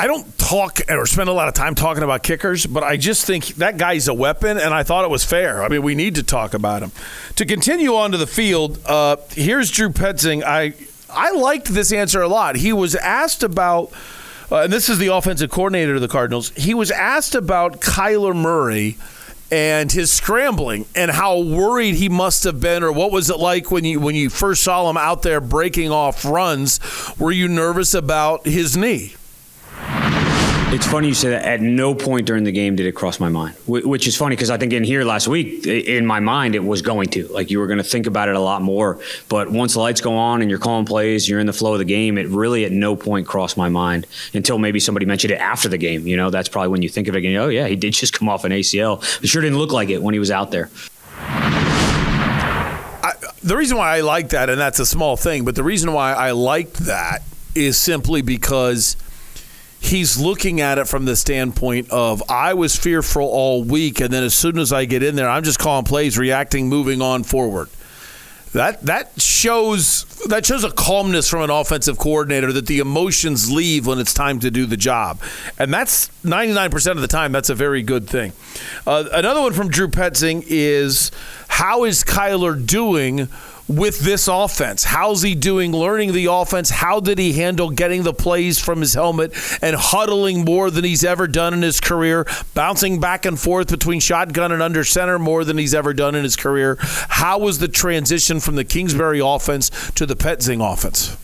[0.00, 3.26] I don't talk or spend a lot of time talking about kickers, but I just
[3.26, 5.62] think that guy's a weapon, and I thought it was fair.
[5.62, 6.90] I mean, we need to talk about him.
[7.36, 10.42] To continue on to the field, uh, here's Drew Petzing.
[10.42, 10.72] I
[11.10, 12.56] I liked this answer a lot.
[12.56, 13.92] He was asked about,
[14.50, 16.48] uh, and this is the offensive coordinator of the Cardinals.
[16.56, 18.96] He was asked about Kyler Murray
[19.52, 23.70] and his scrambling and how worried he must have been or what was it like
[23.70, 26.80] when you when you first saw him out there breaking off runs
[27.18, 29.12] were you nervous about his knee
[30.72, 31.44] It's funny you say that.
[31.44, 34.50] At no point during the game did it cross my mind, which is funny because
[34.50, 37.26] I think in here last week, in my mind, it was going to.
[37.26, 39.00] Like you were going to think about it a lot more.
[39.28, 41.80] But once the lights go on and you're calling plays, you're in the flow of
[41.80, 42.16] the game.
[42.16, 45.76] It really at no point crossed my mind until maybe somebody mentioned it after the
[45.76, 46.06] game.
[46.06, 47.34] You know, that's probably when you think of it again.
[47.34, 49.02] Oh yeah, he did just come off an ACL.
[49.24, 50.70] It sure didn't look like it when he was out there.
[53.02, 55.92] I, the reason why I like that, and that's a small thing, but the reason
[55.92, 57.24] why I liked that
[57.56, 58.96] is simply because
[59.80, 64.22] he's looking at it from the standpoint of I was fearful all week, and then
[64.22, 67.68] as soon as I get in there, I'm just calling plays, reacting, moving on forward.
[68.52, 73.86] That that shows that shows a calmness from an offensive coordinator that the emotions leave
[73.86, 75.20] when it's time to do the job,
[75.56, 77.30] and that's 99% of the time.
[77.30, 78.32] That's a very good thing.
[78.84, 81.12] Uh, another one from Drew Petzing is
[81.46, 83.28] how is Kyler doing?
[83.70, 84.82] With this offense?
[84.82, 86.70] How's he doing learning the offense?
[86.70, 89.32] How did he handle getting the plays from his helmet
[89.62, 94.00] and huddling more than he's ever done in his career, bouncing back and forth between
[94.00, 96.78] shotgun and under center more than he's ever done in his career?
[96.80, 101.16] How was the transition from the Kingsbury offense to the Petzing offense?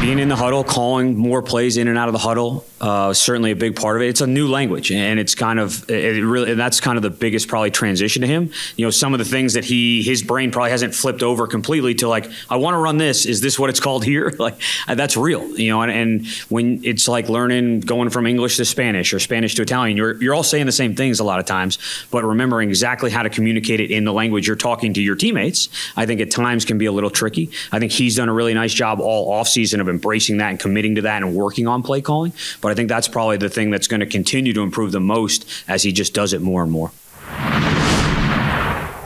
[0.00, 3.50] Being in the huddle, calling more plays in and out of the huddle, uh, certainly
[3.50, 4.08] a big part of it.
[4.08, 7.10] It's a new language, and it's kind of it really, and that's kind of the
[7.10, 8.50] biggest probably transition to him.
[8.76, 11.94] You know, some of the things that he his brain probably hasn't flipped over completely
[11.96, 13.26] to like, I want to run this.
[13.26, 14.32] Is this what it's called here?
[14.40, 14.58] Like
[14.88, 15.46] uh, that's real.
[15.58, 19.54] You know, and, and when it's like learning going from English to Spanish or Spanish
[19.56, 21.76] to Italian, you're you're all saying the same things a lot of times,
[22.10, 25.68] but remembering exactly how to communicate it in the language you're talking to your teammates,
[25.94, 27.50] I think at times can be a little tricky.
[27.70, 30.94] I think he's done a really nice job all offseason of embracing that and committing
[30.94, 32.32] to that and working on play calling.
[32.60, 35.46] But I think that's probably the thing that's going to continue to improve the most
[35.68, 36.92] as he just does it more and more.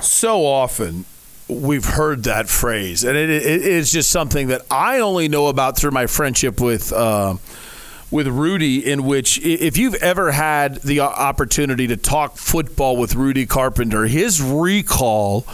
[0.01, 1.07] So often
[1.49, 5.77] we've heard that phrase, and it, it is just something that I only know about
[5.77, 6.93] through my friendship with.
[6.93, 7.37] Uh,
[8.15, 13.45] with Rudy, in which if you've ever had the opportunity to talk football with Rudy
[13.45, 15.45] Carpenter, his recall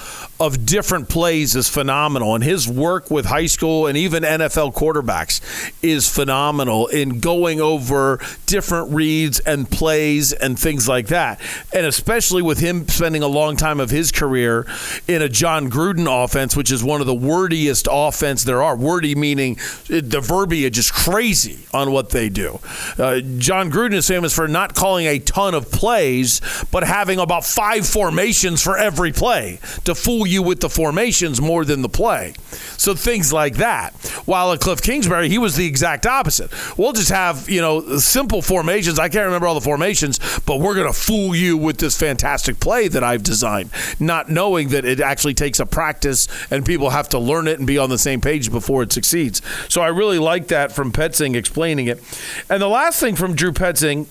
[0.40, 5.40] of different plays is phenomenal, and his work with high school and even NFL quarterbacks
[5.82, 11.38] is phenomenal in going over different reads and plays and things like that.
[11.74, 14.66] And especially with him spending a long time of his career
[15.06, 18.76] in a Jon Gruden offense, which is one of the wordiest offense there are.
[18.76, 19.58] Wordy meaning
[19.90, 22.49] eh, the verbiage is crazy on what they do.
[22.98, 26.40] Uh, Jon Gruden is famous for not calling a ton of plays,
[26.72, 31.64] but having about five formations for every play to fool you with the formations more
[31.64, 32.34] than the play.
[32.76, 33.94] So things like that.
[34.24, 36.50] While at Cliff Kingsbury, he was the exact opposite.
[36.78, 38.98] We'll just have, you know, simple formations.
[38.98, 42.60] I can't remember all the formations, but we're going to fool you with this fantastic
[42.60, 47.08] play that I've designed, not knowing that it actually takes a practice and people have
[47.10, 49.42] to learn it and be on the same page before it succeeds.
[49.68, 52.02] So I really like that from Petzing explaining it.
[52.48, 54.06] And the last thing from Drew Petzing,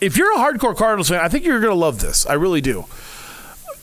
[0.00, 2.26] if you're a hardcore Cardinals fan, I think you're going to love this.
[2.26, 2.86] I really do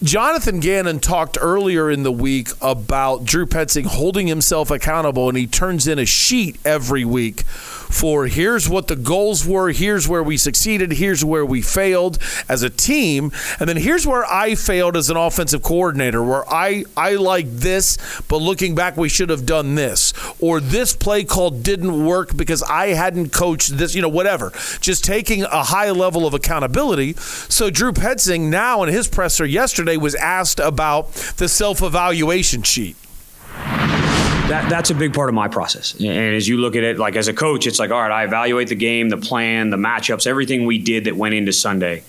[0.03, 5.47] Jonathan Gannon talked earlier in the week about Drew Petzing holding himself accountable, and he
[5.47, 10.35] turns in a sheet every week for here's what the goals were, here's where we
[10.35, 12.17] succeeded, here's where we failed
[12.49, 16.83] as a team, and then here's where I failed as an offensive coordinator, where I
[16.97, 17.97] I like this,
[18.27, 22.61] but looking back we should have done this, or this play call didn't work because
[22.63, 24.51] I hadn't coached this, you know, whatever.
[24.81, 27.13] Just taking a high level of accountability.
[27.13, 32.95] So Drew Petzing now in his presser yesterday was asked about the self-evaluation sheet.
[34.47, 35.95] That, that's a big part of my process.
[35.99, 38.25] And as you look at it, like as a coach, it's like, all right, I
[38.25, 42.03] evaluate the game, the plan, the matchups, everything we did that went into Sunday.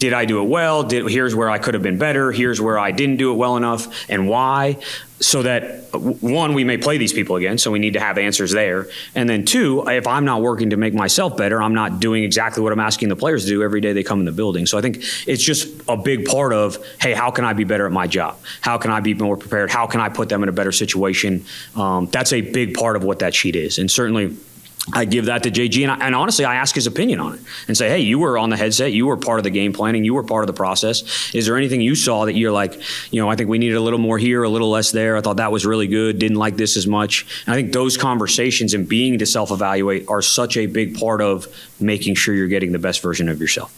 [0.00, 0.82] Did I do it well?
[0.82, 2.32] Did, here's where I could have been better.
[2.32, 4.78] Here's where I didn't do it well enough, and why.
[5.20, 8.52] So that one, we may play these people again, so we need to have answers
[8.52, 8.88] there.
[9.14, 12.62] And then two, if I'm not working to make myself better, I'm not doing exactly
[12.62, 14.64] what I'm asking the players to do every day they come in the building.
[14.64, 17.84] So I think it's just a big part of, hey, how can I be better
[17.84, 18.38] at my job?
[18.62, 19.70] How can I be more prepared?
[19.70, 21.44] How can I put them in a better situation?
[21.76, 24.34] Um, that's a big part of what that sheet is, and certainly
[24.92, 27.40] I give that to JG, and, I, and, honestly, I ask his opinion on it
[27.68, 30.04] and say, "Hey, you were on the headset, you were part of the game planning,
[30.04, 31.34] you were part of the process.
[31.34, 32.80] Is there anything you saw that you're like,
[33.12, 35.16] you know, I think we needed a little more here, a little less there.
[35.16, 36.18] I thought that was really good.
[36.18, 40.22] Didn't like this as much." And I think those conversations and being to self-evaluate are
[40.22, 41.46] such a big part of
[41.78, 43.72] making sure you're getting the best version of yourself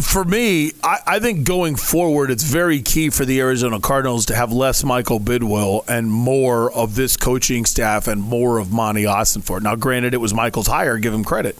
[0.00, 4.34] for me, I, I, think going forward, it's very key for the Arizona Cardinals to
[4.34, 9.62] have less Michael Bidwill and more of this coaching staff and more of Monti Ossenfort.
[9.62, 11.58] Now, granted, it was Michael's hire, give him credit.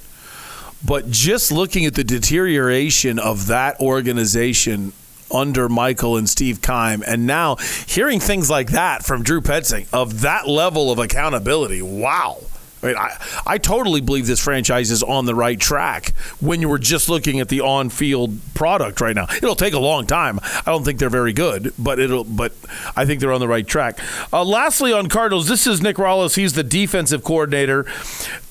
[0.85, 4.93] But just looking at the deterioration of that organization
[5.33, 7.57] under Michael and Steve Keim, and now
[7.87, 12.39] hearing things like that from Drew Petzing of that level of accountability, wow.
[12.83, 13.17] I mean, I,
[13.47, 17.41] I totally believe this franchise is on the right track when you were just looking
[17.41, 19.27] at the on-field product right now.
[19.37, 20.41] It'll take a long time.
[20.43, 22.25] I don't think they're very good, but it'll.
[22.25, 22.53] But
[22.95, 23.99] I think they're on the right track.
[24.33, 26.37] Uh, lastly, on Cardinals, this is Nick Rallis.
[26.37, 27.87] He's the defensive coordinator,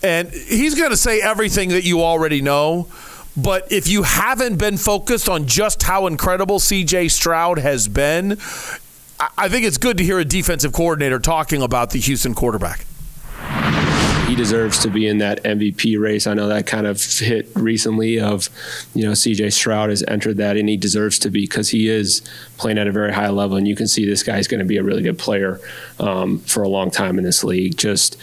[0.02, 2.88] and he's going to say everything that you already know.
[3.38, 8.32] But if you haven't been focused on just how incredible CJ Stroud has been,
[9.38, 12.86] I think it's good to hear a defensive coordinator talking about the Houston quarterback
[14.26, 16.26] he deserves to be in that MVP race.
[16.26, 18.50] I know that kind of hit recently of,
[18.96, 22.22] you know, CJ Stroud has entered that and he deserves to be because he is
[22.58, 24.78] playing at a very high level and you can see this guy's going to be
[24.78, 25.60] a really good player
[26.00, 27.78] um, for a long time in this league.
[27.78, 28.18] Just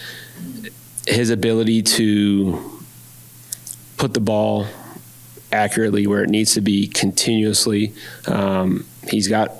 [1.07, 2.81] his ability to
[3.97, 4.67] put the ball
[5.53, 7.93] accurately where it needs to be continuously.
[8.27, 9.51] Um, he's got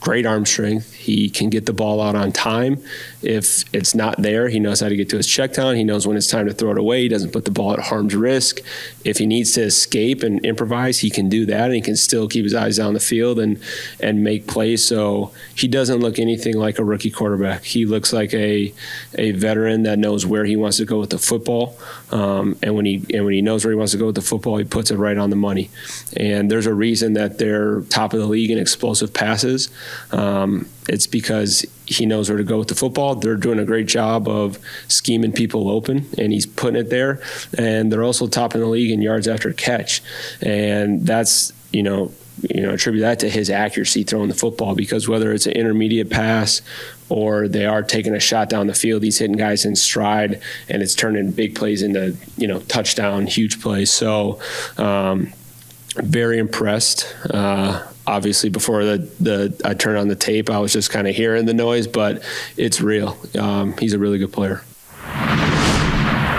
[0.00, 0.92] great arm strength.
[1.02, 2.80] He can get the ball out on time.
[3.22, 5.74] If it's not there, he knows how to get to his check down.
[5.74, 7.02] He knows when it's time to throw it away.
[7.02, 8.60] He doesn't put the ball at harm's risk.
[9.04, 12.28] If he needs to escape and improvise, he can do that and he can still
[12.28, 13.60] keep his eyes down the field and
[13.98, 14.84] and make plays.
[14.84, 17.64] So he doesn't look anything like a rookie quarterback.
[17.64, 18.72] He looks like a
[19.18, 21.76] a veteran that knows where he wants to go with the football.
[22.12, 24.22] Um, and when he and when he knows where he wants to go with the
[24.22, 25.68] football, he puts it right on the money.
[26.16, 29.70] And there's a reason that they're top of the league in explosive passes.
[30.10, 33.14] Um, it's because he knows where to go with the football.
[33.14, 37.20] They're doing a great job of scheming people open, and he's putting it there.
[37.56, 40.02] And they're also top in the league in yards after catch,
[40.40, 42.12] and that's you know
[42.50, 46.10] you know attribute that to his accuracy throwing the football because whether it's an intermediate
[46.10, 46.62] pass
[47.08, 50.82] or they are taking a shot down the field, he's hitting guys in stride, and
[50.82, 53.90] it's turning big plays into you know touchdown, huge plays.
[53.90, 54.40] So.
[54.78, 55.32] Um,
[55.96, 57.14] very impressed.
[57.28, 61.14] Uh, obviously before the, the I turned on the tape, I was just kind of
[61.14, 62.22] hearing the noise, but
[62.56, 63.18] it's real.
[63.38, 64.62] Um, he's a really good player.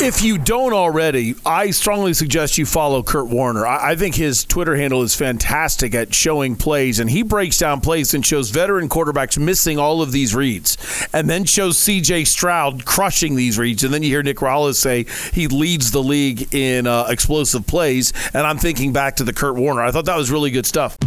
[0.06, 3.66] If you don't already, I strongly suggest you follow Kurt Warner.
[3.66, 7.80] I, I, think his Twitter handle is fantastic at showing plays, and he breaks down
[7.80, 12.26] plays and shows veteran quarterbacks missing all of these reads, and then shows C.J.
[12.26, 16.54] Stroud crushing these reads, and then you hear Nick Rallis say he leads the league
[16.54, 19.84] in uh, explosive plays, and I'm thinking back to the Kurt Warner.
[19.84, 20.98] I thought that was really good stuff.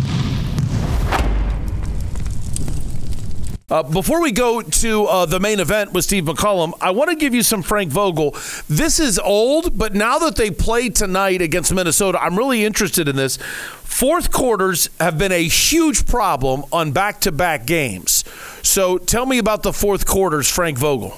[3.69, 7.17] Uh, before we go to uh, the main event with Steve McCullum, I want to
[7.17, 8.31] give you some Frank Vogel.
[8.69, 13.17] This is old, but now that they play tonight against Minnesota, I'm really interested in
[13.17, 13.39] this.
[13.83, 18.23] Fourth quarters have been a huge problem on back to back games.
[18.63, 21.17] So tell me about the fourth quarters, Frank Vogel.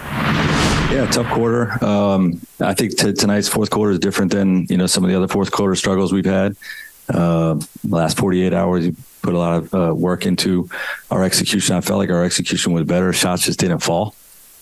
[0.00, 1.84] Yeah, tough quarter.
[1.84, 5.16] Um, I think t- tonight's fourth quarter is different than you know some of the
[5.16, 6.56] other fourth quarter struggles we've had.
[7.08, 8.88] Uh, last 48 hours,
[9.24, 10.68] put a lot of uh, work into
[11.10, 11.74] our execution.
[11.76, 13.12] I felt like our execution was better.
[13.12, 14.14] Shots just didn't fall,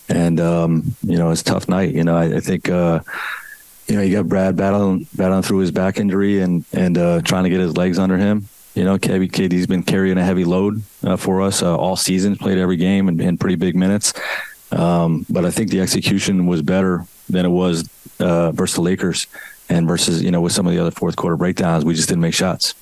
[0.09, 1.93] and um, you know it's a tough night.
[1.93, 3.01] You know I, I think uh,
[3.87, 7.43] you know, you got Brad battling battling through his back injury and and uh, trying
[7.43, 8.47] to get his legs under him.
[8.75, 12.35] You know, Kevin KD's been carrying a heavy load uh, for us uh, all season,
[12.35, 14.13] played every game in, in pretty big minutes.
[14.71, 17.87] Um, but I think the execution was better than it was
[18.19, 19.27] uh, versus the Lakers
[19.69, 22.21] and versus you know with some of the other fourth quarter breakdowns, we just didn't
[22.21, 22.73] make shots.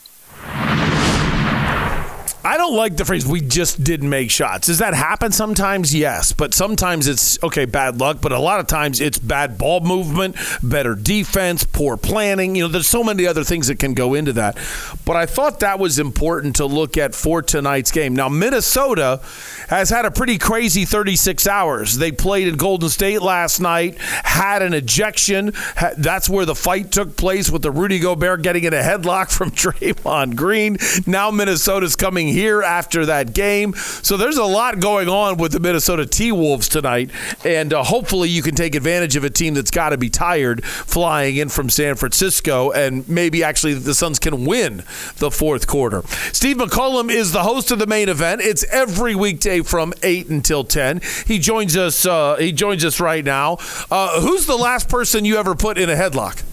[2.43, 5.93] I don't like the phrase "we just didn't make shots." Does that happen sometimes?
[5.93, 8.19] Yes, but sometimes it's okay, bad luck.
[8.22, 12.55] But a lot of times it's bad ball movement, better defense, poor planning.
[12.55, 14.57] You know, there's so many other things that can go into that.
[15.05, 18.15] But I thought that was important to look at for tonight's game.
[18.15, 19.22] Now, Minnesota
[19.69, 21.97] has had a pretty crazy 36 hours.
[21.97, 25.53] They played in Golden State last night, had an ejection.
[25.97, 29.51] That's where the fight took place with the Rudy Gobert getting in a headlock from
[29.51, 30.77] Draymond Green.
[31.05, 33.73] Now Minnesota's coming here after that game.
[33.75, 37.11] So there's a lot going on with the Minnesota T Wolves tonight.
[37.45, 40.63] And uh, hopefully you can take advantage of a team that's got to be tired
[40.65, 42.71] flying in from San Francisco.
[42.71, 44.83] And maybe actually the Suns can win
[45.17, 46.03] the fourth quarter.
[46.31, 48.41] Steve McCullum is the host of the main event.
[48.41, 51.01] It's every weekday from 8 until 10.
[51.25, 53.57] He joins us, uh, he joins us right now.
[53.89, 56.43] Uh, who's the last person you ever put in a headlock?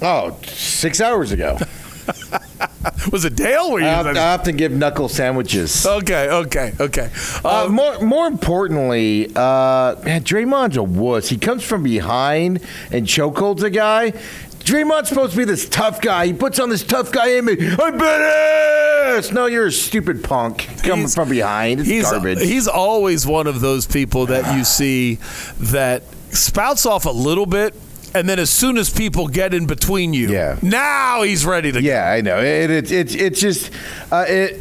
[0.00, 1.58] Oh, six hours ago.
[3.12, 3.70] Was it Dale?
[3.72, 5.84] Were you I, I have to give knuckle sandwiches.
[5.86, 7.10] Okay, okay, okay.
[7.44, 11.28] Uh, more, more importantly, uh, man, Draymond's a wuss.
[11.28, 12.60] He comes from behind
[12.90, 14.12] and chokeholds a guy.
[14.60, 16.26] Draymond's supposed to be this tough guy.
[16.26, 17.60] He puts on this tough guy image.
[17.60, 19.32] I'm badass.
[19.32, 21.80] No, you're a stupid punk coming He's- from behind.
[21.80, 22.40] It's he's, garbage.
[22.40, 25.18] He's always one of those people that you see
[25.58, 27.74] that spouts off a little bit,
[28.14, 30.58] and then as soon as people get in between you, Yeah.
[30.62, 32.38] now he's ready to yeah, I know.
[32.40, 33.70] It, it, it, it's just
[34.10, 34.60] uh, it.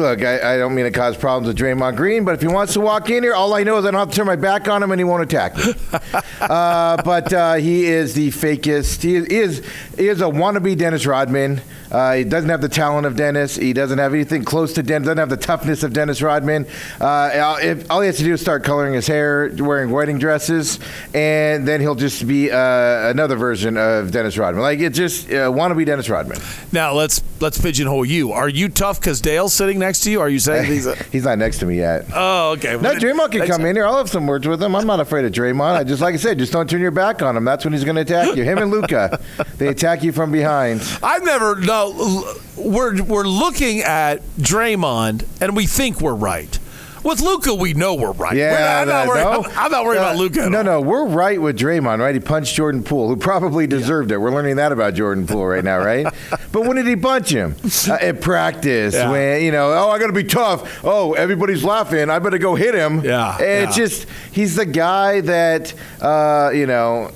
[0.00, 2.72] Look, I, I don't mean to cause problems with Draymond Green, but if he wants
[2.72, 4.66] to walk in here, all I know is I don't have to turn my back
[4.66, 5.74] on him and he won't attack me.
[6.40, 9.02] uh, but uh, he is the fakest.
[9.02, 9.62] He is, he is
[9.98, 11.60] he is a wannabe Dennis Rodman.
[11.90, 13.56] Uh, he doesn't have the talent of Dennis.
[13.56, 15.06] He doesn't have anything close to Dennis.
[15.06, 16.66] Doesn't have the toughness of Dennis Rodman.
[17.00, 20.78] Uh, if, all he has to do is start coloring his hair, wearing wedding dresses,
[21.14, 24.62] and then he'll just be uh, another version of Dennis Rodman.
[24.62, 26.38] Like it just uh, wannabe Dennis Rodman.
[26.70, 28.32] Now let's let's pigeonhole you.
[28.32, 30.20] Are you tough because Dale's sitting next to you?
[30.20, 30.86] Are you saying he's?
[31.12, 32.06] He's not next to me yet.
[32.14, 32.76] oh, okay.
[32.76, 33.84] No, Draymond can come in here.
[33.84, 34.76] I'll have some words with him.
[34.76, 35.74] I'm not afraid of Draymond.
[35.76, 37.44] I just like I said, just don't turn your back on him.
[37.44, 38.44] That's when he's going to attack you.
[38.44, 39.20] Him and Luca,
[39.58, 40.80] they attack you from behind.
[41.02, 42.34] I've never no.
[42.56, 46.58] We're we're looking at Draymond, and we think we're right.
[47.02, 48.32] With Luca, we know we're right.
[48.34, 49.30] We're Yeah, not- I'm, not no, worried, no.
[49.50, 50.50] I'm, I'm not worried about Uh, Luca.
[50.50, 52.14] No, no, we're right with Draymond, right?
[52.14, 54.18] He punched Jordan Poole, who probably deserved it.
[54.18, 56.06] We're learning that about Jordan Poole right now, right?
[56.52, 57.56] but when did he punch him?
[57.88, 59.10] Uh, at practice, Yeah.
[59.10, 60.84] when you know, oh, I got to be tough.
[60.84, 62.10] Oh, everybody's laughing.
[62.10, 63.02] I better go hit him.
[63.02, 63.84] Yeah, it's yeah.
[63.84, 65.72] just he's the guy that
[66.02, 67.10] uh, you know.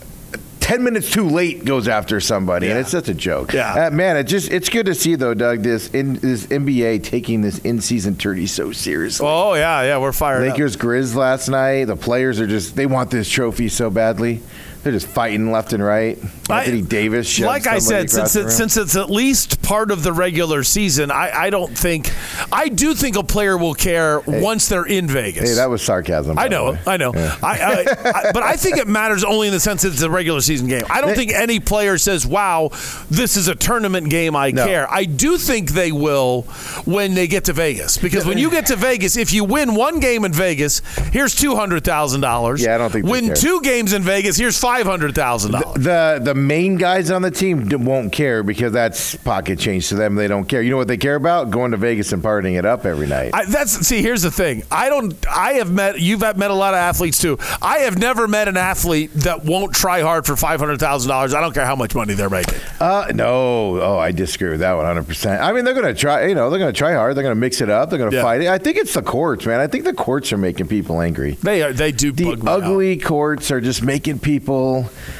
[0.64, 3.88] 10 minutes too late goes after somebody and it's such a joke Yeah.
[3.88, 7.42] uh, man it just it's good to see though doug this in this nba taking
[7.42, 10.52] this in-season tourney so seriously Oh yeah, yeah, we're fired up.
[10.52, 11.84] Lakers Grizz last night.
[11.84, 14.40] The players are just they want this trophy so badly.
[14.84, 16.18] They're just fighting left and right.
[16.50, 20.62] Anthony Davis, like I said, since it, since it's at least part of the regular
[20.62, 22.12] season, I, I don't think
[22.52, 25.48] I do think a player will care once they're in Vegas.
[25.48, 26.38] hey, that was sarcasm.
[26.38, 26.76] I know.
[26.86, 27.12] I know.
[27.14, 27.84] I, I,
[28.28, 30.68] I, but I think it matters only in the sense that it's a regular season
[30.68, 30.82] game.
[30.90, 32.68] I don't think any player says, "Wow,
[33.10, 34.36] this is a tournament game.
[34.36, 34.66] I No.
[34.66, 36.42] care." I do think they will
[36.84, 39.98] when they get to Vegas because when you get to Vegas, if you win one
[39.98, 40.80] game in Vegas,
[41.10, 42.62] here's two hundred thousand dollars.
[42.62, 44.36] Yeah, I don't think win two games in Vegas.
[44.36, 45.82] Here's five hundred thousand dollars.
[45.82, 50.14] The the main guys on the team won't care because that's pocket change to them.
[50.14, 50.62] They don't care.
[50.62, 51.50] You know what they care about?
[51.50, 53.30] Going to Vegas and partying it up every night.
[53.34, 54.02] I, that's see.
[54.02, 54.62] Here's the thing.
[54.70, 55.14] I don't.
[55.28, 56.00] I have met.
[56.00, 57.38] You've met a lot of athletes too.
[57.62, 61.34] I have never met an athlete that won't try hard for five hundred thousand dollars.
[61.34, 62.58] I don't care how much money they're making.
[62.80, 65.42] Uh, no, oh, I disagree with that one hundred percent.
[65.42, 66.26] I mean, they're going to try.
[66.26, 67.16] You know, they're going to try hard.
[67.16, 67.90] They're going to mix it up.
[67.90, 68.22] They're going to Yeah.
[68.22, 68.48] fight it.
[68.48, 69.60] I think it's the courts, man.
[69.60, 71.32] I think the courts are making people angry.
[71.42, 71.72] They are.
[71.72, 72.12] They do.
[72.12, 72.62] The bug me out.
[72.62, 74.63] ugly courts are just making people.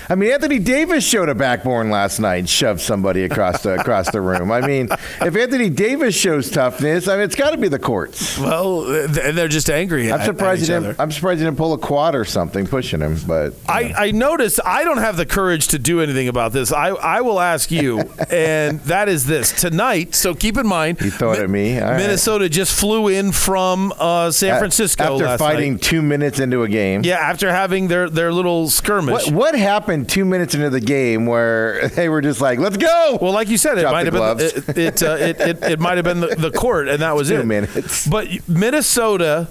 [0.09, 4.11] I mean, Anthony Davis showed a backbone last night and shoved somebody across the across
[4.11, 4.53] the room.
[4.53, 4.89] I mean,
[5.21, 8.39] if Anthony Davis shows toughness, I mean, it's got to be the courts.
[8.39, 10.13] Well, they're just angry.
[10.13, 10.85] I'm at- surprised at he didn't.
[10.91, 11.03] other.
[11.03, 13.17] I'm surprised he didn't pull a quad or something pushing him.
[13.27, 16.73] But I, I noticed I don't have the courage to do anything about this.
[16.73, 18.01] I, I will ask you,
[18.31, 20.15] and that is this tonight.
[20.15, 21.79] So keep in mind, you throw it at me.
[21.79, 21.97] All right.
[21.97, 25.83] Minnesota just flew in from uh, San Francisco after fighting night.
[25.83, 27.03] two minutes into a game.
[27.05, 29.27] Yeah, after having their their little skirmish.
[29.27, 33.19] What, what happened two minutes into the game where they were just like, "Let's go"?
[33.21, 34.79] Well, like you said, it might have been it.
[34.79, 37.41] It, uh, it, it, it might have been the, the court, and that was Two
[37.41, 37.47] it.
[37.47, 38.07] minutes.
[38.07, 39.49] But Minnesota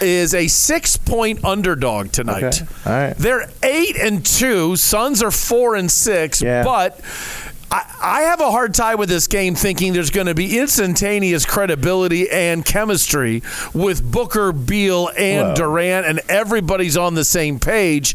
[0.00, 2.62] is a six point underdog tonight.
[2.62, 2.66] Okay.
[2.86, 3.16] All right.
[3.16, 4.76] They're eight and two.
[4.76, 6.64] Suns are four and six, Yeah.
[6.64, 7.00] but.
[7.74, 11.44] I, I have a hard time with this game thinking there's going to be instantaneous
[11.44, 13.42] credibility and chemistry
[13.72, 15.56] with Booker, Beal, and.
[15.56, 18.14] Durant, and everybody's on the same page.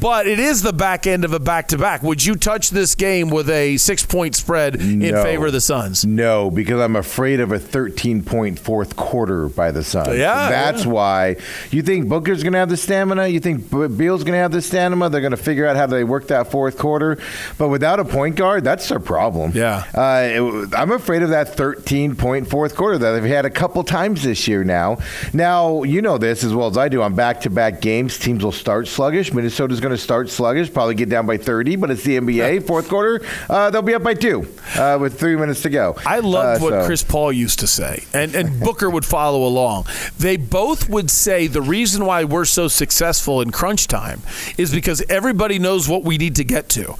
[0.00, 2.02] But it is the back end of a back to back.
[2.02, 6.04] Would you touch this game with a six point spread in favor of the Suns?
[6.04, 10.16] No, because I'm afraid of a 13 point fourth quarter by the Suns.
[10.16, 10.90] Yeah, That's yeah.
[10.90, 11.36] why.
[11.70, 13.28] You think Booker's going to have the stamina?
[13.28, 15.10] You think Beal's going to have the stamina?
[15.10, 17.18] They're going to figure out how they work that fourth quarter.
[17.58, 19.52] But without a point guard, that's problem.
[19.54, 19.84] Yeah.
[19.94, 23.82] Uh, it- I'm afraid of that 13 point fourth quarter that they've had a couple
[23.84, 24.98] times this year now.
[25.32, 27.02] Now, you know this as well as I do.
[27.02, 29.32] On back to back games, teams will start sluggish.
[29.32, 32.66] Minnesota's going to start sluggish, probably get down by 30, but it's the NBA.
[32.66, 34.46] Fourth quarter, uh, they'll be up by two
[34.76, 35.96] uh, with three minutes to go.
[36.06, 39.44] I loved Uh, what so- Chris Paul used to say, and, and Booker would follow
[39.46, 39.86] along.
[40.18, 44.22] They both would say the reason why we're so successful in crunch time
[44.58, 46.94] is because everybody knows what we need to get to,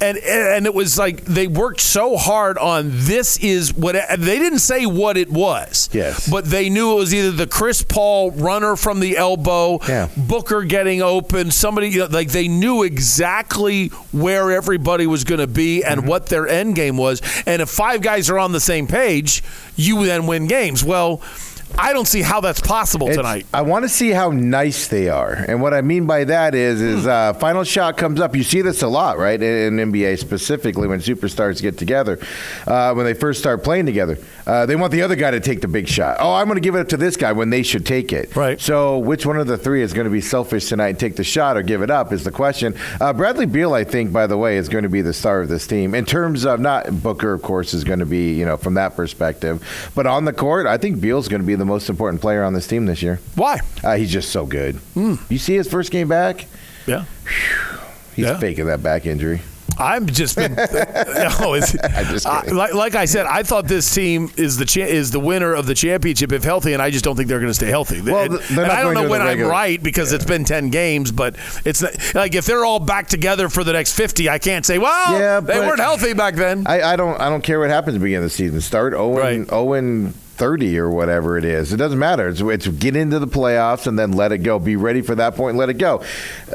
[0.00, 4.60] and and it was like they worked so hard on this is what they didn't
[4.60, 6.28] say what it was, Yes.
[6.28, 10.08] but they knew it was either the Chris Paul runner from the elbow, Yeah.
[10.16, 15.46] Booker getting open, somebody you know, like they knew exactly where everybody was going to
[15.46, 16.08] be and mm-hmm.
[16.08, 17.22] what their end game was.
[17.46, 19.42] And if five guys are on the same page,
[19.76, 20.84] you then win games.
[20.84, 21.22] Well,
[21.78, 23.46] I don't see how that's possible It's- tonight.
[23.52, 26.80] I want to see how nice they are, and what I mean by that is,
[26.80, 26.98] Hmm.
[26.98, 28.36] is uh, final shot comes up.
[28.36, 29.40] You see this a lot, right?
[29.42, 32.18] In, in NBA specifically, when superstars get together,
[32.66, 35.60] uh, when they first start playing together, uh, they want the other guy to take
[35.60, 36.16] the big shot.
[36.20, 38.34] Oh, I'm going to give it up to this guy when they should take it.
[38.36, 38.60] Right.
[38.60, 41.24] So, which one of the three is going to be selfish tonight and take the
[41.24, 42.12] shot or give it up?
[42.12, 42.74] Is the question.
[43.00, 45.48] Uh, Bradley Beal, I think, by the way, is going to be the star of
[45.48, 48.56] this team in terms of not Booker, of course, is going to be you know
[48.56, 49.62] from that perspective,
[49.94, 52.52] but on the court, I think Beal's going to be the most important player on
[52.54, 53.20] this team this year.
[53.36, 53.60] Why?
[53.84, 54.78] Uh, he's just so good.
[54.96, 56.46] You see his first game back?
[56.86, 57.04] Yeah.
[58.16, 58.38] He's Yeah.
[58.38, 59.40] faking that back injury.
[59.78, 61.74] I'm just been, no, it's,
[62.26, 65.54] I- like, like I said, I thought this team is the cha- is the winner
[65.54, 68.02] of the championship if healthy, and I just don't think they're going to stay healthy.
[68.02, 71.36] Well, and, and I don't know when I'm right because it's been ten games, but
[71.64, 74.76] it's not, like if they're all back together for the next fifty, I can't say,
[74.76, 76.66] well, Yeah, they weren't healthy back then.
[76.66, 78.60] I, I don't I don't care what happens at the beginning of the season.
[78.60, 79.16] Start 0
[79.46, 81.72] 0 30 or whatever it is.
[81.72, 82.28] It doesn't matter.
[82.28, 84.58] It's, it's get into the playoffs and then let it go.
[84.58, 86.02] Be ready for that point and let it go.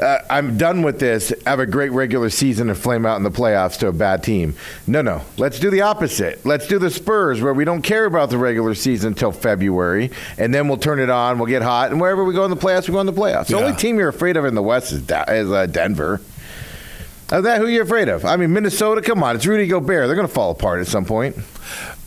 [0.00, 1.32] Uh, I'm done with this.
[1.46, 4.54] Have a great regular season and flame out in the playoffs to a bad team.
[4.86, 5.22] No, no.
[5.36, 6.44] Let's do the opposite.
[6.44, 10.52] Let's do the Spurs where we don't care about the regular season until February and
[10.52, 11.38] then we'll turn it on.
[11.38, 13.46] We'll get hot and wherever we go in the playoffs, we go in the playoffs.
[13.46, 16.20] The only team you're afraid of in the West is, Da- is uh, Denver.
[17.30, 18.24] Of that, who you're afraid of?
[18.24, 19.02] I mean, Minnesota.
[19.02, 20.06] Come on, it's Rudy Gobert.
[20.06, 21.36] They're going to fall apart at some point.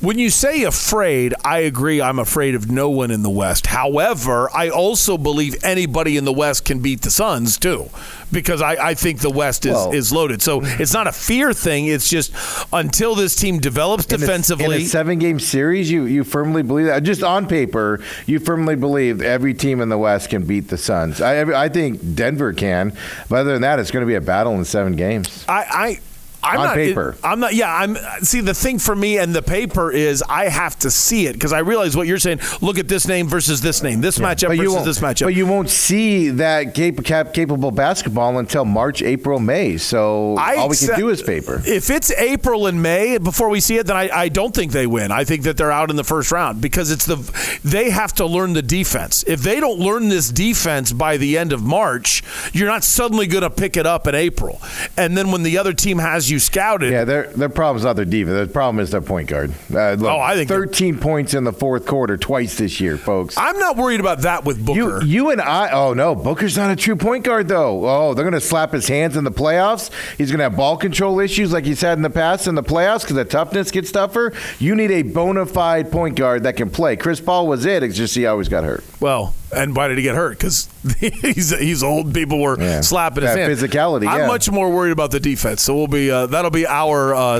[0.01, 2.01] When you say afraid, I agree.
[2.01, 3.67] I'm afraid of no one in the West.
[3.67, 7.87] However, I also believe anybody in the West can beat the Suns too,
[8.31, 10.41] because I, I think the West is, Well- is loaded.
[10.41, 10.79] So mm.
[10.79, 11.85] it's not a fear thing.
[11.85, 12.33] It's just
[12.73, 14.65] until this team develops In a- defensively.
[14.77, 17.03] in a seven-game series, you you firmly believe that.
[17.03, 21.21] Just on paper, you firmly believe every team in the West can beat the Suns.
[21.21, 22.93] I I think Denver can,
[23.29, 25.45] but other than that, it's going to be a battle in seven games.
[25.47, 25.99] I, I
[26.43, 27.15] I'm On not, paper.
[27.23, 27.53] I'm not.
[27.53, 27.95] Yeah, I'm.
[28.23, 31.53] See, the thing for me and the paper is I have to see it because
[31.53, 32.39] I realize what you're saying.
[32.61, 34.01] Look at this name versus this name.
[34.01, 35.25] This matchup But you versus this matchup.
[35.25, 39.77] But you won't see that cap- cap- capable basketball until March, April, May.
[39.77, 41.61] So I all we can do is paper.
[41.65, 44.87] If it's April and May before we see it, then I, I don't think they
[44.87, 45.11] win.
[45.11, 47.17] I think that they're out in the first round because it's the
[47.63, 49.23] they have to learn the defense.
[49.27, 53.43] If they don't learn this defense by the end of March, you're not suddenly going
[53.43, 54.59] to pick it up in April.
[54.97, 58.05] And then when the other team has you scouted, Yeah, their their problem's not their
[58.05, 58.35] defense.
[58.35, 59.51] Their problem is their point guard.
[59.73, 63.37] Uh, look, Oh, I think 13 points in the fourth quarter twice this year, folks.
[63.37, 65.03] I'm not worried about that with Booker.
[65.03, 65.69] You, you and I.
[65.71, 67.85] Oh no, Booker's not a true point guard though.
[67.87, 69.91] Oh, they're going to slap his hands in the playoffs.
[70.17, 72.63] He's going to have ball control issues like he's had in the past in the
[72.63, 74.33] playoffs because the toughness gets tougher.
[74.59, 76.95] You need a bona fide point guard that can play.
[76.95, 77.83] Chris Paul was it.
[77.83, 78.83] It's just he always got hurt.
[79.01, 80.37] Well, and why did he get hurt?
[80.37, 80.69] Because
[80.99, 82.13] he's he's old.
[82.13, 83.51] People were slapping his hand.
[83.51, 84.27] physicality, I'm yeah.
[84.27, 85.61] much more worried about the defense.
[85.61, 87.39] So we'll be uh, that'll be our uh,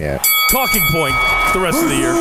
[0.52, 1.16] talking point
[1.54, 2.14] the rest of the year.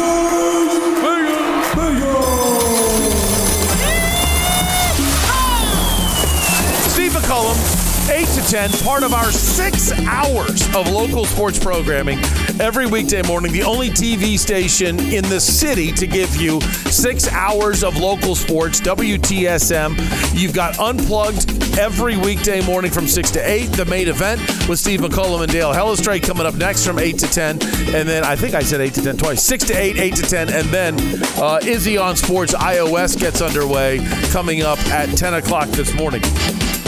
[8.40, 12.18] To 10, part of our six hours of local sports programming
[12.58, 13.52] every weekday morning.
[13.52, 18.80] The only TV station in the city to give you six hours of local sports,
[18.80, 20.38] WTSM.
[20.38, 23.66] You've got Unplugged every weekday morning from 6 to 8.
[23.66, 27.26] The main event with Steve McCullum and Dale Hellestrae coming up next from 8 to
[27.26, 27.62] 10.
[27.94, 29.42] And then I think I said 8 to 10 twice.
[29.42, 30.52] 6 to 8, 8 to 10.
[30.52, 30.94] And then
[31.36, 33.98] uh, Izzy on Sports iOS gets underway
[34.30, 36.22] coming up at 10 o'clock this morning.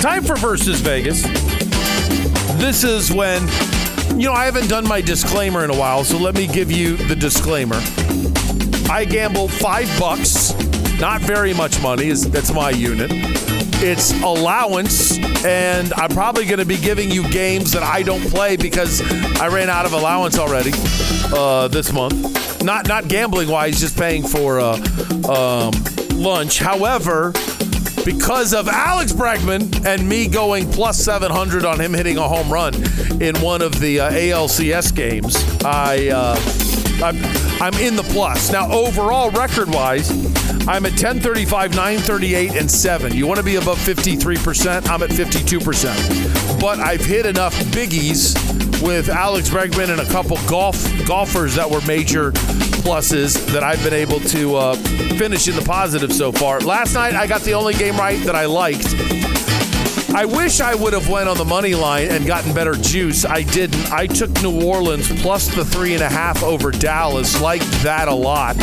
[0.03, 1.23] Time for Versus Vegas.
[2.59, 3.43] This is when,
[4.19, 6.97] you know, I haven't done my disclaimer in a while, so let me give you
[6.97, 7.81] the disclaimer.
[8.90, 10.55] I gamble five bucks,
[11.01, 13.10] not very much money, is that's my unit.
[13.85, 18.56] It's allowance, and I'm probably going to be giving you games that I don't play
[18.56, 19.01] because
[19.40, 20.70] I ran out of allowance already
[21.35, 22.62] uh, this month.
[22.62, 24.77] Not not gambling wise, just paying for uh,
[25.28, 25.73] um,
[26.14, 26.60] lunch.
[26.60, 27.32] However,
[28.05, 32.74] because of Alex Bregman and me going plus 700 on him hitting a home run
[33.20, 36.09] in one of the uh, ALCS games, I.
[36.09, 36.59] Uh,
[37.03, 37.16] I'm,
[37.61, 38.53] I'm in the plus.
[38.53, 40.09] Now, overall, record wise,
[40.69, 43.12] I'm at 1035, 938, and 7.
[43.12, 44.89] You want to be above 53%?
[44.89, 46.61] I'm at 52%.
[46.61, 48.37] But I've hit enough biggies
[48.83, 50.77] with Alex Bregman and a couple golf
[51.07, 52.33] golfers that were major
[52.83, 54.75] pluses that I've been able to uh,
[55.17, 56.61] finish in the positive so far.
[56.61, 58.95] Last night, I got the only game right that I liked.
[60.15, 63.25] I wish I would have went on the money line and gotten better juice.
[63.25, 63.91] I didn't.
[63.91, 67.41] I took New Orleans plus the three and a half over Dallas.
[67.41, 68.57] Liked that a lot.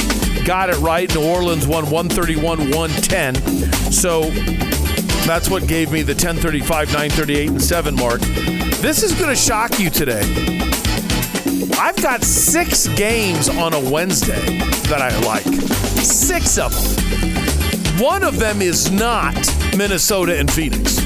[0.45, 1.13] Got it right.
[1.15, 3.35] New Orleans won 131 110.
[3.91, 4.29] So
[5.25, 8.21] that's what gave me the 1035, 938, and 7 mark.
[8.81, 10.21] This is going to shock you today.
[11.77, 14.57] I've got six games on a Wednesday
[14.87, 15.43] that I like.
[16.01, 17.99] Six of them.
[18.01, 19.35] One of them is not
[19.75, 20.97] Minnesota and Phoenix.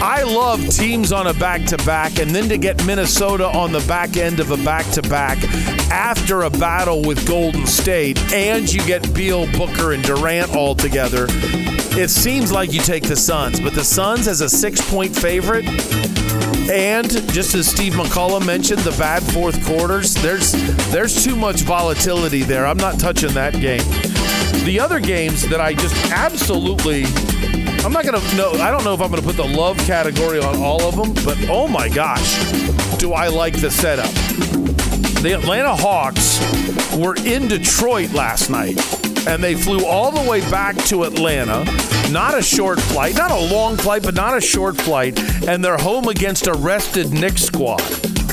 [0.00, 3.84] I love teams on a back to back, and then to get Minnesota on the
[3.88, 5.42] back end of a back to back
[5.90, 11.26] after a battle with Golden State, and you get Beal, Booker, and Durant all together.
[11.28, 15.66] It seems like you take the Suns, but the Suns as a six point favorite.
[16.70, 20.52] And just as Steve McCullum mentioned, the bad fourth quarters, there's
[20.92, 22.64] there's too much volatility there.
[22.64, 23.82] I'm not touching that game.
[24.64, 27.06] The other games that I just absolutely
[27.84, 28.52] I'm not gonna know.
[28.52, 31.36] I don't know if I'm gonna put the love category on all of them, but
[31.48, 32.38] oh my gosh,
[32.98, 34.10] do I like the setup?
[35.22, 36.38] The Atlanta Hawks
[36.96, 38.76] were in Detroit last night,
[39.26, 41.64] and they flew all the way back to Atlanta.
[42.10, 45.78] Not a short flight, not a long flight, but not a short flight, and they're
[45.78, 47.82] home against a rested Knicks squad.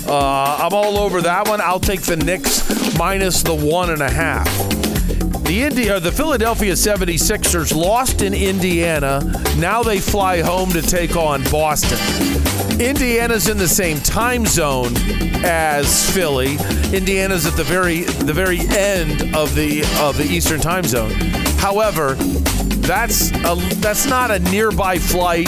[0.07, 1.61] Uh, I'm all over that one.
[1.61, 4.47] I'll take the Knicks minus the one and a half.
[5.47, 9.21] The India, the Philadelphia 76ers lost in Indiana.
[9.57, 11.97] Now they fly home to take on Boston.
[12.81, 14.91] Indiana's in the same time zone
[15.45, 16.57] as Philly.
[16.93, 21.11] Indiana's at the very the very end of the of the Eastern time zone.
[21.59, 22.15] However,
[22.83, 25.47] that's a, that's not a nearby flight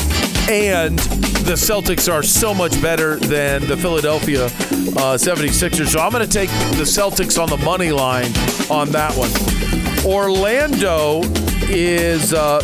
[0.49, 0.97] and
[1.43, 5.87] the Celtics are so much better than the Philadelphia uh, 76ers.
[5.87, 8.31] So I'm going to take the Celtics on the money line
[8.69, 9.88] on that one.
[10.05, 11.21] Orlando
[11.63, 12.61] is uh,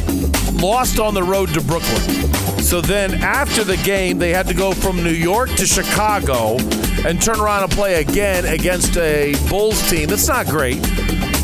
[0.54, 2.34] lost on the road to Brooklyn.
[2.62, 6.58] So then after the game, they had to go from New York to Chicago
[7.06, 10.10] and turn around and play again against a Bulls team.
[10.10, 10.82] That's not great,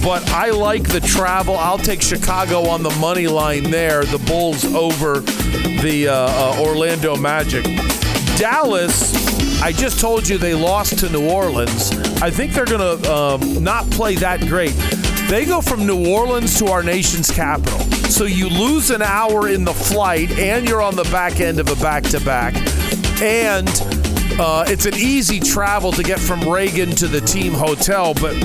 [0.04, 1.56] but I like the travel.
[1.56, 4.04] I'll take Chicago on the money line there.
[4.04, 7.66] The Bulls over the uh, uh, Orlando Magic.
[8.38, 11.92] Dallas, I just told you they lost to New Orleans.
[12.22, 14.74] I think they're going to um, not play that great.
[15.32, 17.80] They go from New Orleans to our nation's capital.
[18.10, 21.70] So you lose an hour in the flight, and you're on the back end of
[21.70, 22.54] a back to back.
[23.22, 23.70] And
[24.38, 28.36] uh, it's an easy travel to get from Reagan to the team hotel, but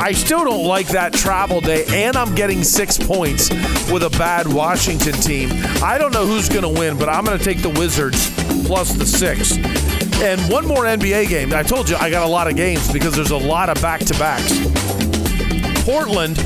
[0.00, 1.84] I still don't like that travel day.
[1.90, 3.50] And I'm getting six points
[3.92, 5.50] with a bad Washington team.
[5.82, 8.30] I don't know who's going to win, but I'm going to take the Wizards
[8.66, 9.58] plus the six.
[10.22, 11.52] And one more NBA game.
[11.52, 14.00] I told you I got a lot of games because there's a lot of back
[14.00, 14.99] to backs.
[15.90, 16.36] Portland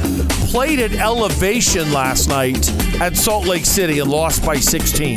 [0.49, 5.17] played at elevation last night at Salt Lake City and lost by 16.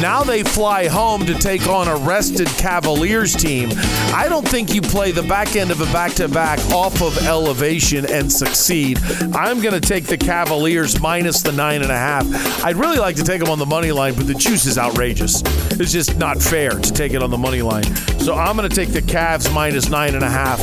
[0.00, 3.68] Now they fly home to take on a rested Cavaliers team.
[4.14, 7.18] I don't think you play the back end of a back to back off of
[7.26, 8.98] elevation and succeed.
[9.34, 12.64] I'm going to take the Cavaliers minus the nine and a half.
[12.64, 15.42] I'd really like to take them on the money line, but the juice is outrageous.
[15.78, 17.84] It's just not fair to take it on the money line.
[18.20, 20.60] So I'm going to take the Cavs minus nine and a half.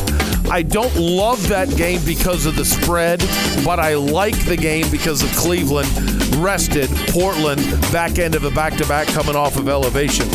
[0.49, 3.19] I don't love that game because of the spread,
[3.65, 5.89] but I like the game because of Cleveland
[6.37, 7.61] rested Portland
[7.91, 10.27] back end of a back to back coming off of elevation.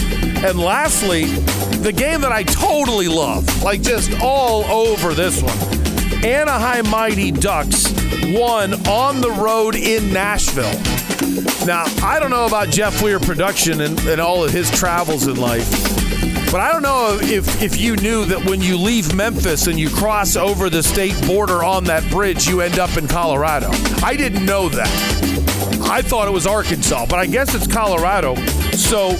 [0.44, 1.24] And lastly,
[1.82, 5.56] the game that I totally love, like just all over this one,
[6.24, 7.90] Anaheim Mighty Ducks
[8.34, 10.78] won on the road in Nashville.
[11.66, 15.36] Now, I don't know about Jeff Weir production and, and all of his travels in
[15.36, 15.68] life,
[16.52, 19.88] but I don't know if, if you knew that when you leave Memphis and you
[19.88, 23.70] cross over the state border on that bridge, you end up in Colorado.
[24.04, 24.86] I didn't know that.
[25.90, 28.34] I thought it was Arkansas, but I guess it's Colorado.
[28.72, 29.12] So,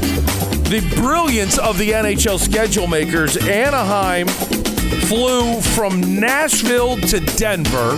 [0.68, 4.28] the brilliance of the NHL schedule makers, Anaheim
[5.09, 7.96] flew from Nashville to Denver.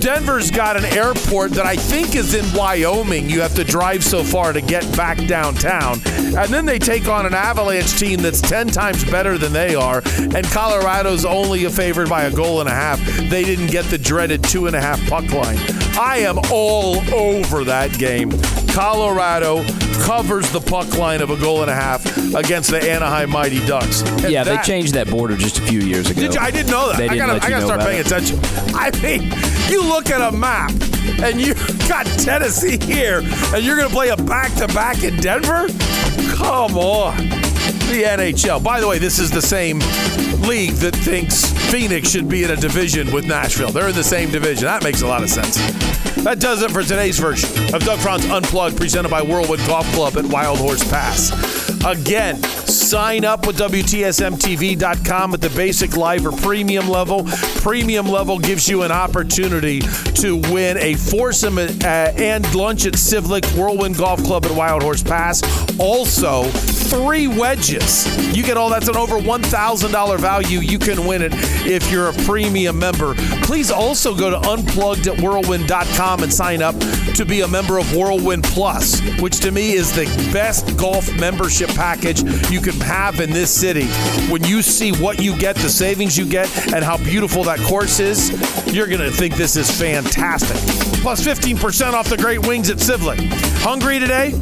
[0.00, 3.28] Denver's got an airport that I think is in Wyoming.
[3.28, 6.00] You have to drive so far to get back downtown.
[6.06, 10.02] And then they take on an Avalanche team that's 10 times better than they are.
[10.16, 12.98] And Colorado's only a favored by a goal and a half.
[13.28, 15.58] They didn't get the dreaded two and a half puck line.
[15.98, 18.30] I am all over that game.
[18.68, 19.64] Colorado
[20.02, 22.04] covers the puck line of a goal and a half
[22.34, 24.00] against the Anaheim Mighty Ducks.
[24.02, 26.20] And yeah, that- they changed that border just a few years ago.
[26.22, 26.96] did you, I didn't know that.
[26.96, 28.06] They I didn't gotta, let I you gotta know start paying it.
[28.06, 28.40] attention.
[28.74, 29.28] I mean,
[29.70, 30.70] you look at a map
[31.22, 31.54] and you
[31.88, 33.20] got Tennessee here,
[33.54, 35.68] and you're gonna play a back-to-back in Denver.
[36.34, 38.62] Come on, the NHL.
[38.62, 39.78] By the way, this is the same
[40.40, 43.70] league that thinks Phoenix should be in a division with Nashville.
[43.70, 44.64] They're in the same division.
[44.64, 45.56] That makes a lot of sense.
[46.22, 50.18] That does it for today's version of Doug Franz Unplugged, presented by Whirlwind Golf Club
[50.18, 51.30] at Wild Horse Pass.
[51.84, 57.24] Again, sign up with WTSMTV.com at the basic live or premium level.
[57.62, 59.80] Premium level gives you an opportunity
[60.16, 65.02] to win a foursome uh, and lunch at Sivlik Whirlwind Golf Club at Wild Horse
[65.02, 65.42] Pass.
[65.78, 66.44] Also,
[66.90, 68.04] three wedges.
[68.36, 70.58] You get all that's an over $1,000 value.
[70.58, 71.32] You can win it
[71.64, 73.14] if you're a premium member.
[73.44, 76.74] Please also go to unplugged at whirlwind.com and sign up
[77.14, 81.70] to be a member of Whirlwind Plus, which to me is the best golf membership
[81.70, 83.86] package you can have in this city.
[84.30, 88.00] When you see what you get, the savings you get, and how beautiful that course
[88.00, 88.30] is,
[88.74, 90.56] you're going to think this is fantastic.
[91.02, 93.18] Plus 15% off the great wings at Sivlik.
[93.62, 94.34] Hungry today?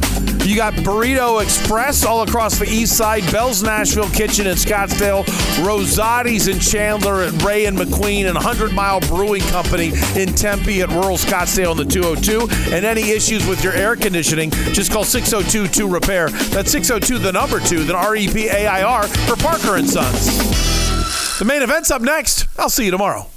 [0.45, 5.25] You got Burrito Express all across the east side, Belle's Nashville Kitchen in Scottsdale,
[5.65, 10.87] Rosati's in Chandler, at Ray and McQueen, and 100 Mile Brewing Company in Tempe at
[10.89, 12.47] rural Scottsdale on the 202.
[12.73, 16.29] And any issues with your air conditioning, just call 602 2 Repair.
[16.29, 19.89] That's 602 the number 2, then R E P A I R for Parker and
[19.89, 21.39] Sons.
[21.39, 22.47] The main event's up next.
[22.57, 23.27] I'll see you tomorrow.